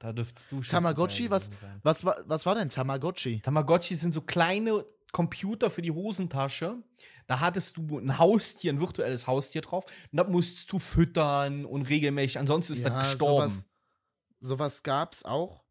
Da 0.00 0.14
dürftest 0.14 0.50
du 0.50 0.62
schon 0.62 0.70
Tamagotchi, 0.70 1.30
was, 1.30 1.50
was, 1.82 2.04
war, 2.06 2.16
was 2.24 2.46
war 2.46 2.54
denn 2.54 2.70
Tamagotchi? 2.70 3.40
Tamagotchi 3.40 3.94
sind 3.94 4.14
so 4.14 4.22
kleine 4.22 4.86
Computer 5.12 5.70
für 5.70 5.82
die 5.82 5.90
Hosentasche. 5.90 6.78
Da 7.26 7.40
hattest 7.40 7.76
du 7.76 7.98
ein 7.98 8.18
Haustier, 8.18 8.72
ein 8.72 8.80
virtuelles 8.80 9.26
Haustier 9.26 9.60
drauf. 9.60 9.84
Und 10.10 10.16
das 10.16 10.26
musstest 10.28 10.72
du 10.72 10.78
füttern 10.78 11.66
und 11.66 11.82
regelmäßig, 11.82 12.38
ansonsten 12.38 12.72
ist 12.72 12.84
das 12.84 13.10
gestorben. 13.10 13.50
Sowas, 13.50 13.66
sowas 14.40 14.82
gab's 14.82 15.22
auch. 15.22 15.64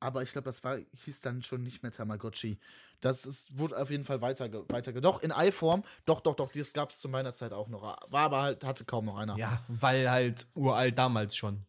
Aber 0.00 0.24
ich 0.24 0.32
glaube, 0.32 0.46
das 0.46 0.64
war, 0.64 0.78
hieß 1.04 1.20
dann 1.20 1.42
schon 1.42 1.62
nicht 1.62 1.84
mehr 1.84 1.92
Tamagotchi. 1.92 2.58
Das 3.00 3.24
ist, 3.26 3.56
wurde 3.56 3.78
auf 3.80 3.90
jeden 3.90 4.04
Fall 4.04 4.20
weiter, 4.22 4.50
weiter. 4.68 4.92
Doch, 5.00 5.22
in 5.22 5.30
Eiform, 5.30 5.84
doch, 6.04 6.20
doch, 6.20 6.34
doch, 6.34 6.50
das 6.50 6.72
gab 6.72 6.90
es 6.90 6.98
zu 6.98 7.08
meiner 7.08 7.32
Zeit 7.32 7.52
auch 7.52 7.68
noch. 7.68 7.82
War 7.82 8.22
aber 8.22 8.42
halt, 8.42 8.64
hatte 8.64 8.84
kaum 8.84 9.04
noch 9.04 9.16
einer. 9.16 9.38
Ja, 9.38 9.62
weil 9.68 10.10
halt 10.10 10.48
uralt 10.54 10.98
damals 10.98 11.36
schon. 11.36 11.64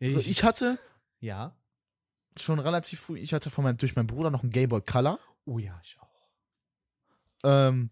Also 0.00 0.18
ich 0.18 0.42
hatte 0.42 0.78
ja. 1.22 1.56
schon 2.38 2.58
relativ 2.58 3.00
früh, 3.00 3.18
ich 3.18 3.32
hatte 3.32 3.48
von 3.50 3.64
meinem, 3.64 3.76
durch 3.78 3.94
meinen 3.96 4.06
Bruder 4.06 4.30
noch 4.30 4.42
einen 4.42 4.52
Game 4.52 4.68
Boy 4.68 4.80
Color. 4.82 5.18
Oh 5.46 5.58
ja, 5.58 5.80
ich 5.84 5.98
auch. 6.00 6.08
Ähm, 7.44 7.90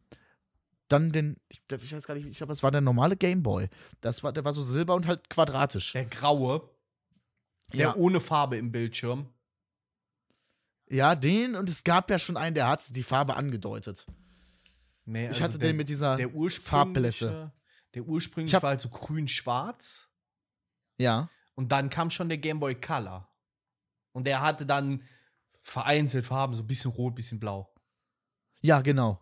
dann 0.89 1.13
den, 1.13 1.37
ich, 1.49 1.61
ich 1.71 1.93
weiß 1.93 2.07
gar 2.07 2.15
nicht, 2.15 2.27
ich 2.27 2.37
glaube, 2.37 2.51
das 2.53 2.63
war 2.63 2.71
der 2.71 2.81
normale 2.81 3.17
Game 3.17 3.43
Boy. 3.43 3.69
Das 4.01 4.23
war, 4.23 4.33
der 4.33 4.45
war 4.45 4.53
so 4.53 4.63
silber 4.63 4.95
und 4.95 5.07
halt 5.07 5.29
quadratisch. 5.31 5.93
Der 5.93 6.05
graue, 6.07 6.69
der 7.73 7.81
Ja. 7.81 7.95
ohne 7.97 8.21
Farbe 8.21 8.57
im 8.57 8.73
Bildschirm. 8.73 9.33
Ja, 10.89 11.15
den 11.15 11.55
und 11.55 11.69
es 11.69 11.85
gab 11.85 12.11
ja 12.11 12.19
schon 12.19 12.37
einen, 12.37 12.55
der 12.55 12.67
hat 12.67 12.95
die 12.97 13.03
Farbe 13.05 13.37
angedeutet. 13.37 14.07
Nee, 15.05 15.25
Ich 15.25 15.29
also 15.31 15.45
hatte 15.45 15.59
der, 15.59 15.69
den 15.71 15.77
mit 15.77 15.89
dieser 15.89 16.17
der 16.17 16.29
ursprüngliche, 16.35 16.69
Farbblässe. 16.69 17.53
Der 17.95 18.03
ursprünglich 18.03 18.51
Ich 18.51 18.55
hab- 18.55 18.63
war 18.65 18.71
halt 18.71 18.81
so 18.81 18.89
grün-schwarz. 18.89 20.09
Ja. 20.99 21.31
Und 21.61 21.69
dann 21.73 21.91
kam 21.91 22.09
schon 22.09 22.31
der 22.31 22.39
Game 22.39 22.59
Boy 22.59 22.75
Color. 22.75 23.29
Und 24.13 24.27
der 24.27 24.41
hatte 24.41 24.65
dann 24.65 25.03
vereinzelt 25.61 26.25
Farben, 26.25 26.55
so 26.57 26.63
ein 26.63 26.67
bisschen 26.67 26.91
rot, 26.91 27.15
bisschen 27.15 27.39
blau. 27.39 27.71
Ja, 28.63 28.81
genau. 28.81 29.21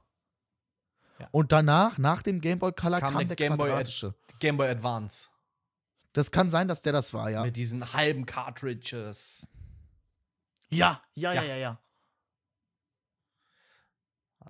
Ja. 1.18 1.28
Und 1.32 1.50
danach, 1.50 1.98
nach 1.98 2.22
dem 2.22 2.40
Game 2.40 2.60
Boy 2.60 2.70
Color, 2.70 3.00
Kam 3.00 3.14
kam, 3.14 3.26
der 3.26 3.34
der, 3.34 3.48
Game 3.48 3.56
Boy. 3.56 3.82
Game 4.38 4.56
Boy 4.56 4.68
Advance. 4.68 5.30
Das 6.12 6.30
kann 6.30 6.48
sein, 6.48 6.68
dass 6.68 6.80
der 6.80 6.92
das 6.92 7.12
war, 7.12 7.28
ja. 7.28 7.42
Mit 7.42 7.56
diesen 7.56 7.92
halben 7.92 8.24
Cartridges. 8.24 9.48
Ja, 10.70 11.02
ja, 11.14 11.32
ja, 11.32 11.42
Ja. 11.42 11.48
ja, 11.48 11.56
ja. 11.56 11.82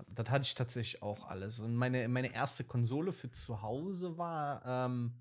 Das 0.09 0.29
hatte 0.29 0.43
ich 0.43 0.53
tatsächlich 0.53 1.01
auch 1.01 1.27
alles. 1.27 1.59
Und 1.59 1.75
meine, 1.75 2.07
meine 2.07 2.31
erste 2.35 2.63
Konsole 2.65 3.13
für 3.13 3.31
zu 3.31 3.63
Hause 3.63 4.19
war, 4.19 4.63
ähm, 4.63 5.15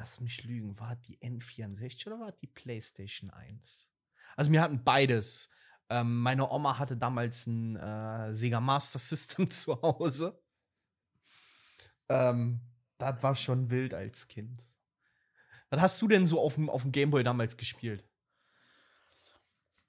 lass 0.00 0.18
mich 0.20 0.42
lügen, 0.44 0.78
war 0.80 0.96
die 0.96 1.18
N64 1.18 2.06
oder 2.06 2.18
war 2.20 2.32
die 2.32 2.46
PlayStation 2.46 3.30
1? 3.30 3.90
Also 4.34 4.50
wir 4.50 4.62
hatten 4.62 4.82
beides. 4.82 5.50
Ähm, 5.90 6.22
meine 6.22 6.50
Oma 6.50 6.78
hatte 6.78 6.96
damals 6.96 7.46
ein 7.46 7.76
äh, 7.76 8.32
Sega 8.32 8.60
Master 8.60 8.98
System 8.98 9.50
zu 9.50 9.80
Hause. 9.82 10.42
Ähm, 12.08 12.60
das 12.96 13.22
war 13.22 13.34
schon 13.36 13.68
wild 13.70 13.92
als 13.92 14.26
Kind. 14.26 14.64
Was 15.68 15.80
hast 15.82 16.00
du 16.02 16.08
denn 16.08 16.26
so 16.26 16.40
auf 16.40 16.54
dem, 16.54 16.70
auf 16.70 16.82
dem 16.82 16.92
Gameboy 16.92 17.22
damals 17.22 17.56
gespielt? 17.58 18.02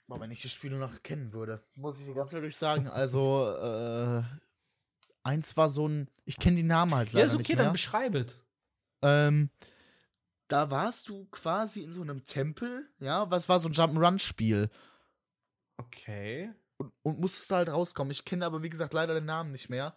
Boah, 0.08 0.20
wenn 0.20 0.32
ich 0.32 0.42
die 0.42 0.50
Spiele 0.50 0.78
noch 0.78 1.04
kennen 1.04 1.32
würde, 1.32 1.64
muss 1.76 2.00
ich 2.02 2.06
dir 2.06 2.16
ganz 2.16 2.34
ehrlich 2.34 2.58
sagen. 2.58 2.88
Also, 2.92 3.50
äh, 3.50 4.24
eins 5.24 5.56
war 5.56 5.70
so 5.70 5.88
ein, 5.88 6.10
ich 6.26 6.38
kenne 6.38 6.58
die 6.58 6.64
Namen 6.64 6.94
halt 6.96 7.14
leider 7.14 7.20
Ja, 7.20 7.26
ist 7.28 7.34
okay, 7.36 7.40
nicht 7.44 7.56
mehr. 7.56 7.64
dann 7.64 7.72
beschreibet. 7.72 8.44
Ähm, 9.04 9.50
da 10.52 10.70
warst 10.72 11.08
du 11.10 11.26
quasi 11.32 11.82
in 11.82 11.92
so 11.92 12.02
einem 12.02 12.24
Tempel, 12.26 12.90
ja, 13.00 13.30
was 13.32 13.48
war 13.50 13.60
so 13.60 13.70
ein 13.70 13.74
Jump'n'Run-Spiel 13.74 14.70
Okay. 15.78 16.52
und, 16.78 16.92
und 17.04 17.20
musstest 17.20 17.50
da 17.52 17.58
halt 17.58 17.70
rauskommen. 17.70 18.12
Ich 18.12 18.26
kenne 18.26 18.46
aber, 18.46 18.62
wie 18.62 18.70
gesagt, 18.70 18.94
leider 18.94 19.14
den 19.14 19.26
Namen 19.26 19.52
nicht 19.52 19.70
mehr. 19.70 19.96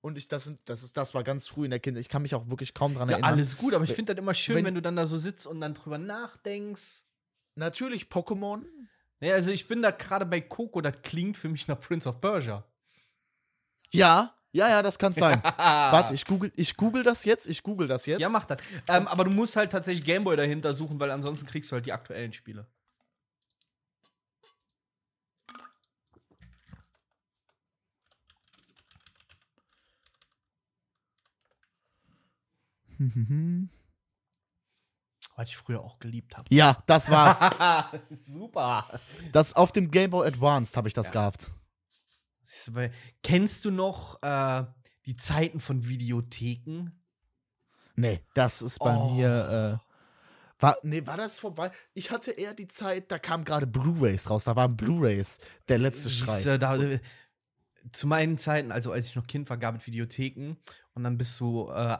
Und 0.00 0.16
ich, 0.16 0.28
das, 0.28 0.44
sind, 0.44 0.60
das, 0.66 0.82
ist, 0.82 0.96
das 0.96 1.14
war 1.14 1.24
ganz 1.24 1.48
früh 1.48 1.64
in 1.64 1.70
der 1.70 1.80
Kindheit. 1.80 2.00
Ich 2.02 2.08
kann 2.08 2.22
mich 2.22 2.34
auch 2.34 2.48
wirklich 2.48 2.74
kaum 2.74 2.94
dran 2.94 3.08
Ja, 3.08 3.14
erinnern. 3.16 3.32
alles 3.32 3.56
gut, 3.56 3.74
aber 3.74 3.84
ich 3.84 3.92
finde 3.92 4.14
das 4.14 4.22
immer 4.22 4.34
schön, 4.34 4.56
wenn- 4.56 4.66
wenn, 4.66 4.74
du 4.74 4.82
dann 4.82 4.96
da 4.96 5.06
so 5.06 5.18
sitzt 5.18 5.46
und 5.46 5.60
dann 5.60 5.74
drüber 5.74 5.98
nachdenkst. 5.98 7.04
Natürlich 7.56 8.04
Pokémon. 8.04 8.64
Ja, 9.20 9.34
also 9.34 9.50
ich 9.50 9.66
bin 9.66 9.82
da 9.82 9.90
gerade 9.90 10.26
bei 10.26 10.40
Coco, 10.40 10.80
das 10.80 11.02
klingt 11.02 11.36
für 11.36 11.48
mich 11.48 11.66
nach 11.68 11.80
Prince 11.80 12.08
of 12.08 12.20
Persia. 12.20 12.64
Ja, 13.90 14.35
ja, 14.56 14.68
ja, 14.68 14.82
das 14.82 14.98
kann 14.98 15.12
sein. 15.12 15.40
Warte, 15.56 16.14
ich 16.14 16.24
google, 16.24 16.50
ich 16.56 16.76
google 16.76 17.02
das 17.02 17.24
jetzt. 17.24 17.46
Ich 17.46 17.62
google 17.62 17.86
das 17.86 18.06
jetzt. 18.06 18.20
Ja, 18.20 18.28
mach 18.28 18.46
das. 18.46 18.58
Ähm, 18.88 19.06
aber 19.06 19.24
du 19.24 19.30
musst 19.30 19.54
halt 19.54 19.70
tatsächlich 19.70 20.04
Gameboy 20.04 20.36
dahinter 20.36 20.74
suchen, 20.74 20.98
weil 20.98 21.10
ansonsten 21.10 21.46
kriegst 21.46 21.70
du 21.70 21.74
halt 21.74 21.86
die 21.86 21.92
aktuellen 21.92 22.32
Spiele. 22.32 22.66
Was 35.36 35.50
ich 35.50 35.56
früher 35.58 35.82
auch 35.82 35.98
geliebt 35.98 36.34
habe. 36.34 36.46
Ja, 36.48 36.82
das 36.86 37.10
war's. 37.10 37.40
Super. 38.22 38.86
das 39.32 39.52
auf 39.52 39.70
dem 39.70 39.90
Game 39.90 40.10
Boy 40.10 40.26
Advanced 40.26 40.74
habe 40.78 40.88
ich 40.88 40.94
das 40.94 41.12
gehabt. 41.12 41.50
Du, 42.66 42.90
Kennst 43.22 43.64
du 43.64 43.70
noch 43.70 44.22
äh, 44.22 44.64
die 45.06 45.16
Zeiten 45.16 45.60
von 45.60 45.86
Videotheken? 45.88 46.90
Nee, 47.96 48.20
das 48.34 48.62
ist 48.62 48.78
bei 48.78 48.96
Oh. 48.96 49.14
mir. 49.14 49.80
Äh, 49.82 50.62
war, 50.62 50.76
nee, 50.82 51.06
war 51.06 51.16
das 51.16 51.38
vorbei? 51.38 51.70
Ich 51.94 52.10
hatte 52.10 52.30
eher 52.30 52.54
die 52.54 52.68
Zeit, 52.68 53.10
da 53.10 53.18
kamen 53.18 53.44
gerade 53.44 53.66
Blu-Rays 53.66 54.30
raus. 54.30 54.44
Da 54.44 54.56
waren 54.56 54.76
Blu-Rays 54.76 55.38
der 55.68 55.78
letzte 55.78 56.08
Schrei. 56.10 56.34
Siehst 56.34 56.46
du, 56.46 56.58
da, 56.58 56.76
äh, 56.76 57.00
zu 57.92 58.06
meinen 58.06 58.38
Zeiten, 58.38 58.72
also 58.72 58.90
als 58.92 59.06
ich 59.06 59.16
noch 59.16 59.26
Kind 59.26 59.48
war, 59.50 59.58
gab 59.58 59.76
es 59.76 59.86
Videotheken 59.86 60.56
und 60.94 61.04
dann 61.04 61.18
bist 61.18 61.38
du 61.40 61.70
äh, 61.70 61.98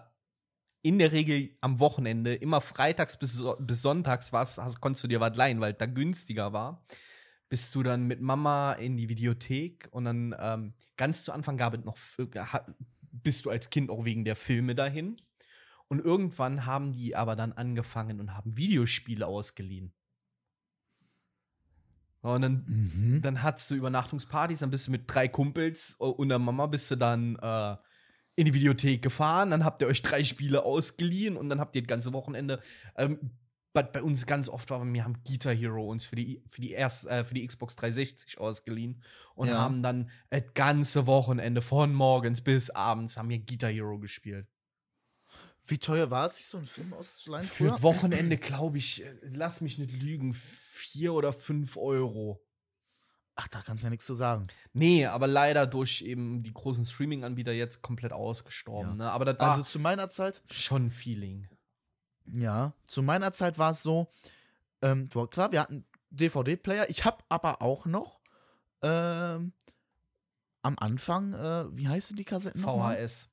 in 0.82 0.98
der 0.98 1.12
Regel 1.12 1.50
am 1.60 1.78
Wochenende, 1.80 2.34
immer 2.34 2.60
freitags 2.60 3.18
bis, 3.18 3.42
bis 3.58 3.82
sonntags 3.82 4.32
war's, 4.32 4.56
hast, 4.58 4.80
konntest 4.80 5.04
du 5.04 5.08
dir 5.08 5.20
was 5.20 5.36
leihen, 5.36 5.60
weil 5.60 5.74
da 5.74 5.86
günstiger 5.86 6.52
war. 6.52 6.84
Bist 7.48 7.74
du 7.74 7.82
dann 7.82 8.06
mit 8.06 8.20
Mama 8.20 8.72
in 8.72 8.96
die 8.96 9.08
Videothek 9.08 9.88
und 9.92 10.04
dann 10.04 10.34
ähm, 10.38 10.74
ganz 10.96 11.22
zu 11.22 11.32
Anfang 11.32 11.56
gab 11.56 11.74
es 11.74 11.84
noch, 11.84 11.96
ha- 12.52 12.66
bist 13.12 13.44
du 13.44 13.50
als 13.50 13.70
Kind 13.70 13.90
auch 13.90 14.04
wegen 14.04 14.24
der 14.24 14.36
Filme 14.36 14.74
dahin. 14.74 15.16
Und 15.88 16.00
irgendwann 16.04 16.66
haben 16.66 16.92
die 16.94 17.14
aber 17.14 17.36
dann 17.36 17.52
angefangen 17.52 18.18
und 18.18 18.34
haben 18.34 18.56
Videospiele 18.56 19.24
ausgeliehen. 19.26 19.92
Und 22.22 22.42
dann 22.42 22.64
Mhm. 22.66 23.22
dann 23.22 23.42
hattest 23.44 23.70
du 23.70 23.76
Übernachtungspartys, 23.76 24.58
dann 24.58 24.70
bist 24.70 24.88
du 24.88 24.90
mit 24.90 25.04
drei 25.06 25.28
Kumpels 25.28 25.96
äh, 26.00 26.04
und 26.04 26.28
der 26.28 26.40
Mama 26.40 26.66
bist 26.66 26.90
du 26.90 26.96
dann 26.96 27.36
äh, 27.36 27.76
in 28.34 28.46
die 28.46 28.54
Videothek 28.54 29.00
gefahren, 29.00 29.50
dann 29.50 29.64
habt 29.64 29.80
ihr 29.80 29.88
euch 29.88 30.02
drei 30.02 30.24
Spiele 30.24 30.64
ausgeliehen 30.64 31.36
und 31.36 31.48
dann 31.48 31.60
habt 31.60 31.76
ihr 31.76 31.82
das 31.82 31.88
ganze 31.88 32.12
Wochenende. 32.12 32.60
Ähm, 32.96 33.30
bei 33.84 34.02
uns 34.02 34.26
ganz 34.26 34.48
oft 34.48 34.70
war, 34.70 34.84
wir 34.84 35.04
haben 35.04 35.22
Guitar 35.24 35.54
Hero 35.54 35.88
uns 35.90 36.04
für 36.06 36.16
die, 36.16 36.42
für 36.46 36.60
die, 36.60 36.72
erst, 36.72 37.06
äh, 37.06 37.24
für 37.24 37.34
die 37.34 37.46
Xbox 37.46 37.76
360 37.76 38.38
ausgeliehen 38.38 39.02
und 39.34 39.48
Ja. 39.48 39.58
haben 39.58 39.82
dann 39.82 40.10
das 40.30 40.54
ganze 40.54 41.06
Wochenende 41.06 41.62
von 41.62 41.92
morgens 41.94 42.40
bis 42.40 42.70
abends 42.70 43.16
haben 43.16 43.28
wir 43.28 43.38
Guitar 43.38 43.70
Hero 43.70 43.98
gespielt. 43.98 44.46
Wie 45.68 45.78
teuer 45.78 46.10
war 46.10 46.26
es, 46.26 46.36
sich 46.36 46.46
so 46.46 46.58
einen 46.58 46.66
Film 46.66 46.92
auszuleihen 46.92 47.44
Für 47.46 47.68
früher? 47.70 47.82
Wochenende, 47.82 48.36
glaube 48.36 48.78
ich, 48.78 49.04
äh, 49.04 49.10
lass 49.32 49.60
mich 49.60 49.78
nicht 49.78 49.92
lügen, 50.00 50.32
vier 50.34 51.12
oder 51.12 51.32
fünf 51.32 51.76
Euro. 51.76 52.40
Ach, 53.34 53.48
da 53.48 53.60
kannst 53.60 53.82
du 53.82 53.86
ja 53.86 53.90
nichts 53.90 54.06
zu 54.06 54.14
sagen. 54.14 54.46
Nee, 54.72 55.04
aber 55.06 55.26
leider 55.26 55.66
durch 55.66 56.00
eben 56.02 56.42
die 56.42 56.54
großen 56.54 56.86
Streaming-Anbieter 56.86 57.52
jetzt 57.52 57.82
komplett 57.82 58.12
ausgestorben. 58.12 58.90
Ja. 58.92 58.94
Ne? 59.06 59.10
Aber 59.10 59.24
das 59.26 59.38
war 59.38 59.50
Also 59.52 59.64
zu 59.64 59.78
meiner 59.78 60.08
Zeit, 60.08 60.40
schon 60.50 60.86
ein 60.86 60.90
Feeling. 60.90 61.46
Ja, 62.32 62.72
zu 62.86 63.02
meiner 63.02 63.32
Zeit 63.32 63.58
war 63.58 63.72
es 63.72 63.82
so, 63.82 64.08
ähm, 64.82 65.08
klar, 65.30 65.52
wir 65.52 65.60
hatten 65.60 65.84
DVD-Player. 66.10 66.88
Ich 66.90 67.04
habe 67.04 67.18
aber 67.28 67.62
auch 67.62 67.86
noch 67.86 68.20
ähm, 68.82 69.52
am 70.62 70.78
Anfang, 70.78 71.32
äh, 71.32 71.76
wie 71.76 71.88
heißen 71.88 72.16
die 72.16 72.24
Kassetten? 72.24 72.60
VHS. 72.60 73.28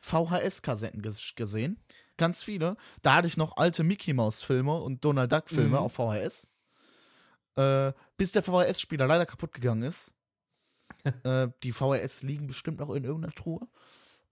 VHS-Kassetten 0.00 1.02
ges 1.02 1.34
gesehen. 1.34 1.80
Ganz 2.16 2.42
viele. 2.42 2.76
Da 3.02 3.14
hatte 3.16 3.26
ich 3.28 3.36
noch 3.36 3.56
alte 3.56 3.84
Mickey 3.84 4.12
Mouse-Filme 4.14 4.74
und 4.80 5.04
Donald 5.04 5.32
Duck-Filme 5.32 5.68
Mhm. 5.70 5.74
auf 5.76 5.92
VHS. 5.94 6.48
Äh, 7.56 7.92
bis 8.16 8.32
der 8.32 8.42
VHS-Spieler 8.42 9.06
leider 9.06 9.26
kaputt 9.26 9.52
gegangen 9.52 9.82
ist. 9.82 10.14
äh, 11.24 11.48
die 11.62 11.72
VHS 11.72 12.22
liegen 12.22 12.46
bestimmt 12.46 12.78
noch 12.80 12.90
in 12.94 13.04
irgendeiner 13.04 13.34
Truhe. 13.34 13.66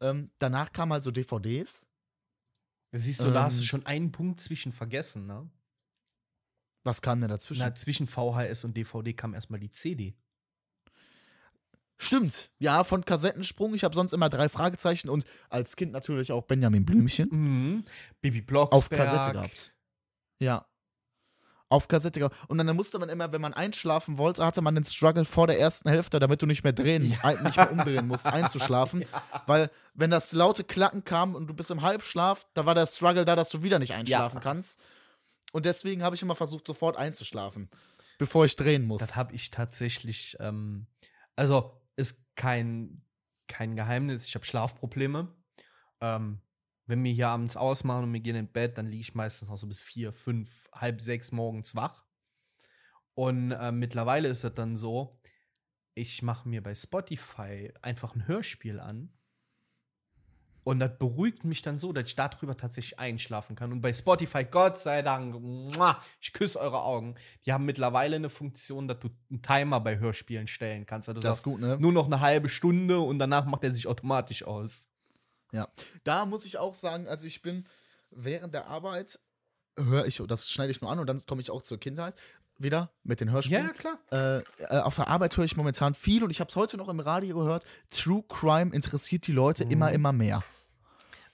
Ähm, 0.00 0.30
danach 0.38 0.72
kamen 0.72 0.92
halt 0.92 1.02
so 1.04 1.10
DVDs. 1.10 1.86
Siehst 2.96 3.22
du, 3.22 3.30
da 3.32 3.42
hast 3.44 3.56
du 3.58 3.62
Ähm. 3.62 3.66
schon 3.66 3.86
einen 3.86 4.12
Punkt 4.12 4.40
zwischen 4.40 4.70
vergessen, 4.72 5.26
ne? 5.26 5.50
Was 6.84 7.02
kam 7.02 7.20
denn 7.20 7.30
dazwischen? 7.30 7.60
Na, 7.62 7.74
zwischen 7.74 8.06
VHS 8.06 8.64
und 8.64 8.76
DVD 8.76 9.12
kam 9.14 9.34
erstmal 9.34 9.58
die 9.58 9.70
CD. 9.70 10.14
Stimmt. 11.96 12.50
Ja, 12.58 12.84
von 12.84 13.04
Kassettensprung. 13.04 13.74
Ich 13.74 13.84
habe 13.84 13.94
sonst 13.94 14.12
immer 14.12 14.28
drei 14.28 14.48
Fragezeichen 14.48 15.08
und 15.08 15.24
als 15.48 15.76
Kind 15.76 15.92
natürlich 15.92 16.32
auch 16.32 16.42
Benjamin 16.44 16.84
Blümchen. 16.84 17.28
Mhm. 17.30 17.84
Baby 18.20 18.42
Blocksberg. 18.42 18.82
auf 18.82 18.90
Kassette 18.90 19.32
gehabt. 19.32 19.74
Ja. 20.40 20.66
Auf 21.74 21.88
Kassette. 21.88 22.30
Und 22.46 22.58
dann 22.58 22.76
musste 22.76 23.00
man 23.00 23.08
immer, 23.08 23.32
wenn 23.32 23.40
man 23.40 23.52
einschlafen 23.52 24.16
wollte, 24.16 24.44
hatte 24.46 24.62
man 24.62 24.76
den 24.76 24.84
Struggle 24.84 25.24
vor 25.24 25.48
der 25.48 25.58
ersten 25.58 25.88
Hälfte, 25.88 26.20
damit 26.20 26.40
du 26.40 26.46
nicht 26.46 26.62
mehr 26.62 26.72
drehen, 26.72 27.18
ein, 27.22 27.42
nicht 27.42 27.56
mehr 27.56 27.72
umdrehen 27.72 28.06
musst, 28.06 28.26
einzuschlafen. 28.26 29.04
Weil, 29.46 29.70
wenn 29.94 30.10
das 30.10 30.30
laute 30.32 30.62
Klacken 30.62 31.02
kam 31.04 31.34
und 31.34 31.48
du 31.48 31.54
bist 31.54 31.72
im 31.72 31.82
Halbschlaf, 31.82 32.46
da 32.54 32.64
war 32.64 32.76
der 32.76 32.86
Struggle 32.86 33.24
da, 33.24 33.34
dass 33.34 33.50
du 33.50 33.64
wieder 33.64 33.80
nicht 33.80 33.92
einschlafen 33.92 34.36
Ja. 34.36 34.40
kannst. 34.40 34.80
Und 35.52 35.66
deswegen 35.66 36.04
habe 36.04 36.14
ich 36.14 36.22
immer 36.22 36.36
versucht, 36.36 36.66
sofort 36.66 36.96
einzuschlafen, 36.96 37.68
bevor 38.18 38.44
ich 38.44 38.54
drehen 38.54 38.86
muss. 38.86 39.00
Das 39.00 39.16
habe 39.16 39.34
ich 39.34 39.50
tatsächlich, 39.50 40.36
ähm, 40.38 40.86
also 41.34 41.80
ist 41.96 42.20
kein, 42.36 43.02
kein 43.48 43.74
Geheimnis, 43.74 44.26
ich 44.26 44.36
habe 44.36 44.44
Schlafprobleme. 44.44 45.28
Ähm, 46.00 46.38
wenn 46.86 47.02
wir 47.02 47.12
hier 47.12 47.28
abends 47.28 47.56
ausmachen 47.56 48.04
und 48.04 48.12
wir 48.12 48.20
gehen 48.20 48.36
ins 48.36 48.52
Bett, 48.52 48.76
dann 48.78 48.86
liege 48.86 49.00
ich 49.00 49.14
meistens 49.14 49.48
noch 49.48 49.56
so 49.56 49.66
bis 49.66 49.80
vier, 49.80 50.12
fünf, 50.12 50.68
halb 50.72 51.00
sechs 51.00 51.32
morgens 51.32 51.74
wach. 51.74 52.04
Und 53.14 53.52
äh, 53.52 53.72
mittlerweile 53.72 54.28
ist 54.28 54.44
es 54.44 54.54
dann 54.54 54.76
so, 54.76 55.18
ich 55.94 56.22
mache 56.22 56.48
mir 56.48 56.62
bei 56.62 56.74
Spotify 56.74 57.72
einfach 57.80 58.14
ein 58.14 58.26
Hörspiel 58.26 58.80
an. 58.80 59.12
Und 60.64 60.78
das 60.78 60.98
beruhigt 60.98 61.44
mich 61.44 61.60
dann 61.60 61.78
so, 61.78 61.92
dass 61.92 62.08
ich 62.08 62.16
darüber 62.16 62.56
tatsächlich 62.56 62.98
einschlafen 62.98 63.54
kann. 63.54 63.70
Und 63.70 63.82
bei 63.82 63.92
Spotify, 63.92 64.44
Gott 64.44 64.78
sei 64.78 65.02
Dank, 65.02 65.36
ich 66.22 66.32
küsse 66.32 66.58
eure 66.58 66.82
Augen, 66.82 67.16
die 67.44 67.52
haben 67.52 67.66
mittlerweile 67.66 68.16
eine 68.16 68.30
Funktion, 68.30 68.88
dass 68.88 68.98
du 68.98 69.10
einen 69.30 69.42
Timer 69.42 69.80
bei 69.80 69.98
Hörspielen 69.98 70.46
stellen 70.46 70.86
kannst. 70.86 71.10
Also 71.10 71.20
das 71.20 71.38
ist 71.38 71.42
gut, 71.44 71.60
ne? 71.60 71.76
nur 71.78 71.92
noch 71.92 72.06
eine 72.06 72.20
halbe 72.20 72.48
Stunde 72.48 72.98
und 72.98 73.18
danach 73.18 73.44
macht 73.44 73.62
er 73.62 73.72
sich 73.72 73.86
automatisch 73.86 74.42
aus. 74.42 74.88
Ja, 75.52 75.68
da 76.04 76.26
muss 76.26 76.44
ich 76.44 76.58
auch 76.58 76.74
sagen, 76.74 77.06
also 77.06 77.26
ich 77.26 77.42
bin 77.42 77.68
während 78.10 78.54
der 78.54 78.66
Arbeit, 78.66 79.20
höre 79.78 80.06
ich, 80.06 80.22
das 80.28 80.50
schneide 80.50 80.70
ich 80.70 80.80
nur 80.80 80.90
an 80.90 80.98
und 80.98 81.06
dann 81.06 81.24
komme 81.26 81.40
ich 81.42 81.50
auch 81.50 81.62
zur 81.62 81.78
Kindheit 81.78 82.20
wieder 82.58 82.92
mit 83.02 83.20
den 83.20 83.30
Hörspielen. 83.30 83.72
klar. 83.74 83.98
Äh, 84.12 84.38
äh, 84.62 84.78
auf 84.80 84.96
der 84.96 85.08
Arbeit 85.08 85.36
höre 85.36 85.44
ich 85.44 85.56
momentan 85.56 85.94
viel 85.94 86.22
und 86.22 86.30
ich 86.30 86.40
habe 86.40 86.48
es 86.48 86.56
heute 86.56 86.76
noch 86.76 86.88
im 86.88 87.00
Radio 87.00 87.36
gehört. 87.38 87.64
True 87.90 88.22
Crime 88.28 88.72
interessiert 88.74 89.26
die 89.26 89.32
Leute 89.32 89.64
Mhm. 89.64 89.70
immer, 89.72 89.92
immer 89.92 90.12
mehr. 90.12 90.44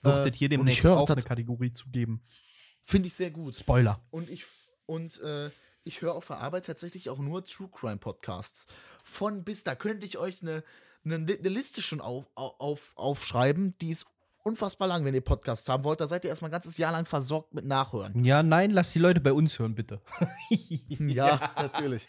Wird 0.01 0.25
Äh, 0.25 0.31
hier 0.33 0.49
demnächst 0.49 0.85
auch 0.87 1.07
eine 1.07 1.21
Kategorie 1.21 1.71
zu 1.71 1.89
geben. 1.89 2.23
Finde 2.83 3.07
ich 3.07 3.13
sehr 3.13 3.29
gut. 3.29 3.55
Spoiler. 3.55 4.01
Und 4.09 4.29
ich, 4.31 4.45
und, 4.87 5.19
äh, 5.21 5.51
ich 5.83 6.01
höre 6.01 6.15
auf 6.15 6.25
der 6.27 6.37
Arbeit 6.37 6.65
tatsächlich 6.65 7.09
auch 7.11 7.19
nur 7.19 7.45
True 7.45 7.69
Crime 7.71 7.97
Podcasts. 7.97 8.65
Von 9.03 9.43
bis, 9.43 9.63
da 9.63 9.75
könnte 9.75 10.07
ich 10.07 10.17
euch 10.17 10.41
eine, 10.41 10.63
eine, 11.03 11.15
eine 11.15 11.49
Liste 11.49 11.81
schon 11.81 12.01
auf, 12.01 12.25
auf, 12.35 12.93
aufschreiben, 12.95 13.75
die 13.79 13.89
ist 13.89 14.05
unfassbar 14.43 14.87
lang, 14.87 15.05
wenn 15.05 15.13
ihr 15.13 15.21
Podcasts 15.21 15.67
haben 15.69 15.83
wollt. 15.83 16.01
Da 16.01 16.07
seid 16.07 16.23
ihr 16.23 16.29
erstmal 16.31 16.49
ein 16.49 16.53
ganzes 16.53 16.77
Jahr 16.77 16.91
lang 16.91 17.05
versorgt 17.05 17.53
mit 17.53 17.65
Nachhören. 17.65 18.23
Ja, 18.23 18.41
nein, 18.43 18.71
lass 18.71 18.91
die 18.91 18.99
Leute 18.99 19.19
bei 19.21 19.33
uns 19.33 19.57
hören, 19.59 19.75
bitte. 19.75 20.01
Ja, 20.99 21.51
natürlich. 21.55 22.07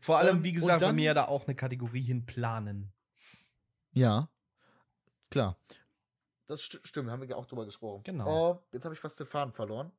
Vor 0.00 0.18
allem, 0.18 0.38
Ähm, 0.38 0.42
wie 0.44 0.52
gesagt, 0.52 0.82
dann- 0.82 0.90
wenn 0.90 0.96
wir 0.96 1.04
ja 1.04 1.14
da 1.14 1.26
auch 1.28 1.46
eine 1.46 1.54
Kategorie 1.54 2.02
hin 2.02 2.24
planen. 2.26 2.92
Ja, 3.92 4.28
klar. 5.30 5.56
Das 6.46 6.62
st 6.62 6.80
stimmt, 6.84 7.10
haben 7.10 7.20
wir 7.22 7.28
ja 7.28 7.36
auch 7.36 7.46
drüber 7.46 7.64
gesprochen. 7.64 8.02
Genau. 8.04 8.54
Äh, 8.54 8.74
jetzt 8.74 8.84
habe 8.84 8.94
ich 8.94 9.00
fast 9.00 9.18
den 9.20 9.26
Faden 9.26 9.52
verloren. 9.52 9.92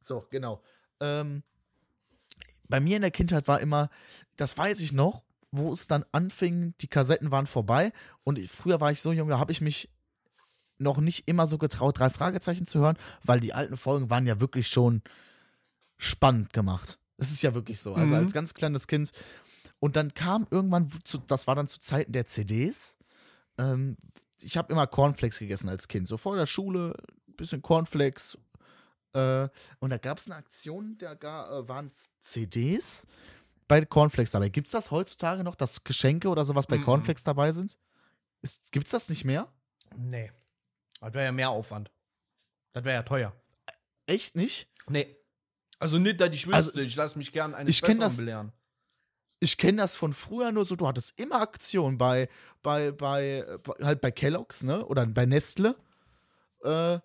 So, 0.00 0.26
genau. 0.30 0.62
Ähm, 1.00 1.42
bei 2.68 2.80
mir 2.80 2.96
in 2.96 3.02
der 3.02 3.10
Kindheit 3.10 3.46
war 3.48 3.60
immer, 3.60 3.88
das 4.36 4.56
weiß 4.58 4.80
ich 4.80 4.92
noch, 4.92 5.24
wo 5.56 5.72
es 5.72 5.86
dann 5.86 6.04
anfing, 6.12 6.74
die 6.80 6.88
Kassetten 6.88 7.30
waren 7.30 7.46
vorbei 7.46 7.92
und 8.24 8.38
ich, 8.38 8.50
früher 8.50 8.80
war 8.80 8.90
ich 8.92 9.00
so 9.00 9.12
jung, 9.12 9.28
da 9.28 9.38
habe 9.38 9.52
ich 9.52 9.60
mich 9.60 9.88
noch 10.78 10.98
nicht 10.98 11.28
immer 11.28 11.46
so 11.46 11.56
getraut, 11.58 11.98
drei 11.98 12.10
Fragezeichen 12.10 12.66
zu 12.66 12.80
hören, 12.80 12.96
weil 13.22 13.40
die 13.40 13.52
alten 13.54 13.76
Folgen 13.76 14.10
waren 14.10 14.26
ja 14.26 14.40
wirklich 14.40 14.68
schon 14.68 15.02
spannend 15.98 16.52
gemacht. 16.52 16.98
Es 17.16 17.30
ist 17.30 17.42
ja 17.42 17.54
wirklich 17.54 17.80
so. 17.80 17.94
Also 17.94 18.14
Mhm. 18.14 18.22
als 18.22 18.32
ganz 18.32 18.54
kleines 18.54 18.86
Kind. 18.88 19.12
Und 19.78 19.96
dann 19.96 20.14
kam 20.14 20.46
irgendwann, 20.50 20.90
zu, 21.04 21.18
das 21.18 21.46
war 21.46 21.54
dann 21.54 21.68
zu 21.68 21.78
Zeiten 21.80 22.12
der 22.12 22.26
CDs. 22.26 22.96
Ähm, 23.58 23.96
ich 24.40 24.56
habe 24.56 24.72
immer 24.72 24.86
Cornflakes 24.86 25.38
gegessen 25.38 25.68
als 25.68 25.86
Kind. 25.88 26.08
So 26.08 26.16
vor 26.16 26.36
der 26.36 26.46
Schule, 26.46 26.94
ein 27.28 27.36
bisschen 27.36 27.62
Cornflakes. 27.62 28.36
Äh, 29.12 29.48
und 29.78 29.90
da 29.90 29.98
gab 29.98 30.18
es 30.18 30.26
eine 30.26 30.34
Aktion, 30.36 30.98
da 30.98 31.14
ga- 31.14 31.60
äh, 31.60 31.68
waren 31.68 31.92
CDs 32.20 33.06
bei 33.68 33.84
Cornflakes 33.84 34.30
dabei. 34.32 34.48
Gibt 34.48 34.66
es 34.66 34.72
das 34.72 34.90
heutzutage 34.90 35.42
noch, 35.44 35.54
dass 35.54 35.84
Geschenke 35.84 36.28
oder 36.28 36.44
sowas 36.44 36.66
bei 36.66 36.78
Mhm. 36.78 36.84
Cornflakes 36.84 37.22
dabei 37.22 37.52
sind? 37.52 37.78
Gibt 38.72 38.86
es 38.86 38.90
das 38.92 39.08
nicht 39.08 39.24
mehr? 39.24 39.48
Nee. 39.96 40.30
Das 41.00 41.14
wäre 41.14 41.24
ja 41.26 41.32
mehr 41.32 41.50
Aufwand. 41.50 41.90
Das 42.72 42.84
wäre 42.84 42.94
ja 42.96 43.02
teuer. 43.02 43.32
Echt 44.06 44.36
nicht? 44.36 44.68
Nee. 44.88 45.16
Also 45.78 45.98
nicht, 45.98 46.20
dass 46.20 46.30
ich 46.30 46.46
wüsste, 46.46 46.56
Also, 46.56 46.78
ich 46.78 46.94
lasse 46.96 47.16
mich 47.18 47.32
gern 47.32 47.54
eines 47.54 47.74
ich 47.74 47.80
Besseren 47.80 48.00
das- 48.00 48.16
belehren. 48.18 48.52
Ich 49.40 49.58
kenne 49.58 49.78
das 49.78 49.94
von 49.96 50.14
früher 50.14 50.52
nur 50.52 50.64
so, 50.64 50.74
du 50.76 50.86
hattest 50.86 51.18
immer 51.18 51.40
Aktionen 51.42 51.98
bei, 51.98 52.28
bei, 52.62 52.92
bei, 52.92 53.44
halt 53.82 54.00
bei 54.00 54.10
Kellogg's, 54.10 54.62
ne? 54.62 54.86
Oder 54.86 55.04
bei 55.06 55.26
Nestle. 55.26 55.76
Äh, 56.62 56.98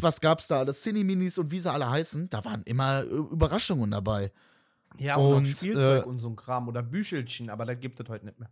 was 0.00 0.20
gab's 0.20 0.46
da 0.48 0.58
alles? 0.60 0.82
Cine-Minis 0.82 1.38
und 1.38 1.50
wie 1.50 1.58
sie 1.58 1.72
alle 1.72 1.88
heißen, 1.90 2.28
da 2.30 2.44
waren 2.44 2.62
immer 2.64 3.02
Überraschungen 3.02 3.90
dabei. 3.90 4.32
Ja, 4.98 5.16
und, 5.16 5.34
Und, 5.34 5.42
auch 5.44 5.56
Spielzeug 5.56 6.04
äh, 6.04 6.08
und 6.08 6.18
so 6.20 6.28
ein 6.28 6.36
Kram 6.36 6.68
oder 6.68 6.82
Büchelchen, 6.82 7.50
aber 7.50 7.64
das 7.66 7.80
gibt 7.80 7.98
es 8.00 8.08
heute 8.08 8.26
nicht 8.26 8.38
mehr. 8.38 8.50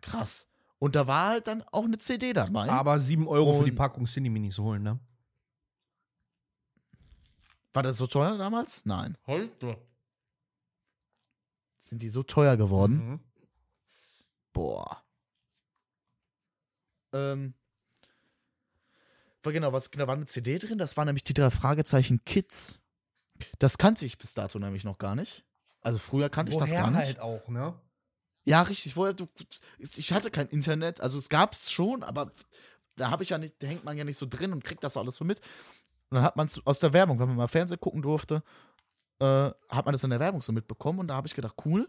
Krass. 0.00 0.48
Und 0.78 0.96
da 0.96 1.06
war 1.06 1.28
halt 1.28 1.46
dann 1.46 1.62
auch 1.70 1.84
eine 1.84 1.96
CD 1.98 2.32
dabei. 2.32 2.68
Aber 2.68 2.98
7 2.98 3.26
Euro 3.28 3.58
für 3.58 3.64
die 3.64 3.70
Und- 3.70 3.76
Packung 3.76 4.04
Cineminis 4.06 4.58
holen, 4.58 4.82
ne? 4.82 4.98
war 7.74 7.82
das 7.82 7.96
so 7.96 8.06
teuer 8.06 8.36
damals? 8.36 8.84
Nein. 8.84 9.16
Heute. 9.26 9.78
Sind 11.78 12.02
die 12.02 12.10
so 12.10 12.22
teuer 12.22 12.58
geworden? 12.58 13.12
Mhm. 13.12 13.20
Boah. 14.52 15.02
Ähm. 17.12 17.54
War 19.42 19.52
genau, 19.52 19.72
was 19.72 19.90
genau 19.90 20.06
war 20.06 20.14
eine 20.16 20.26
CD 20.26 20.58
drin? 20.58 20.76
Das 20.76 20.96
waren 20.98 21.06
nämlich 21.06 21.24
die 21.24 21.32
drei 21.32 21.50
Fragezeichen 21.50 22.22
Kids. 22.26 22.78
Das 23.58 23.78
kannte 23.78 24.04
ich 24.04 24.18
bis 24.18 24.34
dato 24.34 24.58
nämlich 24.58 24.84
noch 24.84 24.98
gar 24.98 25.14
nicht. 25.14 25.44
Also 25.80 25.98
früher 25.98 26.28
kannte 26.28 26.52
ich 26.52 26.58
das 26.58 26.70
Woher 26.70 26.82
gar 26.82 26.90
nicht. 26.90 27.06
halt 27.06 27.20
auch, 27.20 27.48
ne? 27.48 27.74
Ja, 28.44 28.62
richtig. 28.62 28.94
Vorher, 28.94 29.14
du, 29.14 29.28
ich 29.78 30.12
hatte 30.12 30.30
kein 30.30 30.48
Internet, 30.48 31.00
also 31.00 31.18
es 31.18 31.28
gab 31.28 31.52
es 31.52 31.70
schon, 31.70 32.02
aber 32.02 32.32
da 32.96 33.10
habe 33.10 33.22
ich 33.22 33.30
ja 33.30 33.38
nicht, 33.38 33.62
da 33.62 33.66
hängt 33.66 33.84
man 33.84 33.96
ja 33.96 34.04
nicht 34.04 34.16
so 34.16 34.26
drin 34.26 34.52
und 34.52 34.64
kriegt 34.64 34.82
das 34.84 34.94
so 34.94 35.00
alles 35.00 35.16
so 35.16 35.24
mit. 35.24 35.40
Und 36.10 36.16
dann 36.16 36.24
hat 36.24 36.36
man 36.36 36.46
es 36.46 36.64
aus 36.66 36.78
der 36.78 36.92
Werbung, 36.92 37.18
wenn 37.18 37.28
man 37.28 37.36
mal 37.36 37.48
Fernsehen 37.48 37.80
gucken 37.80 38.02
durfte, 38.02 38.42
äh, 39.18 39.50
hat 39.68 39.86
man 39.86 39.92
das 39.92 40.04
in 40.04 40.10
der 40.10 40.20
Werbung 40.20 40.42
so 40.42 40.52
mitbekommen 40.52 40.98
und 40.98 41.08
da 41.08 41.14
habe 41.14 41.26
ich 41.26 41.34
gedacht, 41.34 41.56
cool, 41.64 41.88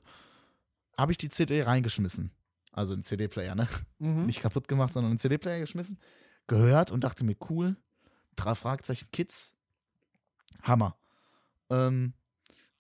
habe 0.97 1.11
ich 1.11 1.17
die 1.17 1.29
CD 1.29 1.63
reingeschmissen. 1.63 2.31
Also 2.71 2.93
einen 2.93 3.03
CD-Player, 3.03 3.55
ne? 3.55 3.67
Mhm. 3.99 4.25
Nicht 4.25 4.41
kaputt 4.41 4.67
gemacht, 4.67 4.93
sondern 4.93 5.11
einen 5.11 5.19
CD-Player 5.19 5.59
geschmissen, 5.59 5.99
gehört 6.47 6.91
und 6.91 7.03
dachte 7.03 7.23
mir, 7.23 7.35
cool, 7.49 7.75
drei 8.35 8.55
Fragezeichen 8.55 9.09
Kids, 9.11 9.55
Hammer. 10.61 10.95
Ähm, 11.73 12.13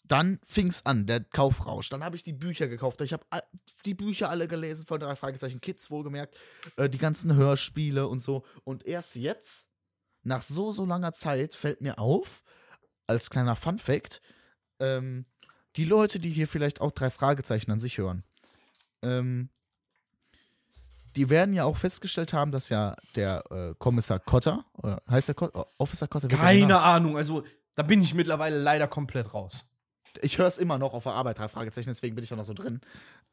dann 0.05 0.39
fing's 0.45 0.85
an, 0.85 1.07
der 1.07 1.21
Kaufrausch. 1.21 1.89
Dann 1.89 2.03
habe 2.03 2.15
ich 2.15 2.23
die 2.23 2.33
Bücher 2.33 2.67
gekauft. 2.67 3.01
Ich 3.01 3.13
habe 3.13 3.25
die 3.85 3.93
Bücher 3.93 4.29
alle 4.29 4.47
gelesen 4.47 4.85
von 4.85 4.99
drei 4.99 5.15
Fragezeichen 5.15 5.61
Kids, 5.61 5.89
wohlgemerkt. 5.89 6.37
Äh, 6.75 6.89
die 6.89 6.97
ganzen 6.97 7.35
Hörspiele 7.35 8.07
und 8.07 8.19
so. 8.19 8.43
Und 8.63 8.85
erst 8.85 9.15
jetzt, 9.15 9.67
nach 10.23 10.41
so, 10.41 10.71
so 10.71 10.85
langer 10.85 11.13
Zeit, 11.13 11.55
fällt 11.55 11.81
mir 11.81 11.99
auf, 11.99 12.43
als 13.07 13.29
kleiner 13.29 13.55
Fun-Fact, 13.55 14.21
ähm, 14.79 15.25
die 15.75 15.85
Leute, 15.85 16.19
die 16.19 16.29
hier 16.29 16.47
vielleicht 16.47 16.81
auch 16.81 16.91
drei 16.91 17.09
Fragezeichen 17.09 17.71
an 17.71 17.79
sich 17.79 17.97
hören, 17.97 18.23
ähm, 19.01 19.49
die 21.15 21.29
werden 21.29 21.53
ja 21.53 21.63
auch 21.63 21.77
festgestellt 21.77 22.33
haben, 22.33 22.51
dass 22.51 22.69
ja 22.69 22.95
der 23.15 23.43
äh, 23.51 23.73
Kommissar 23.77 24.19
Cotter, 24.19 24.65
oder 24.73 25.01
heißt 25.09 25.29
der 25.29 25.35
Cotter, 25.35 25.67
Officer 25.77 26.07
Cotter? 26.07 26.27
Keine? 26.27 26.81
Ahnung, 26.81 27.17
also 27.17 27.43
da 27.75 27.83
bin 27.83 28.01
ich 28.01 28.13
mittlerweile 28.13 28.57
leider 28.59 28.87
komplett 28.87 29.33
raus. 29.33 29.69
ich 30.21 30.37
höre 30.37 30.47
es 30.47 30.57
immer 30.57 30.77
noch 30.77 30.93
auf 30.93 31.03
der 31.03 31.13
Arbeit, 31.13 31.39
drei 31.39 31.47
Fragezeichen, 31.47 31.89
deswegen 31.89 32.15
bin 32.15 32.23
ich 32.23 32.29
da 32.29 32.35
noch 32.35 32.45
so 32.45 32.53
drin. 32.53 32.81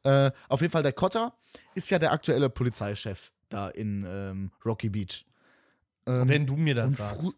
Äh, 0.03 0.31
auf 0.49 0.61
jeden 0.61 0.71
Fall, 0.71 0.83
der 0.83 0.93
Cotter 0.93 1.33
ist 1.75 1.89
ja 1.89 1.99
der 1.99 2.11
aktuelle 2.11 2.49
Polizeichef 2.49 3.31
da 3.49 3.69
in 3.69 4.05
ähm, 4.07 4.51
Rocky 4.65 4.89
Beach. 4.89 5.25
Ähm, 6.07 6.27
Wenn 6.27 6.47
du 6.47 6.55
mir 6.55 6.75
das 6.75 6.97
sagst. 6.97 7.35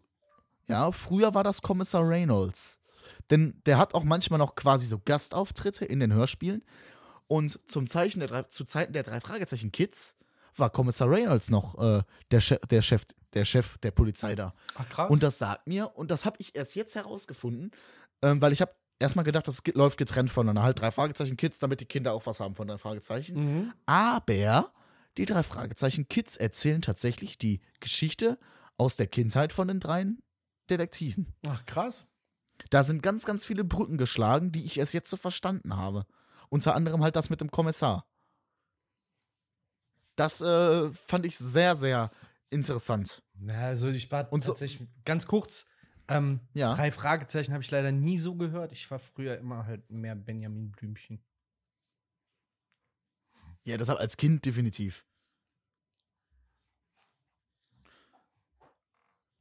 ja, 0.66 0.90
früher 0.92 1.34
war 1.34 1.44
das 1.44 1.60
Kommissar 1.60 2.08
Reynolds. 2.08 2.80
Denn 3.30 3.60
der 3.66 3.78
hat 3.78 3.94
auch 3.94 4.04
manchmal 4.04 4.38
noch 4.38 4.54
quasi 4.54 4.86
so 4.86 4.98
Gastauftritte 4.98 5.84
in 5.84 6.00
den 6.00 6.12
Hörspielen. 6.12 6.64
Und 7.26 7.58
zum 7.70 7.86
Zeichen 7.86 8.20
der 8.20 8.28
drei, 8.28 8.42
zu 8.44 8.64
Zeiten 8.64 8.92
der 8.92 9.02
drei 9.02 9.20
Fragezeichen 9.20 9.72
Kids 9.72 10.16
war 10.56 10.70
Kommissar 10.70 11.10
Reynolds 11.10 11.50
noch 11.50 11.78
äh, 11.78 12.02
der, 12.30 12.40
Chef, 12.40 12.60
der, 12.70 12.82
Chef, 12.82 13.04
der 13.32 13.44
Chef 13.44 13.78
der 13.78 13.90
Polizei 13.90 14.34
da. 14.34 14.54
Ach, 14.74 14.88
krass. 14.88 15.10
Und 15.10 15.22
das 15.22 15.38
sagt 15.38 15.66
mir, 15.66 15.96
und 15.96 16.10
das 16.10 16.24
habe 16.24 16.36
ich 16.40 16.54
erst 16.54 16.74
jetzt 16.74 16.94
herausgefunden, 16.94 17.70
ähm, 18.22 18.40
weil 18.40 18.52
ich 18.52 18.60
habe 18.60 18.72
erstmal 18.98 19.24
gedacht, 19.24 19.48
das 19.48 19.62
läuft 19.74 19.98
getrennt 19.98 20.30
voneinander. 20.30 20.62
Halt 20.62 20.80
drei 20.80 20.90
Fragezeichen 20.90 21.36
Kids, 21.36 21.58
damit 21.58 21.80
die 21.80 21.86
Kinder 21.86 22.12
auch 22.12 22.26
was 22.26 22.40
haben 22.40 22.54
von 22.54 22.68
drei 22.68 22.78
Fragezeichen. 22.78 23.36
mhm. 23.36 23.72
Aber 23.86 24.72
die 25.16 25.26
drei 25.26 25.42
Fragezeichen 25.42 26.08
Kids 26.08 26.36
erzählen 26.36 26.82
tatsächlich 26.82 27.38
die 27.38 27.60
Geschichte 27.80 28.38
aus 28.76 28.96
der 28.96 29.06
Kindheit 29.06 29.52
von 29.52 29.68
den 29.68 29.80
dreien 29.80 30.22
Detektiven. 30.70 31.34
Ach, 31.46 31.64
krass. 31.66 32.08
Da 32.70 32.82
sind 32.84 33.02
ganz, 33.02 33.24
ganz 33.24 33.44
viele 33.44 33.64
Brücken 33.64 33.98
geschlagen, 33.98 34.52
die 34.52 34.64
ich 34.64 34.78
erst 34.78 34.94
jetzt 34.94 35.10
so 35.10 35.16
verstanden 35.16 35.76
habe. 35.76 36.06
Unter 36.48 36.74
anderem 36.74 37.02
halt 37.02 37.16
das 37.16 37.30
mit 37.30 37.40
dem 37.40 37.50
Kommissar. 37.50 38.06
Das 40.16 40.40
äh, 40.40 40.92
fand 40.92 41.26
ich 41.26 41.36
sehr, 41.36 41.76
sehr 41.76 42.10
interessant. 42.50 43.22
Na, 43.34 43.66
also 43.68 43.88
ich 43.88 44.10
war 44.12 44.32
Und 44.32 44.44
so- 44.44 44.52
tatsächlich 44.52 44.88
ganz 45.04 45.26
kurz. 45.26 45.66
Ähm, 46.08 46.40
Ja. 46.52 46.74
Drei 46.74 46.92
Fragezeichen 46.92 47.52
habe 47.52 47.62
ich 47.64 47.70
leider 47.70 47.90
nie 47.90 48.18
so 48.18 48.34
gehört. 48.36 48.72
Ich 48.72 48.90
war 48.90 48.98
früher 48.98 49.38
immer 49.38 49.66
halt 49.66 49.90
mehr 49.90 50.14
Benjamin 50.14 50.70
Blümchen. 50.70 51.24
Ja, 53.64 53.78
das 53.78 53.88
als 53.88 54.16
Kind 54.18 54.44
definitiv. 54.44 55.06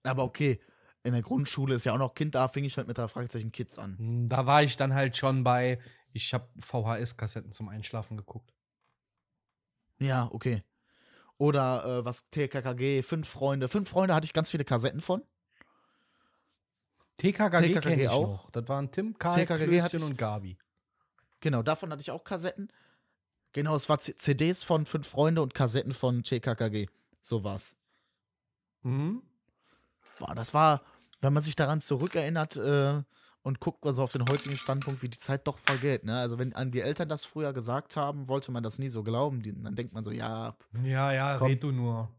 Aber 0.04 0.24
okay, 0.24 0.60
in 1.04 1.14
der 1.14 1.22
Grundschule 1.22 1.76
ist 1.76 1.84
ja 1.86 1.94
auch 1.94 1.98
noch 1.98 2.14
Kind, 2.14 2.36
da 2.36 2.48
fing 2.48 2.64
ich 2.64 2.78
halt 2.78 2.88
mit 2.88 2.98
drei 2.98 3.08
Fragezeichen 3.08 3.52
Kids 3.52 3.78
an. 3.78 3.98
Hm, 3.98 4.28
Da 4.28 4.46
war 4.46 4.64
ich 4.64 4.78
dann 4.78 4.94
halt 4.94 5.18
schon 5.18 5.44
bei, 5.44 5.80
ich 6.14 6.34
habe 6.34 6.48
VHS-Kassetten 6.60 7.52
zum 7.52 7.70
Einschlafen 7.70 8.18
geguckt. 8.18 8.54
Ja, 10.04 10.30
okay. 10.32 10.64
Oder 11.38 11.86
äh, 11.86 12.06
was 12.06 12.30
TKKG, 12.30 13.02
Fünf 13.02 13.28
Freunde. 13.28 13.68
Fünf 13.68 13.90
Freunde 13.90 14.14
hatte 14.14 14.26
ich 14.26 14.34
ganz 14.34 14.52
viele 14.52 14.66
Kassetten 14.66 15.02
von. 15.02 15.24
TKKG, 17.18 17.68
TKKG 17.68 17.80
kenn 17.82 18.00
ich 18.00 18.10
auch. 18.10 18.28
noch. 18.28 18.52
Das 18.52 18.68
waren 18.68 18.92
Tim, 18.92 19.18
Karl, 19.18 19.46
Klößchen 19.46 20.00
ich- 20.00 20.06
und 20.06 20.18
Gabi. 20.18 20.58
Genau, 21.40 21.62
davon 21.62 21.92
hatte 21.92 22.02
ich 22.02 22.12
auch 22.12 22.24
Kassetten. 22.24 22.72
Genau, 23.52 23.76
es 23.76 23.88
war 23.88 24.00
C 24.00 24.16
CDs 24.18 24.64
von 24.64 24.86
Fünf 24.86 25.08
Freunde 25.08 25.42
und 25.42 25.54
Kassetten 25.54 25.94
von 25.94 26.24
TKKG. 26.24 26.88
So 27.22 27.44
war's. 27.44 27.76
Mhm. 28.82 29.22
Boah, 30.20 30.36
das 30.36 30.54
war, 30.54 30.82
wenn 31.22 31.34
man 31.34 31.44
sich 31.44 31.56
daran 31.56 31.80
zurückerinnert 31.80 32.56
äh, 32.58 33.04
und 33.44 33.60
guckt, 33.60 33.86
also 33.86 34.04
auf 34.04 34.12
den 34.14 34.26
heutigen 34.30 34.58
Standpunkt, 34.58 35.02
wie 35.02 35.10
die 35.10 35.20
Zeit 35.20 35.46
doch 35.48 35.58
vergeht. 35.60 36.04
Ne? 36.06 36.18
Also, 36.18 36.40
wenn 36.40 36.54
an 36.54 36.72
die 36.72 36.82
Eltern 36.82 37.10
das 37.10 37.26
früher 37.26 37.54
gesagt 37.54 37.96
haben, 37.98 38.28
wollte 38.28 38.52
man 38.52 38.64
das 38.64 38.80
nie 38.80 38.90
so 38.90 39.04
glauben. 39.04 39.42
Die, 39.44 39.54
dann 39.54 39.76
denkt 39.76 39.94
man 39.94 40.04
so, 40.04 40.12
ja, 40.12 40.56
Ja, 40.84 41.12
ja, 41.12 41.38
Komm. 41.38 41.48
red 41.48 41.62
du 41.64 41.72
nur. 41.72 42.10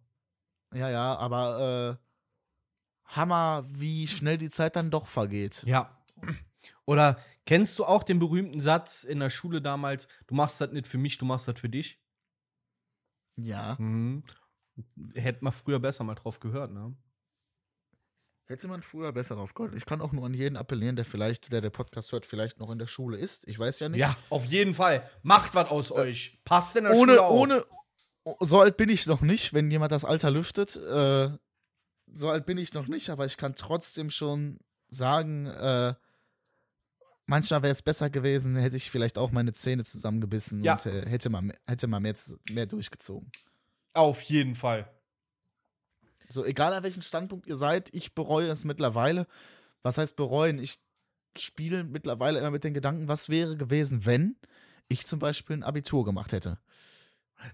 ja, 0.74 0.88
ja, 0.90 1.16
aber 1.16 1.98
äh, 2.00 3.14
Hammer, 3.16 3.64
wie 3.68 4.06
schnell 4.06 4.38
die 4.38 4.48
Zeit 4.50 4.76
dann 4.76 4.90
doch 4.90 5.06
vergeht. 5.08 5.62
Ja. 5.66 5.90
Oder 6.86 7.18
kennst 7.46 7.78
du 7.78 7.84
auch 7.84 8.02
den 8.02 8.18
berühmten 8.18 8.60
Satz 8.60 9.04
in 9.04 9.20
der 9.20 9.30
Schule 9.30 9.60
damals, 9.60 10.08
du 10.26 10.34
machst 10.34 10.60
das 10.60 10.72
nicht 10.72 10.86
für 10.86 10.98
mich, 10.98 11.18
du 11.18 11.24
machst 11.26 11.46
das 11.48 11.58
für 11.60 11.68
dich? 11.68 12.00
Ja. 13.36 13.76
Mhm. 13.78 14.24
Hätte 15.14 15.44
man 15.44 15.52
früher 15.52 15.78
besser 15.78 16.04
mal 16.04 16.14
drauf 16.14 16.40
gehört, 16.40 16.72
ne? 16.72 16.94
Hätte 18.46 18.68
man 18.68 18.82
früher 18.82 19.10
besser 19.12 19.36
drauf 19.36 19.54
gehört. 19.54 19.74
Ich 19.74 19.86
kann 19.86 20.02
auch 20.02 20.12
nur 20.12 20.26
an 20.26 20.34
jeden 20.34 20.56
appellieren, 20.58 20.96
der 20.96 21.06
vielleicht, 21.06 21.50
der 21.50 21.62
der 21.62 21.70
Podcast 21.70 22.12
hört, 22.12 22.26
vielleicht 22.26 22.60
noch 22.60 22.70
in 22.70 22.78
der 22.78 22.86
Schule 22.86 23.16
ist. 23.16 23.48
Ich 23.48 23.58
weiß 23.58 23.80
ja 23.80 23.88
nicht. 23.88 24.00
Ja, 24.00 24.16
auf 24.28 24.44
jeden 24.44 24.74
Fall. 24.74 25.08
Macht 25.22 25.54
was 25.54 25.70
aus 25.70 25.90
euch. 25.90 26.38
Passt 26.44 26.76
in 26.76 26.84
der 26.84 26.92
ohne, 26.92 27.12
Schule 27.14 27.24
auf. 27.24 27.40
ohne, 27.40 27.64
so 28.40 28.60
alt 28.60 28.76
bin 28.76 28.90
ich 28.90 29.06
noch 29.06 29.22
nicht, 29.22 29.54
wenn 29.54 29.70
jemand 29.70 29.92
das 29.92 30.04
Alter 30.04 30.30
lüftet. 30.30 30.76
Äh, 30.76 31.30
so 32.12 32.28
alt 32.28 32.44
bin 32.44 32.58
ich 32.58 32.74
noch 32.74 32.86
nicht, 32.86 33.08
aber 33.08 33.24
ich 33.24 33.38
kann 33.38 33.54
trotzdem 33.54 34.10
schon 34.10 34.58
sagen, 34.90 35.46
äh, 35.46 35.94
manchmal 37.26 37.62
wäre 37.62 37.72
es 37.72 37.80
besser 37.82 38.10
gewesen, 38.10 38.56
hätte 38.56 38.76
ich 38.76 38.90
vielleicht 38.90 39.16
auch 39.16 39.30
meine 39.30 39.54
Zähne 39.54 39.84
zusammengebissen 39.84 40.62
Ja. 40.62 40.74
und 40.74 40.84
äh, 40.86 41.08
hätte 41.08 41.30
man, 41.30 41.52
hätte 41.66 41.86
man 41.86 42.02
mehr, 42.02 42.14
mehr 42.50 42.66
durchgezogen. 42.66 43.32
Auf 43.94 44.20
jeden 44.22 44.54
Fall. 44.54 44.90
So, 46.28 46.44
egal 46.44 46.72
an 46.72 46.82
welchem 46.82 47.02
Standpunkt 47.02 47.46
ihr 47.46 47.56
seid, 47.56 47.92
ich 47.92 48.14
bereue 48.14 48.48
es 48.48 48.64
mittlerweile. 48.64 49.26
Was 49.82 49.98
heißt 49.98 50.16
bereuen? 50.16 50.58
Ich 50.58 50.78
spiele 51.36 51.84
mittlerweile 51.84 52.38
immer 52.38 52.50
mit 52.50 52.64
den 52.64 52.74
Gedanken, 52.74 53.08
was 53.08 53.28
wäre 53.28 53.56
gewesen, 53.56 54.06
wenn 54.06 54.36
ich 54.88 55.06
zum 55.06 55.18
Beispiel 55.18 55.56
ein 55.56 55.62
Abitur 55.62 56.04
gemacht 56.04 56.32
hätte. 56.32 56.58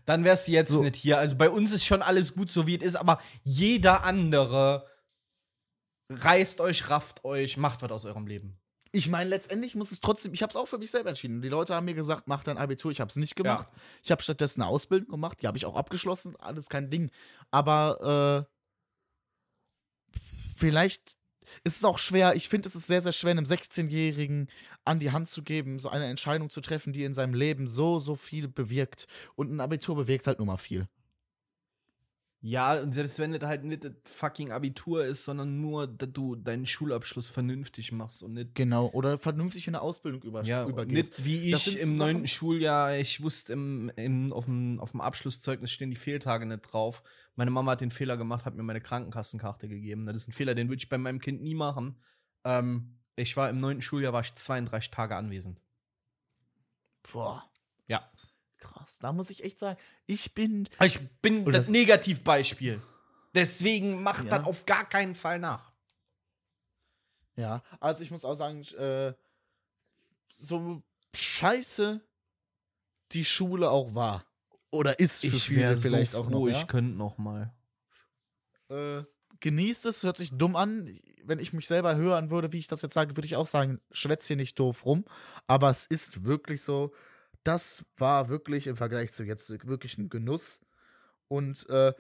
Dann 0.05 0.25
wär's 0.25 0.47
jetzt 0.47 0.71
So. 0.71 0.83
nicht 0.83 0.97
hier. 0.97 1.19
Also 1.19 1.37
bei 1.37 1.51
uns 1.51 1.73
ist 1.73 1.85
schon 1.85 2.03
alles 2.03 2.35
gut, 2.35 2.51
so 2.53 2.67
wie 2.67 2.77
es 2.77 2.83
ist, 2.83 2.97
aber 2.97 3.21
jeder 3.43 4.05
andere 4.05 4.87
reißt 6.11 6.61
euch, 6.61 6.91
rafft 6.91 7.25
euch, 7.25 7.57
macht 7.57 7.83
was 7.83 7.91
aus 7.91 8.05
eurem 8.05 8.27
Leben. 8.27 8.57
Ich 8.93 9.09
meine, 9.09 9.31
letztendlich 9.31 9.77
muss 9.77 9.93
es 9.93 10.01
trotzdem, 10.01 10.35
ich 10.35 10.43
habe 10.43 10.51
es 10.51 10.57
auch 10.57 10.67
für 10.67 10.79
mich 10.79 10.91
selber 10.91 11.11
entschieden. 11.11 11.43
Die 11.43 11.49
Leute 11.49 11.75
haben 11.77 11.85
mir 11.85 11.95
gesagt, 11.95 12.25
mach 12.27 12.43
dein 12.43 12.59
Abitur. 12.59 12.91
Ich 12.91 13.01
habe 13.01 13.09
es 13.09 13.17
nicht 13.17 13.37
gemacht. 13.37 13.69
Ich 14.03 14.11
habe 14.11 14.21
stattdessen 14.21 14.63
eine 14.63 14.71
Ausbildung 14.71 15.09
gemacht. 15.11 15.39
Die 15.41 15.47
habe 15.47 15.57
ich 15.57 15.65
auch 15.65 15.77
abgeschlossen. 15.77 16.35
Alles 16.41 16.69
kein 16.69 16.91
Ding. 16.91 17.11
Aber 17.53 18.47
äh, 18.49 18.50
vielleicht 20.57 21.17
ist 21.65 21.77
es 21.77 21.85
auch 21.85 21.99
schwer. 21.99 22.35
Ich 22.37 22.49
finde, 22.49 22.69
es 22.69 22.77
ist 22.77 22.87
sehr, 22.87 23.03
sehr 23.03 23.13
schwer, 23.13 23.33
einem 23.33 23.45
16-Jährigen 23.45 24.49
an 24.85 24.99
die 24.99 25.11
Hand 25.11 25.29
zu 25.29 25.43
geben, 25.43 25.79
so 25.79 25.89
eine 25.89 26.07
Entscheidung 26.07 26.51
zu 26.51 26.61
treffen, 26.61 26.93
die 26.93 27.05
in 27.05 27.15
seinem 27.15 27.35
Leben 27.35 27.67
so, 27.67 28.01
so 28.01 28.15
viel 28.15 28.49
bewirkt. 28.49 29.07
Und 29.35 29.53
ein 29.53 29.61
Abitur 29.61 29.97
bewirkt 29.97 30.27
halt 30.27 30.39
nur 30.39 30.47
mal 30.47 30.57
viel. 30.57 30.89
Ja, 32.43 32.81
und 32.81 32.93
selbst 32.93 33.19
wenn 33.19 33.33
das 33.33 33.43
halt 33.43 33.65
nicht 33.65 33.85
das 33.85 33.93
fucking 34.05 34.51
Abitur 34.51 35.05
ist, 35.05 35.25
sondern 35.25 35.61
nur, 35.61 35.87
dass 35.87 36.11
du 36.11 36.37
deinen 36.37 36.67
Schulabschluss 36.67 37.29
vernünftig 37.29 37.93
machst 37.93 38.23
und 38.23 38.33
nicht 38.33 38.55
Genau. 38.55 38.89
Oder 38.93 39.19
vernünftig 39.19 39.69
in 39.69 39.75
eine 39.75 39.83
Ausbildung 39.83 40.23
über 40.23 40.43
Ja, 40.45 40.67
übergehst. 40.67 41.19
nicht 41.19 41.25
wie 41.27 41.53
ich 41.53 41.79
im 41.79 41.99
neunten 41.99 42.27
Schuljahr, 42.27 42.97
ich 42.97 43.23
wusste 43.23 43.53
im, 43.53 43.93
im, 43.97 44.33
auf, 44.33 44.47
dem, 44.47 44.81
auf 44.81 44.93
dem 44.93 45.03
Abschlusszeugnis 45.03 45.71
stehen 45.71 45.91
die 45.91 45.97
Fehltage 45.97 46.47
nicht 46.47 46.63
drauf. 46.63 47.03
Meine 47.37 47.51
Mama 47.51 47.73
hat 47.73 47.83
den 47.83 47.91
Fehler 47.91 48.17
gemacht, 48.17 48.47
hat 48.47 48.55
mir 48.55 48.63
meine 48.63 48.81
Krankenkassenkarte 48.81 49.69
gegeben. 49.69 50.07
Das 50.07 50.17
ist 50.17 50.29
ein 50.29 50.33
Fehler, 50.33 50.55
den 50.55 50.69
würde 50.71 50.81
ich 50.83 50.89
bei 50.89 50.99
meinem 50.99 51.21
Kind 51.21 51.43
nie 51.43 51.55
machen. 51.55 52.01
Ähm, 52.45 52.97
ich 53.17 53.37
war 53.37 53.51
im 53.51 53.61
neunten 53.61 53.83
Schuljahr, 53.83 54.15
war 54.15 54.23
ich 54.23 54.35
32 54.35 54.91
Tage 54.91 55.15
anwesend. 55.15 55.63
Boah. 57.13 57.50
Ja. 58.63 58.69
Krass. 58.69 58.99
Da 59.01 59.13
muss 59.13 59.31
ich 59.31 59.43
echt 59.45 59.59
sagen, 59.59 59.79
ich 60.07 60.35
bin 60.35 60.69
Ich 60.83 61.01
bin 61.21 61.45
das, 61.47 61.55
das- 61.57 61.69
Negativbeispiel. 61.69 62.81
Deswegen 63.35 64.03
macht 64.03 64.25
Ja. 64.27 64.39
das 64.39 64.47
auf 64.47 64.67
gar 64.67 64.89
keinen 64.89 65.15
Fall 65.15 65.39
nach. 65.39 65.73
Ja, 67.37 67.63
also 67.79 68.03
ich 68.03 68.11
muss 68.11 68.25
auch 68.25 68.35
sagen, 68.35 68.63
äh, 68.77 69.15
so 70.29 70.83
scheiße 71.15 72.01
die 73.13 73.25
Schule 73.25 73.71
auch 73.71 73.95
war. 73.95 74.25
Oder 74.71 74.99
ist 75.01 75.21
für 75.23 75.29
Ich 75.29 75.45
viele 75.45 75.77
vielleicht 75.77 76.13
so 76.13 76.19
auch 76.19 76.29
noch. 76.31 76.47
Ja? 76.49 76.59
ich 76.61 76.67
könnte 76.69 76.97
noch 76.97 77.19
mal. 77.19 77.53
Äh, 78.69 79.03
genießt 79.41 79.87
es, 79.87 80.03
hört 80.03 80.17
sich 80.17 80.31
dumm 80.37 80.55
an. 80.55 80.99
Wenn 81.25 81.39
ich 81.39 81.53
mich 81.53 81.67
selber 81.67 81.97
hören 81.97 82.31
würde, 82.31 82.53
wie 82.53 82.59
ich 82.59 82.69
das 82.69 82.83
jetzt 82.83 82.95
sage, 82.95 83.17
würde 83.17 83.27
ich 83.27 83.37
auch 83.37 83.47
sagen, 83.47 83.81
schwätz 83.91 84.27
hier 84.27 84.37
nicht 84.37 84.59
doof 84.59 84.85
rum. 84.85 85.05
Aber 85.47 85.71
es 85.71 85.87
ist 85.87 86.25
wirklich 86.25 86.63
so, 86.63 86.93
das 87.45 87.85
war 87.97 88.29
wirklich 88.29 88.67
im 88.67 88.77
Vergleich 88.77 89.13
zu 89.13 89.25
jetzt 89.25 89.51
wirklich 89.67 89.99
ein 89.99 90.09
Genuss. 90.09 90.61
Und 91.29 91.69
äh, 91.69 91.93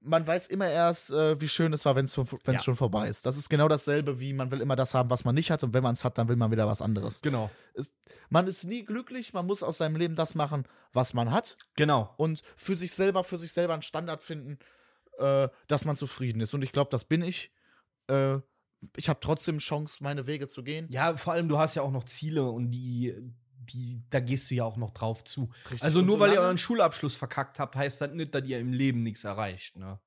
man 0.00 0.26
weiß 0.26 0.46
immer 0.48 0.68
erst, 0.68 1.10
äh, 1.10 1.40
wie 1.40 1.48
schön 1.48 1.72
es 1.72 1.84
war, 1.84 1.94
wenn 1.94 2.06
es 2.06 2.16
Ja. 2.16 2.58
schon 2.58 2.74
vorbei 2.76 3.08
ist. 3.08 3.24
Das 3.24 3.36
ist 3.36 3.48
genau 3.48 3.68
dasselbe, 3.68 4.18
wie 4.18 4.32
man 4.32 4.50
will 4.50 4.60
immer 4.60 4.74
das 4.76 4.94
haben, 4.94 5.10
was 5.10 5.24
man 5.24 5.34
nicht 5.34 5.50
hat. 5.50 5.62
Und 5.62 5.74
wenn 5.74 5.82
man 5.82 5.92
es 5.94 6.04
hat, 6.04 6.18
dann 6.18 6.28
will 6.28 6.36
man 6.36 6.50
wieder 6.50 6.66
was 6.66 6.82
anderes. 6.82 7.20
Genau. 7.20 7.50
Man 8.30 8.46
ist 8.48 8.64
nie 8.64 8.84
glücklich, 8.84 9.32
man 9.32 9.46
muss 9.46 9.62
aus 9.62 9.78
seinem 9.78 9.96
Leben 9.96 10.16
das 10.16 10.34
machen, 10.34 10.64
was 10.92 11.14
man 11.14 11.30
hat. 11.30 11.56
Genau. 11.76 12.12
Und 12.16 12.42
für 12.56 12.74
sich 12.76 12.92
selber, 12.92 13.22
für 13.24 13.38
sich 13.38 13.52
selber 13.52 13.74
einen 13.74 13.82
Standard 13.82 14.22
finden, 14.22 14.58
äh, 15.18 15.48
dass 15.68 15.84
man 15.84 15.94
zufrieden 15.94 16.40
ist. 16.40 16.54
Und 16.54 16.62
ich 16.62 16.72
glaube, 16.72 16.90
das 16.90 17.04
bin 17.04 17.22
ich. 17.22 17.52
Äh, 18.08 18.38
ich 18.96 19.08
habe 19.08 19.20
trotzdem 19.20 19.58
Chance, 19.58 19.98
meine 20.00 20.26
Wege 20.26 20.48
zu 20.48 20.64
gehen. 20.64 20.88
Ja, 20.90 21.16
vor 21.16 21.34
allem, 21.34 21.48
du 21.48 21.58
hast 21.58 21.76
ja 21.76 21.82
auch 21.82 21.92
noch 21.92 22.04
Ziele 22.04 22.42
und 22.44 22.72
die, 22.72 23.14
die, 23.72 24.02
da 24.10 24.20
gehst 24.20 24.50
du 24.50 24.54
ja 24.54 24.64
auch 24.64 24.76
noch 24.76 24.90
drauf 24.90 25.24
zu. 25.24 25.50
Richtig. 25.64 25.82
Also 25.82 26.00
nur 26.02 26.20
weil 26.20 26.32
ihr 26.32 26.40
euren 26.40 26.58
Schulabschluss 26.58 27.14
verkackt 27.16 27.58
habt, 27.58 27.74
heißt 27.76 28.00
das 28.00 28.12
nicht, 28.12 28.34
dass 28.34 28.44
ihr 28.46 28.58
im 28.58 28.72
Leben 28.72 29.02
nichts 29.02 29.24
erreicht, 29.24 29.76
ne? 29.76 29.98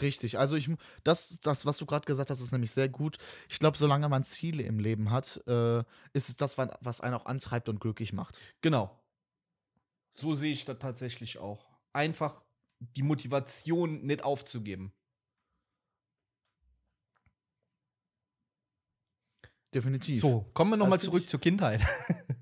Richtig, 0.00 0.38
also 0.38 0.56
ich, 0.56 0.70
das, 1.04 1.40
das, 1.40 1.66
was 1.66 1.76
du 1.76 1.84
gerade 1.84 2.06
gesagt 2.06 2.30
hast, 2.30 2.40
ist 2.40 2.52
nämlich 2.52 2.70
sehr 2.70 2.88
gut. 2.88 3.18
Ich 3.50 3.58
glaube, 3.58 3.76
solange 3.76 4.08
man 4.08 4.24
Ziele 4.24 4.62
im 4.62 4.78
Leben 4.78 5.10
hat, 5.10 5.42
äh, 5.46 5.80
ist 6.14 6.30
es 6.30 6.36
das, 6.36 6.56
wa- 6.56 6.74
was 6.80 7.02
einen 7.02 7.14
auch 7.14 7.26
antreibt 7.26 7.68
und 7.68 7.80
glücklich 7.80 8.14
macht. 8.14 8.38
Genau. 8.62 8.98
So 10.14 10.34
sehe 10.34 10.52
ich 10.52 10.64
das 10.64 10.78
tatsächlich 10.78 11.36
auch. 11.38 11.66
Einfach 11.92 12.40
die 12.78 13.02
Motivation 13.02 14.00
nicht 14.06 14.24
aufzugeben. 14.24 14.94
Definitiv. 19.74 20.18
So, 20.20 20.50
kommen 20.54 20.72
wir 20.72 20.76
nochmal 20.76 20.98
Also 20.98 21.10
zurück 21.10 21.28
zur 21.28 21.40
Kindheit. 21.40 21.82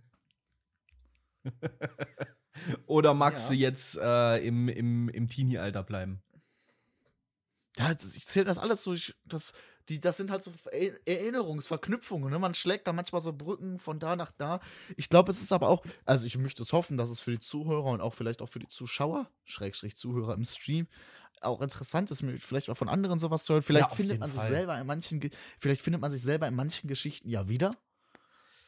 Oder 2.87 3.15
magst 3.15 3.49
Ja. 3.49 3.55
du 3.55 3.61
jetzt 3.61 3.97
äh, 3.97 4.39
im, 4.47 4.69
im, 4.69 5.09
im 5.09 5.29
Teenie-Alter 5.29 5.83
bleiben? 5.83 6.23
Ja, 7.79 7.93
ich 7.93 8.27
zähle 8.27 8.47
das 8.47 8.59
alles 8.59 8.83
so, 8.83 8.93
ich, 8.93 9.15
das, 9.25 9.53
die, 9.89 10.01
das 10.01 10.17
sind 10.17 10.31
halt 10.33 10.43
so 10.43 10.51
Er- 10.73 10.99
Erinnerungsverknüpfungen. 11.07 12.29
Ne? 12.31 12.39
Man 12.41 12.55
schlägt 12.55 12.89
da 12.89 12.93
manchmal 12.93 13.21
so 13.21 13.33
Brücken 13.33 13.79
von 13.79 14.01
da 14.01 14.17
nach 14.17 14.33
da. 14.33 14.61
Ich 14.97 15.09
glaube, 15.09 15.31
es 15.31 15.41
ist 15.41 15.53
aber 15.53 15.69
auch, 15.69 15.85
also 16.05 16.27
ich 16.27 16.37
möchte 16.39 16.63
es 16.63 16.73
hoffen, 16.73 16.97
dass 16.97 17.09
es 17.11 17.21
für 17.21 17.31
die 17.31 17.41
Zuhörer 17.41 17.85
und 17.87 18.01
auch 18.01 18.15
vielleicht 18.15 18.43
auch 18.43 18.49
für 18.49 18.59
die 18.59 18.69
Zuschauer, 18.69 19.31
Schrägstrich 19.45 19.97
Zuhörer 19.97 20.35
im 20.35 20.45
Stream, 20.45 20.89
auch 21.41 21.61
interessant 21.61 22.11
ist, 22.11 22.25
vielleicht 22.39 22.69
auch 22.69 22.77
von 22.77 22.89
anderen 22.89 23.21
sowas 23.21 23.45
zu 23.45 23.53
hören. 23.53 23.63
Vielleicht 23.63 23.93
auf 23.93 23.97
findet 23.97 24.19
man 24.19 24.31
sich 24.31 24.41
Fall. 24.41 24.49
selber 24.49 24.77
in 24.81 24.87
manchen, 24.87 25.31
vielleicht 25.61 25.83
findet 25.83 26.03
man 26.03 26.11
sich 26.11 26.23
selber 26.23 26.49
in 26.49 26.57
manchen 26.57 26.89
Geschichten 26.89 27.29
ja 27.29 27.49
wieder. 27.49 27.77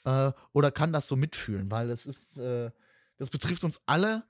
Äh, 0.05 0.33
oder 0.53 0.71
kann 0.71 0.93
das 0.93 1.09
so 1.09 1.17
mitfühlen, 1.17 1.71
weil 1.71 1.91
es 1.91 2.07
ist, 2.07 2.39
äh, 2.39 2.71
das 3.19 3.31
betrifft 3.31 3.65
uns 3.65 3.81
alle, 3.87 4.25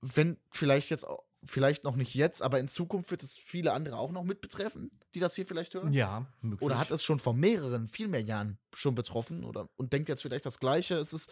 wenn 0.00 0.38
vielleicht 0.50 0.90
jetzt 0.90 1.06
auch, 1.06 1.24
vielleicht 1.44 1.84
noch 1.84 1.96
nicht 1.96 2.14
jetzt, 2.14 2.42
aber 2.42 2.58
in 2.58 2.68
Zukunft 2.68 3.10
wird 3.10 3.22
es 3.22 3.36
viele 3.36 3.72
andere 3.72 3.98
auch 3.98 4.12
noch 4.12 4.24
mit 4.24 4.40
betreffen, 4.40 4.90
die 5.14 5.20
das 5.20 5.34
hier 5.34 5.46
vielleicht 5.46 5.74
hören. 5.74 5.92
Ja, 5.92 6.26
möglich. 6.40 6.62
Oder 6.62 6.78
hat 6.78 6.90
es 6.90 7.02
schon 7.02 7.20
vor 7.20 7.34
mehreren, 7.34 7.88
viel 7.88 8.08
mehr 8.08 8.22
Jahren 8.22 8.58
schon 8.72 8.94
betroffen 8.94 9.44
oder 9.44 9.68
und 9.76 9.92
denkt 9.92 10.08
jetzt 10.08 10.22
vielleicht 10.22 10.46
das 10.46 10.58
Gleiche? 10.58 10.94
Es 10.96 11.12
ist 11.12 11.30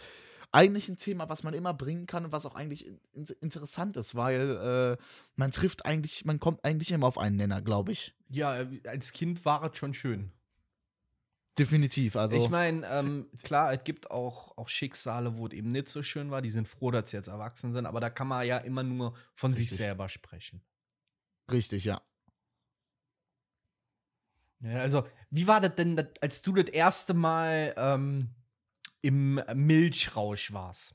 eigentlich 0.52 0.88
ein 0.88 0.98
Thema, 0.98 1.28
was 1.28 1.42
man 1.42 1.54
immer 1.54 1.72
bringen 1.72 2.06
kann 2.06 2.26
und 2.26 2.32
was 2.32 2.44
auch 2.44 2.54
eigentlich 2.54 2.86
in, 2.86 3.00
in, 3.12 3.24
interessant 3.40 3.96
ist, 3.96 4.14
weil 4.14 4.98
äh, 5.00 5.02
man 5.34 5.50
trifft 5.50 5.86
eigentlich, 5.86 6.24
man 6.26 6.40
kommt 6.40 6.64
eigentlich 6.64 6.92
immer 6.92 7.06
auf 7.06 7.18
einen 7.18 7.36
Nenner, 7.36 7.62
glaube 7.62 7.92
ich. 7.92 8.14
Ja, 8.28 8.60
äh, 8.60 8.80
als 8.86 9.12
Kind 9.12 9.44
war 9.44 9.64
es 9.70 9.78
schon 9.78 9.94
schön. 9.94 10.30
Definitiv. 11.58 12.16
Also 12.16 12.36
ich 12.36 12.48
meine, 12.48 12.86
ähm, 12.86 13.28
klar, 13.42 13.74
es 13.74 13.84
gibt 13.84 14.10
auch, 14.10 14.56
auch 14.56 14.68
Schicksale, 14.68 15.36
wo 15.36 15.46
es 15.46 15.52
eben 15.52 15.68
nicht 15.68 15.88
so 15.88 16.02
schön 16.02 16.30
war. 16.30 16.40
Die 16.40 16.50
sind 16.50 16.66
froh, 16.66 16.90
dass 16.90 17.10
sie 17.10 17.16
jetzt 17.18 17.28
erwachsen 17.28 17.72
sind, 17.72 17.84
aber 17.84 18.00
da 18.00 18.08
kann 18.08 18.26
man 18.26 18.46
ja 18.46 18.56
immer 18.58 18.82
nur 18.82 19.14
von 19.34 19.52
sich 19.52 19.64
Richtig. 19.64 19.78
selber 19.78 20.08
sprechen. 20.08 20.62
richtig, 21.50 21.84
ja. 21.84 22.00
Ja, 24.60 24.78
also, 24.78 25.06
wie 25.30 25.46
war 25.46 25.60
das 25.60 25.74
denn, 25.74 26.00
als 26.20 26.40
du 26.40 26.54
das 26.54 26.68
erste 26.68 27.14
Mal 27.14 27.74
ähm, 27.76 28.30
im 29.02 29.42
Milchrausch 29.54 30.52
warst? 30.52 30.94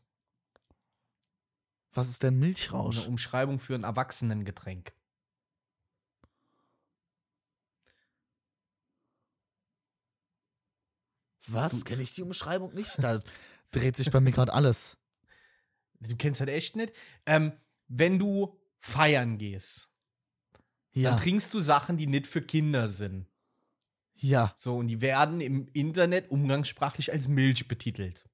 Was 1.91 2.09
ist 2.09 2.23
denn 2.23 2.39
Milchrausch? 2.39 2.99
Eine 2.99 3.07
Umschreibung 3.09 3.59
für 3.59 3.75
ein 3.75 3.83
Erwachsenengetränk. 3.83 4.93
Was? 11.47 11.85
Kenne 11.85 12.01
ich 12.03 12.13
die 12.13 12.21
Umschreibung 12.23 12.73
nicht? 12.73 12.91
Da 13.01 13.21
dreht 13.71 13.95
sich 13.97 14.11
bei 14.11 14.19
mir 14.19 14.31
gerade 14.31 14.53
alles. 14.53 14.97
Du 15.99 16.15
kennst 16.15 16.41
das 16.41 16.47
echt 16.47 16.75
nicht? 16.75 16.93
Ähm, 17.25 17.53
wenn 17.87 18.19
du 18.19 18.59
feiern 18.79 19.37
gehst, 19.37 19.89
Ja. 20.91 21.11
dann 21.11 21.19
trinkst 21.19 21.53
du 21.53 21.59
Sachen, 21.59 21.97
die 21.97 22.07
nicht 22.07 22.27
für 22.27 22.41
Kinder 22.41 22.87
sind. 22.87 23.27
Ja. 24.15 24.53
So, 24.57 24.77
und 24.77 24.87
die 24.87 25.01
werden 25.01 25.41
im 25.41 25.67
Internet 25.73 26.29
umgangssprachlich 26.31 27.11
als 27.11 27.27
Milch 27.27 27.67
betitelt. 27.67 28.27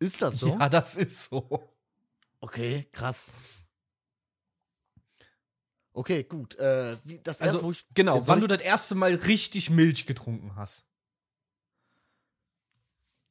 Ist 0.00 0.22
das 0.22 0.38
so? 0.38 0.48
Ja, 0.50 0.68
das 0.68 0.94
ist 0.96 1.24
so. 1.24 1.74
Okay, 2.40 2.86
krass. 2.92 3.32
Okay, 5.92 6.22
gut. 6.24 6.54
Äh, 6.56 6.96
wie, 7.04 7.18
das 7.18 7.40
Also, 7.42 7.54
erste, 7.54 7.66
wo 7.66 7.70
ich. 7.72 7.84
genau, 7.94 8.24
wann 8.28 8.40
du 8.40 8.46
das 8.46 8.60
erste 8.60 8.94
Mal 8.94 9.14
richtig 9.14 9.70
Milch 9.70 10.06
getrunken 10.06 10.54
hast. 10.54 10.84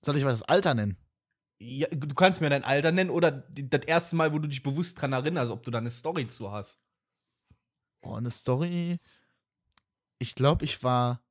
Soll 0.08 0.18
ich 0.18 0.24
mal 0.24 0.32
das 0.32 0.43
Alter 0.43 0.74
nennen? 0.74 0.97
Ja, 1.60 1.88
du 1.89 2.16
kannst 2.16 2.39
mir 2.39 2.49
dein 2.49 2.64
Alter 2.64 2.91
nennen 2.91 3.10
oder 3.10 3.32
das 3.32 3.82
erste 3.86 4.16
Mal, 4.16 4.32
wo 4.32 4.39
du 4.39 4.47
dich 4.47 4.64
bewusst 4.64 4.99
dran 5.01 5.14
erinnerst, 5.14 5.51
ob 5.51 5.64
du 5.64 5.72
da 5.72 5.80
eine 5.80 5.91
Story 5.91 6.28
zu 6.28 6.51
hast. 6.51 6.80
Oh, 8.03 8.16
eine 8.16 8.32
Story. 8.32 8.99
Ich 10.20 10.36
glaube, 10.36 10.64
ich 10.66 10.84
war. 10.84 11.22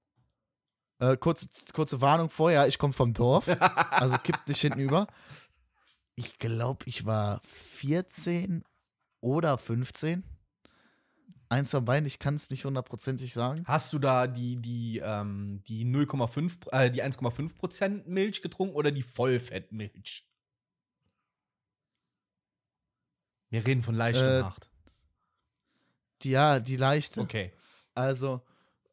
Äh, 0.98 1.16
kurze, 1.16 1.48
kurze 1.72 2.00
Warnung 2.00 2.28
vorher, 2.28 2.68
ich 2.68 2.78
komme 2.78 2.92
vom 2.92 3.12
Dorf. 3.12 3.48
also 3.90 4.18
kippt 4.18 4.46
nicht 4.46 4.60
hinten 4.60 4.80
über. 4.80 5.06
Ich 6.16 6.38
glaube, 6.38 6.84
ich 6.86 7.06
war 7.06 7.40
14 7.42 8.62
oder 9.22 9.58
15. 9.58 10.24
Eins 11.48 11.70
von 11.70 11.84
beiden, 11.84 12.06
ich 12.06 12.18
kann 12.18 12.34
es 12.34 12.50
nicht 12.50 12.64
hundertprozentig 12.64 13.32
sagen. 13.32 13.62
Hast 13.66 13.92
du 13.92 13.98
da 13.98 14.26
die, 14.26 14.56
die, 14.56 15.00
ähm, 15.04 15.62
die 15.68 15.84
0,5, 15.84 16.68
äh, 16.72 16.90
die 16.90 17.02
1,5% 17.04 18.06
Milch 18.06 18.42
getrunken 18.42 18.74
oder 18.74 18.90
die 18.90 19.02
Vollfettmilch? 19.02 20.26
Wir 23.50 23.64
reden 23.64 23.82
von 23.82 23.94
leichter 23.94 24.38
Äh, 24.38 24.42
Nacht. 24.42 24.68
Die, 26.22 26.30
ja, 26.30 26.58
die 26.58 26.76
leichte. 26.76 27.20
Okay. 27.20 27.52
Also, 27.94 28.42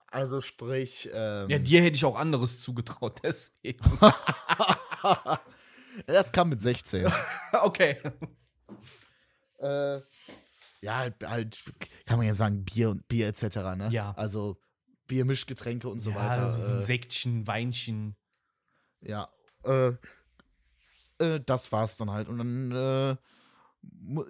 also 0.07 0.39
sprich. 0.41 1.09
Ähm, 1.11 1.49
Ja, 1.49 1.57
dir 1.57 1.81
hätte 1.81 1.95
ich 1.95 2.05
auch 2.05 2.15
anderes 2.17 2.59
zugetraut, 2.59 3.19
deswegen. 3.23 3.83
das 6.05 6.31
kam 6.31 6.49
mit 6.49 6.61
16. 6.61 7.11
okay. 7.63 7.97
äh, 9.57 10.01
ja, 10.83 10.97
halt, 10.97 11.15
halt, 11.23 11.63
kann 12.05 12.17
man 12.17 12.27
ja 12.27 12.35
sagen, 12.35 12.65
Bier 12.65 12.89
und 12.89 13.07
Bier 13.07 13.27
etc. 13.29 13.43
Ne? 13.77 13.87
Ja. 13.91 14.13
Also 14.17 14.59
Bier, 15.07 15.23
Mischgetränke 15.23 15.87
und 15.87 15.99
so 15.99 16.11
ja, 16.11 16.17
weiter. 16.17 16.59
so 16.59 16.73
ein 16.73 16.79
äh, 16.79 16.81
Säckchen, 16.81 17.47
Weinchen. 17.47 18.17
Ja, 18.99 19.29
äh, 19.63 19.93
äh, 21.19 21.39
das 21.45 21.71
war's 21.71 21.95
dann 21.95 22.11
halt. 22.11 22.27
Und 22.27 22.37
dann, 22.37 22.71
äh, 22.71 23.15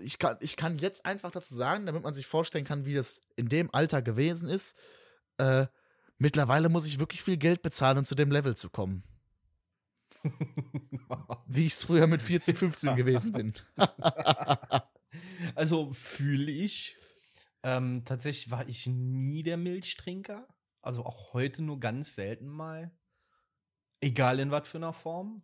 ich 0.04 0.20
kann, 0.20 0.38
ich 0.42 0.56
kann 0.56 0.78
jetzt 0.78 1.08
einfach 1.08 1.32
dazu 1.32 1.56
sagen, 1.56 1.88
damit 1.88 2.04
man 2.04 2.14
sich 2.14 2.28
vorstellen 2.28 2.66
kann, 2.66 2.86
wie 2.86 2.94
das 2.94 3.22
in 3.36 3.50
dem 3.50 3.74
Alter 3.74 4.04
gewesen 4.04 4.48
ist. 4.48 4.78
Äh, 5.40 5.66
mittlerweile 6.20 6.70
muss 6.70 6.86
ich 6.86 7.00
wirklich 7.00 7.24
viel 7.24 7.38
Geld 7.38 7.64
bezahlen, 7.64 7.98
um 7.98 8.06
zu 8.06 8.14
dem 8.14 8.32
Level 8.32 8.56
zu 8.56 8.70
kommen. 8.70 9.04
Wie 11.48 11.66
ich 11.66 11.74
es 11.74 11.84
früher 11.84 12.08
mit 12.08 12.22
14, 12.22 12.56
15 12.56 12.96
gewesen 12.96 13.34
bin. 13.34 13.54
Also 15.56 15.94
fühle 15.94 16.52
ich. 16.52 16.96
Ähm, 17.64 18.04
tatsächlich 18.06 18.52
war 18.52 18.68
ich 18.68 18.88
nie 18.88 19.44
der 19.44 19.58
Milchtrinker. 19.58 20.48
Also 20.82 21.06
auch 21.06 21.34
heute 21.34 21.62
nur 21.62 21.80
ganz 21.80 22.16
selten 22.16 22.48
mal. 22.48 22.92
Egal 24.02 24.40
in 24.40 24.52
was 24.52 24.68
für 24.68 24.78
einer 24.78 24.94
Form. 24.94 25.44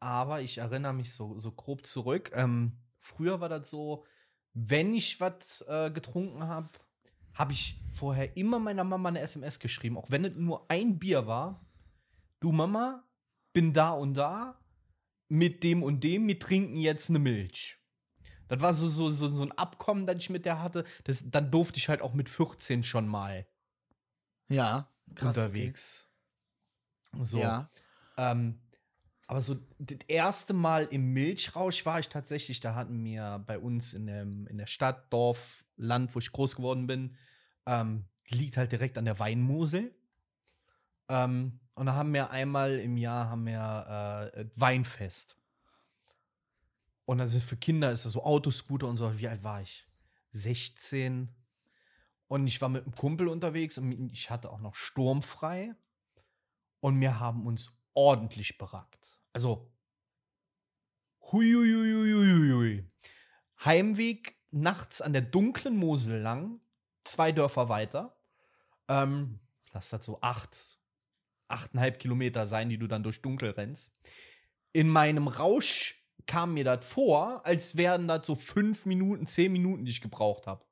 Aber 0.00 0.40
ich 0.40 0.58
erinnere 0.58 0.92
mich 0.92 1.12
so, 1.12 1.38
so 1.38 1.50
grob 1.50 1.86
zurück. 1.86 2.30
Ähm, 2.34 2.78
früher 2.98 3.40
war 3.40 3.48
das 3.48 3.68
so, 3.68 4.04
wenn 4.54 4.94
ich 4.94 5.20
was 5.20 5.62
äh, 5.62 5.90
getrunken 5.90 6.44
habe, 6.44 6.70
habe 7.34 7.52
ich 7.52 7.80
vorher 7.92 8.36
immer 8.36 8.58
meiner 8.58 8.84
Mama 8.84 9.08
eine 9.08 9.20
SMS 9.20 9.58
geschrieben, 9.58 9.96
auch 9.96 10.10
wenn 10.10 10.24
es 10.24 10.34
nur 10.34 10.70
ein 10.70 10.98
Bier 10.98 11.26
war. 11.26 11.64
Du 12.40 12.52
Mama, 12.52 13.04
bin 13.52 13.72
da 13.72 13.90
und 13.90 14.14
da 14.14 14.60
mit 15.28 15.62
dem 15.62 15.82
und 15.82 16.02
dem, 16.02 16.26
wir 16.26 16.38
trinken 16.38 16.76
jetzt 16.76 17.10
eine 17.10 17.18
Milch. 17.18 17.77
Das 18.48 18.60
war 18.60 18.74
so, 18.74 18.88
so, 18.88 19.10
so, 19.10 19.28
so 19.28 19.42
ein 19.42 19.52
Abkommen, 19.52 20.06
das 20.06 20.16
ich 20.16 20.30
mit 20.30 20.44
der 20.44 20.62
hatte. 20.62 20.84
Das, 21.04 21.24
dann 21.30 21.50
durfte 21.50 21.78
ich 21.78 21.88
halt 21.88 22.02
auch 22.02 22.14
mit 22.14 22.28
14 22.28 22.82
schon 22.82 23.06
mal 23.06 23.46
Ja, 24.48 24.88
krass. 25.14 25.36
unterwegs. 25.36 26.08
So. 27.22 27.38
Ja. 27.38 27.68
Ähm, 28.16 28.60
aber 29.26 29.42
so 29.42 29.56
das 29.78 29.98
erste 30.08 30.54
Mal 30.54 30.84
im 30.90 31.12
Milchrausch 31.12 31.84
war 31.84 32.00
ich 32.00 32.08
tatsächlich, 32.08 32.60
da 32.60 32.74
hatten 32.74 33.04
wir 33.04 33.44
bei 33.46 33.58
uns 33.58 33.92
in, 33.92 34.06
dem, 34.06 34.46
in 34.46 34.56
der 34.56 34.66
Stadt, 34.66 35.12
Dorf, 35.12 35.64
Land, 35.76 36.14
wo 36.14 36.18
ich 36.18 36.32
groß 36.32 36.56
geworden 36.56 36.86
bin, 36.86 37.16
ähm, 37.66 38.06
liegt 38.28 38.56
halt 38.56 38.72
direkt 38.72 38.96
an 38.96 39.04
der 39.04 39.18
Weinmosel. 39.18 39.94
Ähm, 41.08 41.60
und 41.74 41.86
da 41.86 41.94
haben 41.94 42.12
wir 42.12 42.30
einmal 42.30 42.78
im 42.78 42.96
Jahr 42.96 43.28
haben 43.28 43.46
wir 43.46 44.32
äh, 44.34 44.46
Weinfest. 44.56 45.37
Und 47.08 47.16
dann 47.16 47.28
für 47.30 47.56
Kinder 47.56 47.90
ist 47.90 48.04
das 48.04 48.12
so 48.12 48.22
Autoscooter 48.22 48.86
und 48.86 48.98
so. 48.98 49.18
Wie 49.18 49.28
alt 49.28 49.42
war 49.42 49.62
ich? 49.62 49.86
16. 50.32 51.34
Und 52.26 52.46
ich 52.46 52.60
war 52.60 52.68
mit 52.68 52.84
einem 52.84 52.94
Kumpel 52.94 53.28
unterwegs 53.28 53.78
und 53.78 54.12
ich 54.12 54.28
hatte 54.28 54.50
auch 54.50 54.60
noch 54.60 54.74
sturmfrei. 54.74 55.74
Und 56.80 57.00
wir 57.00 57.18
haben 57.18 57.46
uns 57.46 57.72
ordentlich 57.94 58.58
berackt. 58.58 59.18
Also, 59.32 59.72
huiuiuiuiui. 61.32 62.84
Heimweg 63.64 64.36
nachts 64.50 65.00
an 65.00 65.14
der 65.14 65.22
dunklen 65.22 65.78
Mosel 65.78 66.20
lang, 66.20 66.60
zwei 67.04 67.32
Dörfer 67.32 67.70
weiter. 67.70 68.20
Ähm, 68.86 69.40
lass 69.72 69.88
das 69.88 70.04
so 70.04 70.20
acht, 70.20 70.78
achteinhalb 71.48 72.00
Kilometer 72.00 72.44
sein, 72.44 72.68
die 72.68 72.76
du 72.76 72.86
dann 72.86 73.02
durch 73.02 73.22
Dunkel 73.22 73.52
rennst. 73.52 73.94
In 74.74 74.90
meinem 74.90 75.26
Rausch 75.26 75.98
kam 76.28 76.54
mir 76.54 76.62
das 76.62 76.84
vor, 76.84 77.44
als 77.44 77.76
wären 77.76 78.06
das 78.06 78.24
so 78.26 78.36
fünf 78.36 78.86
Minuten, 78.86 79.26
zehn 79.26 79.50
Minuten, 79.50 79.84
die 79.84 79.90
ich 79.90 80.00
gebraucht 80.00 80.46
habe. 80.46 80.64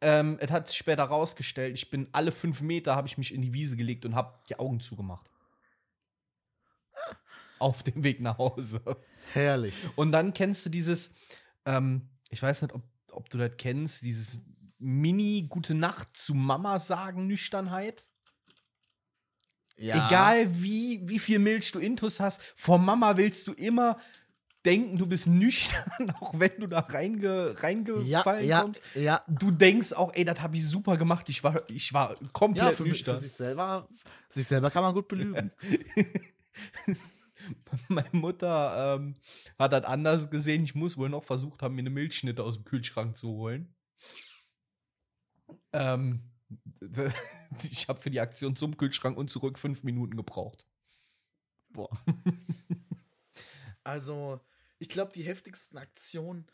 Ähm, 0.00 0.36
es 0.40 0.50
hat 0.50 0.68
sich 0.68 0.76
später 0.76 1.04
rausgestellt, 1.04 1.74
ich 1.74 1.88
bin 1.88 2.08
alle 2.12 2.30
fünf 2.30 2.60
Meter, 2.60 2.94
habe 2.94 3.08
ich 3.08 3.16
mich 3.16 3.32
in 3.32 3.40
die 3.40 3.54
Wiese 3.54 3.76
gelegt 3.76 4.04
und 4.04 4.14
habe 4.14 4.38
die 4.48 4.58
Augen 4.58 4.80
zugemacht. 4.80 5.30
Auf 7.58 7.82
dem 7.82 8.04
Weg 8.04 8.20
nach 8.20 8.38
Hause. 8.38 8.82
Herrlich. 9.32 9.74
Und 9.96 10.12
dann 10.12 10.32
kennst 10.32 10.66
du 10.66 10.70
dieses, 10.70 11.14
ähm, 11.64 12.08
ich 12.28 12.42
weiß 12.42 12.62
nicht, 12.62 12.74
ob, 12.74 12.82
ob 13.12 13.30
du 13.30 13.38
das 13.38 13.56
kennst, 13.56 14.02
dieses 14.02 14.38
Mini-Gute 14.78 15.74
Nacht 15.74 16.16
zu 16.16 16.34
Mama 16.34 16.78
sagen 16.78 17.26
Nüchternheit. 17.26 18.07
Ja. 19.78 20.06
Egal 20.08 20.48
wie, 20.62 21.00
wie 21.08 21.18
viel 21.18 21.38
Milch 21.38 21.70
du 21.72 21.78
intus 21.78 22.20
hast, 22.20 22.40
vor 22.56 22.78
Mama 22.78 23.16
willst 23.16 23.46
du 23.46 23.52
immer 23.52 23.98
denken, 24.66 24.98
du 24.98 25.06
bist 25.06 25.28
nüchtern, 25.28 26.10
auch 26.20 26.38
wenn 26.38 26.50
du 26.58 26.66
da 26.66 26.80
reinge, 26.80 27.54
reingefallen 27.62 28.46
ja, 28.46 28.62
kommst. 28.62 28.82
ja. 28.94 29.22
Du 29.28 29.50
denkst 29.50 29.92
auch, 29.92 30.12
ey, 30.14 30.24
das 30.24 30.40
habe 30.40 30.56
ich 30.56 30.66
super 30.66 30.96
gemacht. 30.96 31.28
Ich 31.28 31.44
war, 31.44 31.62
ich 31.70 31.92
war 31.92 32.16
komplett 32.32 32.64
Ja, 32.64 32.72
für, 32.72 32.82
mich, 32.82 33.04
für 33.04 33.12
nüchtern. 33.12 33.20
sich 33.20 33.32
selber, 33.32 33.88
sich 34.28 34.46
selber 34.46 34.70
kann 34.70 34.82
man 34.82 34.94
gut 34.94 35.08
belügen. 35.08 35.52
Meine 37.88 38.08
Mutter 38.12 38.96
ähm, 38.96 39.14
hat 39.58 39.72
das 39.72 39.84
anders 39.84 40.28
gesehen. 40.28 40.64
Ich 40.64 40.74
muss 40.74 40.96
wohl 40.98 41.08
noch 41.08 41.24
versucht 41.24 41.62
haben, 41.62 41.76
mir 41.76 41.82
eine 41.82 41.90
Milchschnitte 41.90 42.42
aus 42.42 42.56
dem 42.56 42.64
Kühlschrank 42.64 43.16
zu 43.16 43.28
holen. 43.28 43.74
Ähm, 45.72 46.22
ich 47.70 47.88
habe 47.88 47.98
für 48.00 48.10
die 48.10 48.20
Aktion 48.20 48.56
zum 48.56 48.76
Kühlschrank 48.76 49.16
und 49.16 49.30
zurück 49.30 49.58
fünf 49.58 49.84
Minuten 49.84 50.16
gebraucht. 50.16 50.66
Boah. 51.70 51.90
also, 53.84 54.40
ich 54.78 54.88
glaube, 54.88 55.12
die 55.12 55.22
heftigsten 55.22 55.78
Aktionen, 55.78 56.46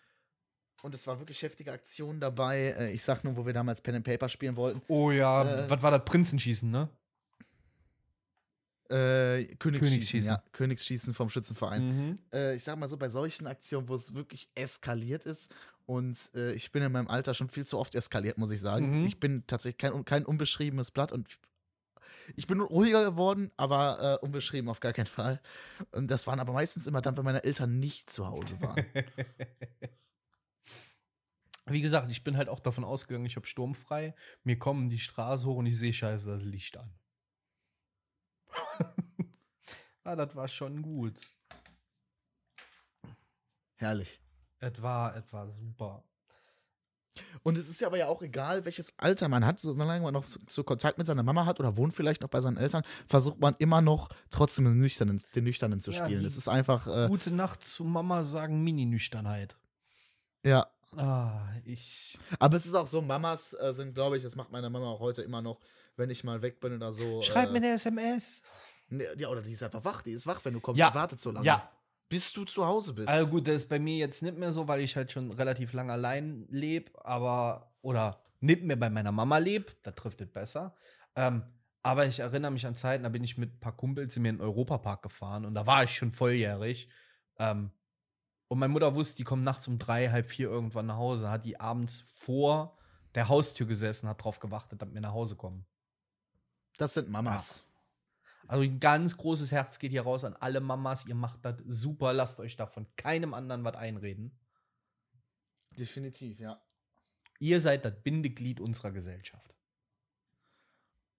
und 0.83 0.95
es 0.95 1.07
war 1.07 1.19
wirklich 1.19 1.43
heftige 1.43 1.73
Aktionen 1.73 2.21
dabei, 2.21 2.75
äh, 2.79 2.93
ich 2.93 3.03
sag 3.03 3.25
nur, 3.25 3.37
wo 3.37 3.47
wir 3.47 3.53
damals 3.53 3.81
Pen 3.81 3.97
and 3.97 4.05
Paper 4.05 4.29
spielen 4.29 4.57
wollten, 4.57 4.83
Oh 4.89 5.11
ja, 5.11 5.65
Äh. 5.65 5.71
was 5.71 5.83
war 5.83 5.91
das? 5.91 6.05
Prinzenschießen, 6.05 6.71
ne? 6.71 6.89
äh, 8.91 9.45
Königsschießen, 9.57 9.59
Königsschießen. 9.61 10.31
ja, 10.31 10.45
Königsschießen 10.53 11.15
vom 11.15 11.31
Schützenverein. 11.31 11.83
Mhm. 12.11 12.19
Äh, 12.33 12.55
ich 12.57 12.65
sag 12.65 12.79
mal 12.79 12.87
so, 12.89 12.97
bei 12.97 13.09
solchen 13.09 13.47
Aktionen, 13.47 13.89
wo 13.89 13.95
es 13.95 14.15
wirklich 14.15 14.49
eskaliert 14.55 15.25
ist, 15.27 15.51
und 15.87 16.31
äh, 16.35 16.53
ich 16.53 16.73
bin 16.73 16.83
in 16.83 16.93
meinem 16.93 17.09
Alter 17.09 17.35
schon 17.35 17.49
viel 17.49 17.67
zu 17.67 17.79
oft 17.79 17.95
eskaliert, 17.95 18.39
muss 18.39 18.51
ich 18.51 18.61
sagen. 18.61 19.01
Mhm. 19.01 19.07
Ich 19.07 19.21
bin 19.21 19.47
tatsächlich 19.47 19.79
kein, 19.79 20.05
kein 20.05 20.25
unbeschriebenes 20.25 20.91
Blatt 20.91 21.13
und 21.13 21.39
ich 22.37 22.47
bin 22.47 22.61
ruhiger 22.61 23.05
geworden, 23.05 23.51
aber 23.57 24.19
äh, 24.23 24.25
unbeschrieben 24.25 24.71
auf 24.71 24.81
gar 24.81 24.93
keinen 24.93 25.07
Fall. 25.07 25.41
Und 25.93 26.11
das 26.11 26.27
waren 26.27 26.41
aber 26.41 26.53
meistens 26.53 26.87
immer 26.87 27.03
dann, 27.03 27.17
wenn 27.17 27.25
meine 27.25 27.45
Eltern 27.45 27.79
nicht 27.79 28.11
zu 28.11 28.27
Hause 28.27 28.61
waren. 28.61 28.85
Wie 31.67 31.81
gesagt, 31.81 32.11
ich 32.11 32.25
bin 32.25 32.37
halt 32.37 32.49
auch 32.49 32.61
davon 32.61 32.85
ausgegangen, 32.85 33.25
ich 33.25 33.37
habe 33.37 33.47
sturmfrei. 33.47 34.15
Mir 34.43 34.59
kommen 34.59 34.89
die 34.89 34.99
Straße 34.99 35.47
hoch 35.47 35.57
und 35.57 35.67
ich 35.67 35.79
sehe 35.79 35.93
scheiße 35.93 36.29
das 36.29 36.43
Licht 36.45 36.77
an. 36.77 36.93
ah, 40.05 40.17
das 40.17 40.35
war 40.37 40.49
schon 40.49 40.83
gut. 40.83 41.21
Herrlich. 43.77 44.24
Es 44.65 44.81
war, 44.83 45.17
es 45.17 45.33
war 45.33 45.47
super. 45.47 46.03
Und 47.45 47.57
es 47.59 47.69
ist 47.69 47.81
ja 47.81 47.87
aber 47.87 47.99
ja 47.99 48.09
auch 48.09 48.23
egal, 48.23 48.65
welches 48.65 48.93
Alter 48.99 49.29
man 49.29 49.47
hat, 49.47 49.61
solange 49.61 50.01
man 50.03 50.13
noch 50.15 50.27
so, 50.27 50.41
so 50.49 50.65
Kontakt 50.65 50.99
mit 50.99 51.07
seiner 51.07 51.23
Mama 51.23 51.47
hat 51.47 51.61
oder 51.61 51.77
wohnt 51.77 51.95
vielleicht 51.95 52.23
noch 52.23 52.29
bei 52.29 52.41
seinen 52.41 52.57
Eltern, 52.57 52.83
versucht 53.07 53.39
man 53.39 53.55
immer 53.59 53.81
noch 53.81 54.09
trotzdem 54.31 54.65
den 54.65 54.79
Nüchternen, 54.81 55.23
den 55.35 55.45
Nüchternen 55.45 55.81
zu 55.81 55.93
Ja, 55.93 56.05
spielen. 56.05 56.25
Es 56.25 56.37
ist 56.37 56.49
einfach, 56.49 56.87
äh, 56.89 57.07
Gute 57.09 57.31
Nacht 57.31 57.63
zu 57.63 57.85
Mama 57.85 58.25
sagen 58.25 58.63
Mini-Nüchternheit. 58.65 59.57
ja. 60.45 60.67
Ah, 60.97 61.49
ich. 61.65 62.17
Aber 62.39 62.57
es 62.57 62.67
ist 62.67 62.75
auch 62.77 62.87
so, 62.87 63.03
Mamas 63.03 63.53
äh, 63.55 63.75
sind, 63.75 63.95
glaube 63.95 64.17
ich, 64.17 64.23
das 64.23 64.37
macht 64.37 64.53
meine 64.53 64.71
Mama 64.71 64.87
auch 64.91 65.01
heute 65.01 65.23
immer 65.23 65.43
noch, 65.43 65.59
wenn 65.97 66.09
ich 66.09 66.23
mal 66.23 66.41
weg 66.41 66.61
bin 66.61 66.73
oder 66.73 66.93
so. 66.93 67.21
Schreib 67.23 67.49
äh, 67.49 67.51
mir 67.53 67.57
eine 67.59 67.71
SMS. 67.73 68.43
ne, 68.91 69.05
Ja, 69.17 69.29
oder 69.29 69.43
die 69.43 69.51
ist 69.51 69.63
einfach 69.65 69.85
wach, 69.85 70.03
die 70.03 70.13
ist 70.13 70.25
wach, 70.25 70.45
wenn 70.45 70.55
du 70.55 70.61
kommst, 70.61 70.79
Ja. 70.79 70.91
die 70.91 70.95
wartet 70.95 71.19
so 71.19 71.33
lange. 71.33 71.45
Ja. 71.45 71.69
Bis 72.09 72.33
du 72.33 72.45
zu 72.45 72.67
Hause 72.67 72.93
bist. 72.93 73.09
Also 73.09 73.31
gut, 73.31 73.49
das 73.49 73.57
ist 73.57 73.69
bei 73.69 73.79
mir 73.79 73.97
jetzt 73.97 74.23
nicht 74.23 74.37
mehr 74.37 74.53
so, 74.53 74.69
weil 74.69 74.81
ich 74.81 74.97
halt 74.97 75.11
schon 75.11 75.31
relativ 75.33 75.73
lange 75.73 75.93
allein 75.93 76.47
lebe, 76.49 76.93
aber 77.05 77.73
oder 77.83 78.23
nicht 78.41 78.63
mehr 78.63 78.77
bei 78.77 78.91
meiner 78.91 79.13
Mama 79.13 79.39
lebe, 79.39 79.73
da 79.83 79.91
trifft 79.91 80.21
es 80.21 80.31
besser. 80.31 80.75
Ähm, 81.17 81.43
aber 81.83 82.07
ich 82.07 82.21
erinnere 82.21 82.51
mich 82.51 82.67
an 82.67 82.77
Zeiten, 82.77 83.05
da 83.05 83.09
bin 83.09 83.25
ich 83.25 83.37
mit 83.37 83.55
ein 83.55 83.61
paar 83.61 83.77
Kumpels 83.77 84.17
in 84.17 84.23
mir 84.23 84.31
in 84.31 84.37
den 84.37 84.43
Europapark 84.43 85.03
gefahren 85.03 85.45
und 85.45 85.55
da 85.55 85.67
war 85.67 85.85
ich 85.85 85.95
schon 85.95 86.11
volljährig. 86.11 86.89
Ähm, 87.39 87.71
und 88.49 88.59
meine 88.59 88.73
Mutter 88.73 88.95
wusste, 88.95 89.17
die 89.17 89.25
kommt 89.25 89.43
nachts 89.43 89.67
um 89.69 89.79
drei, 89.79 90.11
halb 90.11 90.27
vier 90.27 90.49
irgendwann 90.49 90.87
nach 90.87 90.97
Hause. 90.97 91.31
Hat 91.31 91.45
die 91.45 91.59
abends 91.59 92.03
vor 92.03 92.77
der 93.15 93.29
Haustür 93.29 93.67
gesessen, 93.67 94.09
hat 94.09 94.23
drauf 94.23 94.39
gewartet, 94.39 94.81
damit 94.81 94.95
wir 94.95 95.01
nach 95.01 95.13
Hause 95.13 95.37
kommen. 95.37 95.67
das 96.79 96.95
sind 96.95 97.11
Mamas. 97.11 97.64
Also 98.47 98.63
ein 98.63 98.79
ganz 98.81 99.17
großes 99.17 99.53
Herz 99.53 99.79
geht 99.79 99.91
hier 99.91 100.03
raus 100.03 100.25
an 100.25 100.37
alle 100.37 100.61
Mamas. 100.61 101.07
Ihr 101.07 101.15
macht 101.15 101.45
das 101.45 101.57
super. 101.67 102.13
Lasst 102.13 102.39
euch 102.41 102.57
da 102.57 102.67
von 102.67 102.87
keinem 102.97 103.35
anderen 103.35 103.65
was 103.65 103.77
einreden. 103.77 104.39
Definitiv, 105.71 106.41
ja. 106.41 106.63
Ihr 107.41 107.61
seid 107.61 107.85
das 107.85 108.03
Bindeglied 108.03 108.61
unserer 108.61 108.93
Gesellschaft. 108.93 109.55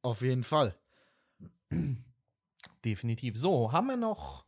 Auf 0.02 0.22
jeden 0.22 0.44
Fall. 0.44 0.78
Definitiv. 2.86 3.38
So, 3.38 3.72
haben 3.72 3.88
wir 3.88 3.98
noch 3.98 4.46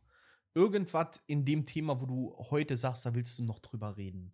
irgendwas 0.54 1.20
in 1.26 1.44
dem 1.44 1.66
Thema, 1.66 2.00
wo 2.00 2.06
du 2.06 2.36
heute 2.50 2.76
sagst, 2.76 3.04
da 3.04 3.14
willst 3.14 3.38
du 3.38 3.44
noch 3.44 3.58
drüber 3.58 3.96
reden? 3.96 4.32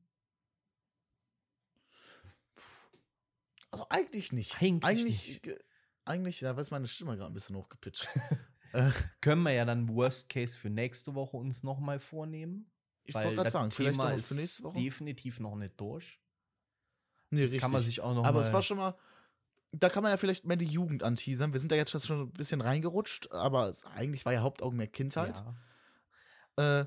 Also 3.70 3.86
eigentlich 3.88 4.32
nicht. 4.32 4.62
Eigentlich 4.62 4.84
eigentlich, 4.84 5.42
nicht. 5.44 5.64
Ge- 6.04 6.12
eigentlich, 6.12 6.40
da 6.40 6.52
ist 6.58 6.70
meine 6.70 6.86
Stimme 6.88 7.16
gerade 7.16 7.30
ein 7.30 7.34
bisschen 7.34 7.56
hochgepitcht. 7.56 8.08
Können 9.20 9.42
wir 9.42 9.52
ja 9.52 9.64
dann 9.64 9.88
Worst 9.88 10.28
Case 10.28 10.58
für 10.58 10.68
nächste 10.70 11.14
Woche 11.14 11.36
uns 11.36 11.62
noch 11.62 11.78
mal 11.78 12.00
vornehmen? 12.00 12.70
Ich 13.04 13.14
wollte 13.14 13.28
gerade 13.34 13.44
das 13.44 13.52
sagen, 13.52 13.70
vielleicht 13.70 13.94
Thema 13.96 14.10
noch 14.10 14.16
ist 14.16 14.28
für 14.28 14.34
nächste 14.34 14.62
Woche. 14.64 14.80
definitiv 14.80 15.38
noch 15.40 15.54
nicht 15.56 15.78
durch. 15.80 16.18
Nee, 17.30 17.42
richtig. 17.42 17.60
Kann 17.60 17.70
man 17.70 17.82
sich 17.82 18.00
auch 18.00 18.14
noch 18.14 18.24
Aber 18.24 18.40
es 18.42 18.52
war 18.52 18.62
schon 18.62 18.78
mal, 18.78 18.96
da 19.72 19.88
kann 19.88 20.02
man 20.02 20.10
ja 20.10 20.16
vielleicht 20.16 20.44
mehr 20.44 20.56
die 20.56 20.66
Jugend 20.66 21.02
anteasern. 21.02 21.52
Wir 21.52 21.60
sind 21.60 21.70
da 21.70 21.76
jetzt 21.76 21.90
schon 22.06 22.22
ein 22.22 22.32
bisschen 22.32 22.60
reingerutscht, 22.60 23.30
aber 23.32 23.68
es, 23.68 23.84
eigentlich 23.84 24.24
war 24.24 24.32
ja 24.32 24.40
Hauptaugenmerk 24.40 24.92
Kindheit. 24.92 25.42
ja. 26.58 26.80
Äh, 26.80 26.86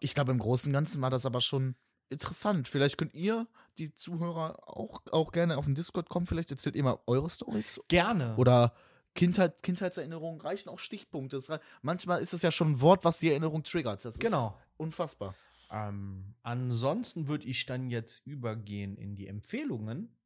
ich 0.00 0.14
glaube, 0.14 0.32
im 0.32 0.38
Großen 0.38 0.70
und 0.70 0.74
Ganzen 0.74 1.00
war 1.02 1.10
das 1.10 1.26
aber 1.26 1.40
schon 1.40 1.76
interessant. 2.10 2.68
Vielleicht 2.68 2.98
könnt 2.98 3.14
ihr, 3.14 3.46
die 3.78 3.94
Zuhörer, 3.94 4.68
auch, 4.68 5.00
auch 5.12 5.32
gerne 5.32 5.56
auf 5.58 5.64
den 5.66 5.74
Discord 5.74 6.08
kommen. 6.08 6.26
Vielleicht 6.26 6.50
erzählt 6.50 6.76
ihr 6.76 6.82
mal 6.84 6.98
eure 7.06 7.28
Stories. 7.30 7.80
Gerne. 7.88 8.36
Oder 8.36 8.74
Kindheit, 9.14 9.62
Kindheitserinnerungen 9.62 10.40
reichen 10.40 10.68
auch 10.68 10.78
Stichpunkte. 10.78 11.36
Es 11.36 11.48
rei- 11.50 11.60
manchmal 11.82 12.20
ist 12.20 12.32
es 12.34 12.42
ja 12.42 12.50
schon 12.50 12.72
ein 12.72 12.80
Wort, 12.80 13.04
was 13.04 13.18
die 13.18 13.30
Erinnerung 13.30 13.62
triggert. 13.62 14.04
Das 14.04 14.18
Genau. 14.18 14.48
ist 14.48 14.54
unfassbar. 14.78 15.34
Ähm, 15.70 16.34
ansonsten 16.42 17.26
würde 17.28 17.46
ich 17.46 17.66
dann 17.66 17.90
jetzt 17.90 18.26
übergehen 18.26 18.96
in 18.96 19.16
die 19.16 19.26
Empfehlungen. 19.26 20.16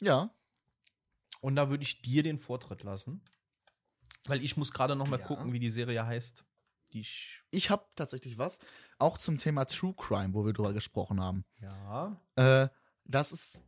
Ja. 0.00 0.30
Und 1.40 1.56
da 1.56 1.68
würde 1.68 1.82
ich 1.84 2.00
dir 2.02 2.22
den 2.22 2.38
Vortritt 2.38 2.82
lassen. 2.84 3.22
Weil 4.26 4.42
ich 4.42 4.56
muss 4.56 4.72
gerade 4.72 4.96
noch 4.96 5.06
mal 5.08 5.20
Ja. 5.20 5.26
gucken, 5.26 5.52
wie 5.52 5.58
die 5.60 5.68
Serie 5.70 6.06
heißt. 6.06 6.44
Die 6.92 7.00
ich, 7.00 7.42
Ich 7.50 7.70
habe 7.70 7.84
tatsächlich 7.96 8.38
was, 8.38 8.58
auch 8.98 9.18
zum 9.18 9.38
Thema 9.38 9.64
True 9.66 9.94
Crime, 9.96 10.34
wo 10.34 10.44
wir 10.44 10.52
drüber 10.52 10.72
gesprochen 10.72 11.20
haben. 11.20 11.44
ja. 11.60 12.20
Äh, 12.36 12.68
das 13.06 13.32
ist 13.32 13.60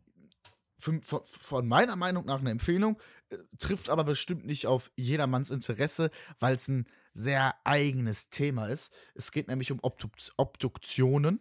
von, 0.79 1.03
von, 1.03 1.21
von 1.25 1.67
meiner 1.67 1.97
Meinung 1.97 2.27
nach 2.27 2.41
eine 2.41 2.51
Empfehlung, 2.51 2.99
äh, 3.31 3.39
trifft 3.59 3.91
aber 3.91 4.05
bestimmt 4.05 4.47
nicht 4.47 4.67
auf 4.67 4.91
jedermanns 4.97 5.51
Interesse, 5.51 6.11
weil 6.39 6.57
es 6.57 6.69
ein 6.69 6.87
sehr 7.13 7.55
eigenes 7.65 8.31
Thema 8.31 8.67
ist. 8.67 8.95
Es 9.15 9.33
geht 9.33 9.49
nämlich 9.49 9.73
um 9.73 9.79
Obduk 9.83 10.13
Obduktionen 10.37 11.41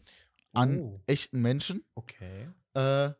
an 0.53 0.79
Oh. 0.79 1.01
echten 1.05 1.41
Menschen. 1.41 1.83
Okay. 1.95 2.49
Äh, 2.73 3.11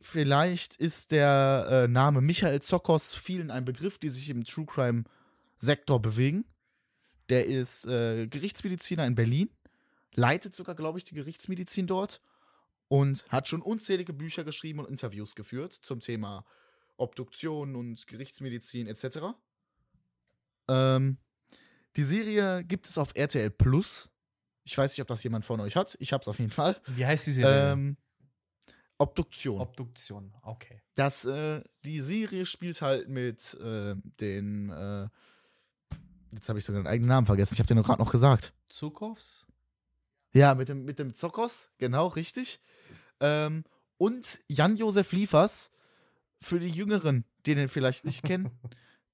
vielleicht 0.00 0.76
ist 0.76 1.10
der 1.10 1.66
äh, 1.70 1.88
Name 1.88 2.20
Michael 2.20 2.60
Zokos 2.60 3.14
vielen 3.14 3.50
ein 3.50 3.64
Begriff, 3.64 3.98
die 3.98 4.10
sich 4.10 4.28
im 4.28 4.44
True 4.44 4.66
Crime 4.66 5.04
Sektor 5.56 6.00
bewegen. 6.00 6.44
Der 7.28 7.46
ist 7.46 7.86
äh, 7.86 8.26
Gerichtsmediziner 8.26 9.06
in 9.06 9.14
Berlin, 9.14 9.50
leitet 10.14 10.54
sogar, 10.54 10.74
glaube 10.74 10.98
ich, 10.98 11.04
die 11.04 11.14
Gerichtsmedizin 11.14 11.86
dort 11.86 12.20
und 12.88 13.24
hat 13.28 13.48
schon 13.48 13.62
unzählige 13.62 14.12
Bücher 14.12 14.44
geschrieben 14.44 14.80
und 14.80 14.88
Interviews 14.88 15.34
geführt 15.34 15.72
zum 15.72 16.00
Thema 16.00 16.44
Obduktion 16.96 17.76
und 17.76 18.06
Gerichtsmedizin 18.06 18.86
etc. 18.86 19.18
Ähm, 20.68 21.18
die 21.96 22.04
Serie 22.04 22.64
gibt 22.64 22.88
es 22.88 22.98
auf 22.98 23.12
RTL 23.14 23.50
Plus. 23.50 24.10
Ich 24.64 24.76
weiß 24.76 24.92
nicht, 24.92 25.00
ob 25.00 25.08
das 25.08 25.22
jemand 25.22 25.44
von 25.44 25.60
euch 25.60 25.76
hat. 25.76 25.96
Ich 26.00 26.12
habe 26.12 26.22
es 26.22 26.28
auf 26.28 26.38
jeden 26.38 26.50
Fall. 26.50 26.80
Wie 26.86 27.04
heißt 27.04 27.26
die 27.26 27.32
Serie? 27.32 27.72
Ähm, 27.72 27.96
Obduktion. 28.98 29.60
Obduktion. 29.60 30.32
Okay. 30.42 30.80
das, 30.94 31.24
äh, 31.24 31.62
die 31.84 32.00
Serie 32.00 32.46
spielt 32.46 32.80
halt 32.80 33.08
mit 33.08 33.54
äh, 33.54 33.96
den, 34.20 34.70
äh, 34.70 35.08
jetzt 36.34 36.48
habe 36.48 36.58
ich 36.58 36.64
sogar 36.64 36.82
den 36.82 36.86
eigenen 36.88 37.08
Namen 37.08 37.26
vergessen, 37.26 37.54
ich 37.54 37.60
habe 37.60 37.68
den 37.68 37.82
gerade 37.82 38.02
noch 38.02 38.10
gesagt. 38.10 38.52
Zukunfts? 38.68 39.46
Ja, 40.32 40.54
mit 40.54 40.68
dem, 40.68 40.84
mit 40.84 40.98
dem 40.98 41.14
Zokos, 41.14 41.70
genau, 41.78 42.08
richtig. 42.08 42.60
Ähm, 43.20 43.64
und 43.96 44.40
Jan-Josef 44.48 45.12
Liefers, 45.12 45.70
für 46.44 46.60
die 46.60 46.68
Jüngeren, 46.68 47.24
die 47.46 47.54
den 47.54 47.68
vielleicht 47.68 48.04
nicht 48.04 48.22
kennen. 48.24 48.50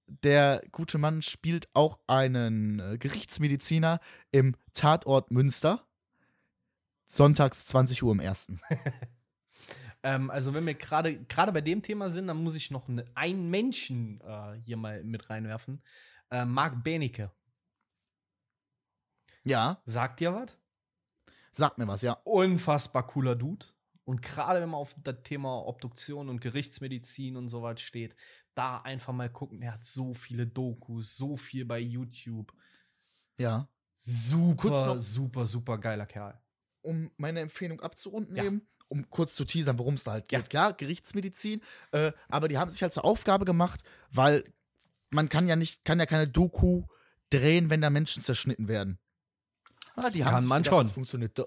Der 0.06 0.62
gute 0.72 0.98
Mann 0.98 1.22
spielt 1.22 1.68
auch 1.72 2.00
einen 2.08 2.80
äh, 2.80 2.98
Gerichtsmediziner 2.98 4.00
im 4.32 4.56
Tatort 4.72 5.30
Münster. 5.30 5.86
Sonntags 7.06 7.66
20 7.66 8.02
Uhr 8.02 8.12
im 8.12 8.20
ersten. 8.20 8.60
Ähm, 10.02 10.30
also 10.30 10.54
wenn 10.54 10.64
wir 10.64 10.72
gerade 10.72 11.24
gerade 11.24 11.52
bei 11.52 11.60
dem 11.60 11.82
Thema 11.82 12.08
sind, 12.08 12.26
dann 12.28 12.42
muss 12.42 12.54
ich 12.54 12.70
noch 12.70 12.88
ne, 12.88 13.04
einen 13.14 13.50
Menschen 13.50 14.18
äh, 14.22 14.58
hier 14.58 14.78
mal 14.78 15.04
mit 15.04 15.28
reinwerfen. 15.28 15.82
Äh, 16.30 16.44
Marc 16.44 16.82
Benecke. 16.82 17.30
Ja, 19.44 19.80
Sagt 19.84 20.20
dir 20.20 20.34
was? 20.34 20.56
sagt 21.52 21.78
mir 21.78 21.88
was, 21.88 22.02
ja. 22.02 22.12
Unfassbar 22.24 23.06
cooler 23.06 23.34
Dude. 23.34 23.66
Und 24.04 24.22
gerade 24.22 24.60
wenn 24.60 24.68
man 24.70 24.80
auf 24.80 24.94
das 25.02 25.16
Thema 25.24 25.66
Obduktion 25.66 26.28
und 26.28 26.40
Gerichtsmedizin 26.40 27.36
und 27.36 27.48
so 27.48 27.62
was 27.62 27.80
steht, 27.80 28.14
da 28.54 28.78
einfach 28.80 29.12
mal 29.12 29.30
gucken. 29.30 29.60
Er 29.62 29.74
hat 29.74 29.84
so 29.84 30.14
viele 30.14 30.46
Dokus, 30.46 31.16
so 31.16 31.36
viel 31.36 31.64
bei 31.64 31.78
YouTube. 31.80 32.52
Ja. 33.38 33.68
Super, 33.96 35.00
super, 35.00 35.46
super 35.46 35.78
geiler 35.78 36.06
Kerl. 36.06 36.40
um 36.82 37.10
meine 37.18 37.40
Empfehlung 37.40 37.78
abzurunden 37.82 38.34
Ja. 38.36 38.44
eben, 38.44 38.66
um 38.88 39.08
kurz 39.10 39.34
zu 39.34 39.44
teasern, 39.44 39.78
worum 39.78 39.94
es 39.94 40.04
da 40.04 40.12
halt 40.12 40.32
Ja. 40.32 40.38
geht. 40.40 40.52
Ja, 40.54 40.70
Gerichtsmedizin, 40.70 41.60
äh, 41.92 42.12
aber 42.28 42.48
die 42.48 42.56
haben 42.56 42.70
sich 42.70 42.82
halt 42.82 42.94
zur 42.94 43.04
Aufgabe 43.04 43.44
gemacht, 43.44 43.82
weil 44.10 44.50
man 45.10 45.28
kann 45.28 45.48
ja 45.48 45.56
nicht, 45.56 45.84
kann 45.84 45.98
ja 45.98 46.06
keine 46.06 46.28
Doku 46.28 46.84
drehen, 47.30 47.70
wenn 47.70 47.80
da 47.80 47.90
Menschen 47.90 48.22
zerschnitten 48.22 48.68
werden. 48.68 48.98
Ja, 49.96 50.10
die 50.10 50.20
Kann 50.20 50.40
sich 50.40 50.48
man 50.48 50.62
gedacht, 50.62 50.74
schon. 50.74 50.84
Das 50.84 50.92
funktioniert. 50.92 51.38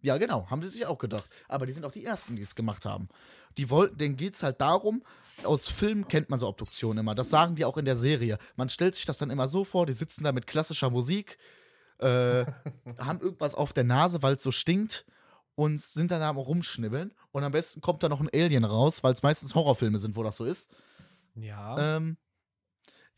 Ja, 0.00 0.16
genau, 0.16 0.48
haben 0.48 0.62
sie 0.62 0.68
sich 0.68 0.86
auch 0.86 0.98
gedacht. 0.98 1.28
Aber 1.48 1.66
die 1.66 1.72
sind 1.72 1.84
auch 1.84 1.90
die 1.90 2.04
Ersten, 2.04 2.36
die 2.36 2.42
es 2.42 2.54
gemacht 2.54 2.84
haben. 2.84 3.08
Die 3.56 3.68
wollten, 3.70 3.98
denen 3.98 4.16
geht 4.16 4.36
es 4.36 4.42
halt 4.42 4.60
darum, 4.60 5.02
aus 5.42 5.66
Filmen 5.66 6.06
kennt 6.06 6.30
man 6.30 6.38
so 6.38 6.46
Obduktionen 6.46 6.98
immer. 6.98 7.14
Das 7.14 7.30
sagen 7.30 7.56
die 7.56 7.64
auch 7.64 7.76
in 7.76 7.84
der 7.84 7.96
Serie. 7.96 8.38
Man 8.56 8.68
stellt 8.68 8.94
sich 8.94 9.06
das 9.06 9.18
dann 9.18 9.30
immer 9.30 9.48
so 9.48 9.64
vor, 9.64 9.86
die 9.86 9.92
sitzen 9.92 10.24
da 10.24 10.32
mit 10.32 10.46
klassischer 10.46 10.90
Musik, 10.90 11.38
äh, 11.98 12.44
haben 12.98 13.20
irgendwas 13.20 13.54
auf 13.54 13.72
der 13.72 13.84
Nase, 13.84 14.22
weil 14.22 14.36
es 14.36 14.42
so 14.42 14.52
stinkt 14.52 15.04
und 15.56 15.80
sind 15.80 16.12
dann 16.12 16.20
da 16.20 16.28
am 16.28 16.36
rumschnibbeln. 16.36 17.12
Und 17.32 17.42
am 17.42 17.50
besten 17.50 17.80
kommt 17.80 18.04
da 18.04 18.08
noch 18.08 18.20
ein 18.20 18.30
Alien 18.32 18.64
raus, 18.64 19.02
weil 19.02 19.12
es 19.12 19.24
meistens 19.24 19.56
Horrorfilme 19.56 19.98
sind, 19.98 20.14
wo 20.14 20.22
das 20.22 20.36
so 20.36 20.44
ist. 20.44 20.70
Ja. 21.34 21.96
Ähm, 21.96 22.16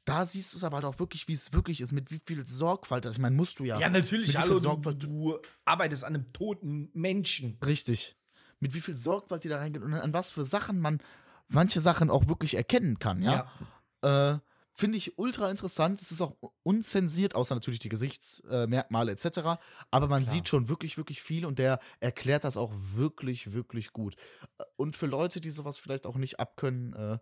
da 0.05 0.27
siehst 0.27 0.53
du 0.53 0.57
es 0.57 0.65
aber 0.65 0.81
doch 0.81 0.99
wirklich, 0.99 1.29
wie 1.29 1.33
es 1.35 1.53
wirklich 1.53 1.81
ist, 1.81 1.93
mit 1.93 2.11
wie 2.11 2.21
viel 2.25 2.47
Sorgfalt. 2.47 3.05
das- 3.05 3.15
Ich 3.15 3.19
meine, 3.21 3.37
musst 3.37 3.59
du 3.59 3.65
ja. 3.65 3.79
ja, 3.79 3.89
natürlich. 3.91 4.37
Hallo, 4.37 4.55
du, 4.55 4.61
Sorgfalt- 4.61 5.03
du 5.03 5.39
arbeitest 5.65 6.05
an 6.05 6.15
einem 6.15 6.33
toten 6.33 6.91
Menschen. 6.95 7.59
Richtig. 7.65 8.17
Mit 8.59 8.75
wie 8.75 8.81
viel 8.81 8.97
Sorgfalt 8.97 9.45
die 9.45 9.49
da 9.49 9.59
reingeht 9.59 9.83
und 9.83 9.95
an 9.95 10.13
was 10.13 10.33
für 10.33 10.45
Sachen 10.45 10.81
man 10.81 11.01
manche 11.49 11.81
Sachen 11.81 12.11
auch 12.11 12.29
wirklich 12.29 12.55
erkennen 12.55 12.99
kann, 12.99 13.23
ja. 13.23 13.51
Äh, 14.03 14.39
Finde 14.73 14.97
ich 14.97 15.19
ultra 15.19 15.51
interessant. 15.51 16.01
Es 16.01 16.11
ist 16.13 16.21
auch 16.23 16.37
unzensiert, 16.63 17.35
außer 17.35 17.55
natürlich 17.55 17.81
die 17.81 17.89
Gesichtsmerkmale 17.91 19.13
etc. 19.13 19.59
Aber 19.91 20.07
man 20.09 20.23
Klar. 20.23 20.33
sieht 20.35 20.49
schon 20.49 20.69
wirklich, 20.71 20.97
wirklich 20.97 21.21
viel 21.21 21.45
und 21.45 21.59
der 21.59 21.81
erklärt 21.99 22.45
das 22.45 22.57
auch 22.57 22.73
wirklich, 22.95 23.53
wirklich 23.53 23.93
gut. 23.93 24.15
Und 24.77 24.97
für 24.97 25.07
Leute, 25.07 25.41
die 25.43 25.51
sowas 25.51 25.77
vielleicht 25.77 26.07
auch 26.07 26.17
nicht 26.17 26.39
abkönnen, 26.41 26.95
äh, 26.95 27.19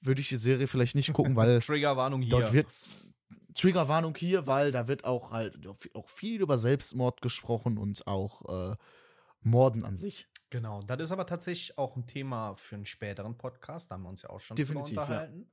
würde 0.00 0.20
ich 0.20 0.28
die 0.28 0.36
Serie 0.36 0.66
vielleicht 0.66 0.94
nicht 0.94 1.12
gucken, 1.12 1.36
weil 1.36 1.60
Triggerwarnung 1.60 2.22
hier. 2.22 2.30
dort 2.30 2.52
wird 2.52 2.66
Triggerwarnung 3.54 4.14
hier, 4.16 4.46
weil 4.46 4.70
da 4.70 4.88
wird 4.88 5.04
auch 5.04 5.32
halt 5.32 5.58
auch 5.94 6.08
viel 6.08 6.40
über 6.40 6.58
Selbstmord 6.58 7.20
gesprochen 7.20 7.78
und 7.78 8.06
auch 8.06 8.72
äh, 8.72 8.76
Morden 9.40 9.84
an 9.84 9.96
sich. 9.96 10.28
Genau, 10.50 10.80
das 10.82 11.00
ist 11.00 11.12
aber 11.12 11.26
tatsächlich 11.26 11.76
auch 11.76 11.96
ein 11.96 12.06
Thema 12.06 12.54
für 12.56 12.76
einen 12.76 12.86
späteren 12.86 13.36
Podcast. 13.36 13.90
Da 13.90 13.96
haben 13.96 14.02
wir 14.02 14.08
uns 14.08 14.22
ja 14.22 14.30
auch 14.30 14.40
schon 14.40 14.56
Definitiv, 14.56 14.96
drüber 14.96 15.02
ja. 15.02 15.24
unterhalten. 15.24 15.50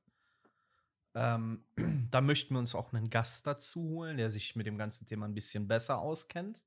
Ähm, 1.15 1.65
da 2.11 2.21
möchten 2.21 2.53
wir 2.53 2.59
uns 2.59 2.75
auch 2.75 2.93
einen 2.93 3.09
Gast 3.09 3.47
dazu 3.47 3.81
holen, 3.81 4.17
der 4.17 4.31
sich 4.31 4.55
mit 4.55 4.67
dem 4.67 4.77
ganzen 4.77 5.05
Thema 5.05 5.25
ein 5.25 5.33
bisschen 5.33 5.67
besser 5.67 5.99
auskennt. 5.99 6.63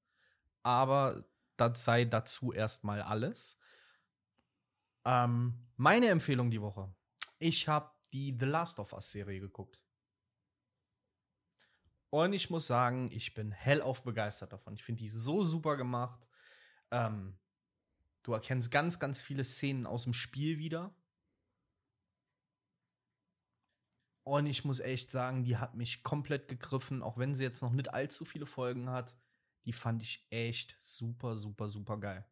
Aber 0.62 1.24
das 1.56 1.84
sei 1.84 2.04
dazu 2.04 2.52
erstmal 2.52 3.00
alles. 3.00 3.58
Ähm, 5.04 5.54
meine 5.76 6.08
Empfehlung 6.08 6.50
die 6.50 6.60
Woche. 6.60 6.92
Ich 7.38 7.68
habe 7.68 7.90
die 8.12 8.36
The 8.38 8.46
Last 8.46 8.78
of 8.78 8.92
Us 8.92 9.10
Serie 9.10 9.40
geguckt. 9.40 9.80
Und 12.10 12.32
ich 12.32 12.48
muss 12.48 12.66
sagen, 12.66 13.10
ich 13.12 13.34
bin 13.34 13.52
hellauf 13.52 14.02
begeistert 14.02 14.52
davon. 14.52 14.74
Ich 14.74 14.82
finde 14.82 15.02
die 15.02 15.10
so 15.10 15.44
super 15.44 15.76
gemacht. 15.76 16.28
Ähm, 16.90 17.38
du 18.22 18.32
erkennst 18.32 18.70
ganz, 18.70 18.98
ganz 18.98 19.20
viele 19.20 19.44
Szenen 19.44 19.86
aus 19.86 20.04
dem 20.04 20.14
Spiel 20.14 20.58
wieder. 20.58 20.94
Und 24.24 24.46
ich 24.46 24.64
muss 24.64 24.80
echt 24.80 25.10
sagen, 25.10 25.44
die 25.44 25.56
hat 25.56 25.74
mich 25.74 26.02
komplett 26.02 26.48
gegriffen, 26.48 27.02
auch 27.02 27.16
wenn 27.18 27.34
sie 27.34 27.44
jetzt 27.44 27.62
noch 27.62 27.72
nicht 27.72 27.92
allzu 27.92 28.24
viele 28.24 28.46
Folgen 28.46 28.90
hat. 28.90 29.14
Die 29.64 29.72
fand 29.72 30.02
ich 30.02 30.26
echt 30.30 30.76
super, 30.80 31.36
super, 31.36 31.68
super 31.68 31.98
geil. 31.98 32.26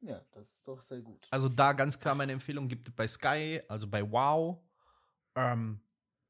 Ja, 0.00 0.20
das 0.32 0.54
ist 0.54 0.68
doch 0.68 0.80
sehr 0.80 1.00
gut. 1.00 1.26
Also 1.30 1.48
da 1.48 1.72
ganz 1.72 1.98
klar 1.98 2.14
meine 2.14 2.32
Empfehlung 2.32 2.68
gibt 2.68 2.88
es 2.88 2.94
bei 2.94 3.06
Sky, 3.08 3.60
also 3.68 3.86
bei 3.86 4.08
Wow. 4.10 4.58
Ähm, 5.34 5.80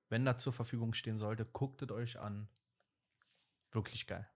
wenn 0.09 0.25
da 0.25 0.39
zur 0.39 0.53
Verfügung 0.53 0.95
stehen 0.95 1.19
sollte, 1.19 1.45
guckt 1.45 1.83
es 1.83 1.91
euch 1.91 2.19
an. 2.19 2.49
Wirklich 3.73 4.07
geil. 4.07 4.27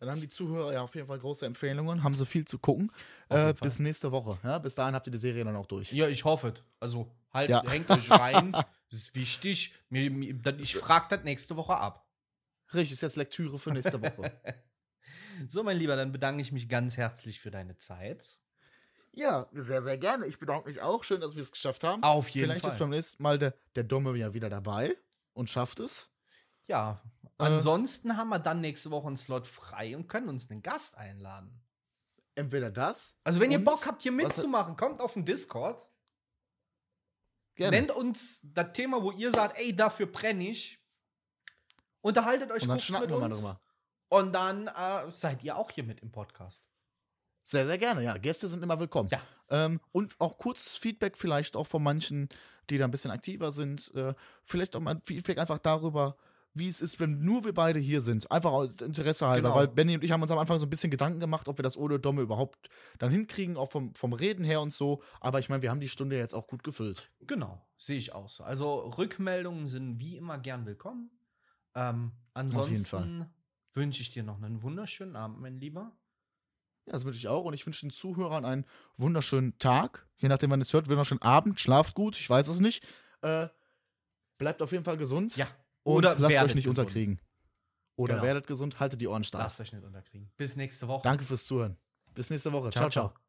Dann 0.00 0.10
haben 0.10 0.20
die 0.20 0.28
Zuhörer 0.28 0.72
ja 0.74 0.82
auf 0.82 0.94
jeden 0.94 1.06
Fall 1.06 1.18
große 1.18 1.46
Empfehlungen, 1.46 2.02
haben 2.02 2.14
sie 2.14 2.26
viel 2.26 2.44
zu 2.44 2.58
gucken. 2.58 2.92
Äh, 3.30 3.54
bis 3.54 3.78
nächste 3.78 4.12
Woche. 4.12 4.38
Ja? 4.42 4.58
Bis 4.58 4.74
dahin 4.74 4.94
habt 4.94 5.06
ihr 5.06 5.12
die 5.12 5.18
Serie 5.18 5.44
dann 5.44 5.56
auch 5.56 5.66
durch. 5.66 5.92
Ja, 5.92 6.08
ich 6.08 6.24
hoffe 6.24 6.48
es. 6.48 6.62
Also 6.80 7.10
halt, 7.32 7.48
Ja. 7.48 7.62
hängt 7.66 7.90
euch 7.90 8.10
rein. 8.10 8.54
Das 8.90 9.00
ist 9.00 9.14
wichtig. 9.16 9.74
Ich 9.90 10.76
frage 10.76 11.06
das 11.16 11.24
nächste 11.24 11.56
Woche 11.56 11.74
ab. 11.74 12.08
Richtig, 12.72 12.92
ist 12.92 13.02
jetzt 13.02 13.16
Lektüre 13.16 13.58
für 13.58 13.72
nächste 13.72 14.00
Woche. 14.00 14.30
So, 15.48 15.62
mein 15.62 15.76
Lieber, 15.76 15.96
dann 15.96 16.12
bedanke 16.12 16.40
ich 16.42 16.52
mich 16.52 16.68
ganz 16.68 16.96
herzlich 16.96 17.40
für 17.40 17.50
deine 17.50 17.76
Zeit. 17.76 18.38
ja, 19.12 19.46
sehr, 19.52 19.82
sehr 19.82 19.98
gerne. 19.98 20.26
Ich 20.26 20.38
bedanke 20.38 20.68
mich 20.68 20.80
auch. 20.82 21.04
Schön, 21.04 21.20
dass 21.20 21.34
wir 21.36 21.42
es 21.42 21.52
geschafft 21.52 21.84
haben. 21.84 22.02
Auf 22.02 22.28
jeden 22.30 22.46
Vielleicht 22.48 22.64
Fall. 22.64 22.72
ist 22.72 22.78
beim 22.78 22.90
nächsten 22.90 23.22
Mal 23.22 23.38
der, 23.38 23.54
der 23.76 23.84
Dumme 23.84 24.16
ja 24.16 24.32
wieder 24.34 24.50
dabei 24.50 24.96
und 25.34 25.50
schafft 25.50 25.80
es. 25.80 26.10
Ja, 26.66 27.02
Äh. 27.38 27.44
ansonsten 27.44 28.16
haben 28.16 28.28
wir 28.30 28.38
dann 28.38 28.60
nächste 28.60 28.90
Woche 28.90 29.06
einen 29.08 29.16
Slot 29.16 29.46
frei 29.46 29.96
und 29.96 30.08
können 30.08 30.28
uns 30.28 30.50
einen 30.50 30.62
Gast 30.62 30.96
einladen. 30.96 31.60
Entweder 32.36 32.70
das. 32.70 33.16
Also, 33.22 33.38
wenn 33.40 33.50
ihr 33.52 33.62
Bock 33.62 33.86
habt, 33.86 34.02
hier 34.02 34.10
mitzumachen, 34.12 34.76
kommt 34.76 35.00
auf 35.00 35.12
den 35.14 35.24
Discord. 35.24 35.88
Gerne. 37.54 37.76
Nennt 37.76 37.92
uns 37.92 38.40
das 38.42 38.72
Thema, 38.72 39.00
wo 39.02 39.12
ihr 39.12 39.30
sagt, 39.30 39.58
ey, 39.60 39.74
dafür 39.76 40.06
brenne 40.06 40.48
ich. 40.48 40.80
Unterhaltet 42.00 42.50
euch 42.50 42.62
Und 42.64 42.68
dann 42.70 42.78
kurz 42.78 43.00
mit 43.00 43.10
wir 43.10 43.18
mal 43.18 43.26
uns. 43.30 43.38
drüber. 43.40 43.60
Und 44.08 44.34
dann 44.34 44.68
äh, 44.68 45.10
seid 45.10 45.42
ihr 45.42 45.56
auch 45.56 45.70
hier 45.70 45.84
mit 45.84 46.00
im 46.00 46.12
Podcast. 46.12 46.68
Sehr, 47.42 47.66
sehr 47.66 47.78
gerne. 47.78 48.02
Ja, 48.02 48.16
Gäste 48.16 48.48
sind 48.48 48.62
immer 48.62 48.80
willkommen. 48.80 49.10
Ja. 49.10 49.20
Ähm, 49.50 49.80
und 49.92 50.14
auch 50.18 50.38
kurzes 50.38 50.76
Feedback 50.76 51.16
vielleicht 51.16 51.56
auch 51.56 51.66
von 51.66 51.82
manchen, 51.82 52.28
die 52.70 52.78
da 52.78 52.86
ein 52.86 52.90
bisschen 52.90 53.10
aktiver 53.10 53.52
sind. 53.52 53.94
Äh, 53.94 54.14
vielleicht 54.44 54.74
auch 54.74 54.80
mal 54.80 54.92
ein 54.92 55.02
Feedback 55.02 55.38
einfach 55.38 55.58
darüber, 55.58 56.16
wie 56.54 56.68
es 56.68 56.80
ist, 56.80 57.00
wenn 57.00 57.22
nur 57.22 57.44
wir 57.44 57.52
beide 57.52 57.78
hier 57.78 58.00
sind. 58.00 58.30
Einfach 58.30 58.52
aus 58.52 58.76
Interesse 58.80 59.26
halber. 59.26 59.48
Genau. 59.48 59.60
Weil 59.60 59.68
Benny 59.68 59.96
und 59.96 60.04
ich 60.04 60.12
haben 60.12 60.22
uns 60.22 60.30
am 60.30 60.38
Anfang 60.38 60.58
so 60.58 60.64
ein 60.64 60.70
bisschen 60.70 60.90
Gedanken 60.90 61.20
gemacht, 61.20 61.46
ob 61.48 61.58
wir 61.58 61.62
das 61.62 61.76
ohne 61.76 61.98
Domme 61.98 62.22
überhaupt 62.22 62.70
dann 62.98 63.10
hinkriegen, 63.10 63.58
auch 63.58 63.70
vom, 63.70 63.94
vom 63.94 64.14
Reden 64.14 64.44
her 64.44 64.62
und 64.62 64.72
so. 64.72 65.02
Aber 65.20 65.38
ich 65.38 65.50
meine, 65.50 65.60
wir 65.60 65.70
haben 65.70 65.80
die 65.80 65.88
Stunde 65.88 66.16
jetzt 66.16 66.34
auch 66.34 66.46
gut 66.46 66.62
gefüllt. 66.62 67.10
Genau, 67.26 67.60
sehe 67.76 67.98
ich 67.98 68.14
auch 68.14 68.30
so. 68.30 68.42
Also 68.44 68.88
Rückmeldungen 68.96 69.66
sind 69.66 69.98
wie 69.98 70.16
immer 70.16 70.38
gern 70.38 70.64
willkommen. 70.64 71.10
Ähm, 71.74 72.12
ansonsten 72.32 72.86
Fall. 72.86 73.30
Wünsche 73.74 74.02
ich 74.02 74.10
dir 74.10 74.22
noch 74.22 74.40
einen 74.42 74.62
wunderschönen 74.62 75.16
Abend, 75.16 75.40
mein 75.40 75.58
Lieber. 75.58 75.92
Ja, 76.86 76.92
das 76.92 77.04
wünsche 77.04 77.18
ich 77.18 77.28
auch. 77.28 77.44
Und 77.44 77.54
ich 77.54 77.64
wünsche 77.66 77.80
den 77.86 77.90
Zuhörern 77.90 78.44
einen 78.44 78.66
wunderschönen 78.96 79.58
Tag. 79.58 80.06
Je 80.18 80.28
nachdem, 80.28 80.50
wann 80.50 80.60
ihr 80.60 80.62
es 80.62 80.72
hört, 80.72 80.88
wunderschönen 80.88 81.22
Abend. 81.22 81.58
Schlaft 81.60 81.94
gut, 81.94 82.16
ich 82.18 82.28
weiß 82.28 82.48
es 82.48 82.60
nicht. 82.60 82.86
Äh, 83.22 83.48
bleibt 84.38 84.60
auf 84.62 84.72
jeden 84.72 84.84
Fall 84.84 84.96
gesund. 84.96 85.36
Ja. 85.36 85.46
Und 85.82 85.96
Oder 85.96 86.10
lasst 86.18 86.32
werdet 86.32 86.50
euch 86.50 86.54
nicht 86.54 86.64
gesund. 86.64 86.78
unterkriegen. 86.78 87.20
Oder 87.96 88.14
Genau. 88.14 88.26
werdet 88.26 88.46
gesund, 88.46 88.80
haltet 88.80 89.00
die 89.00 89.06
Ohren 89.06 89.24
stark. 89.24 89.44
Lasst 89.44 89.60
euch 89.60 89.72
nicht 89.72 89.84
unterkriegen. 89.84 90.30
Bis 90.36 90.56
nächste 90.56 90.88
Woche. 90.88 91.02
Danke 91.04 91.24
fürs 91.24 91.44
Zuhören. 91.44 91.76
Bis 92.14 92.28
nächste 92.30 92.52
Woche. 92.52 92.70
Ciao. 92.70 92.90
ciao. 92.90 93.08
ciao. 93.10 93.23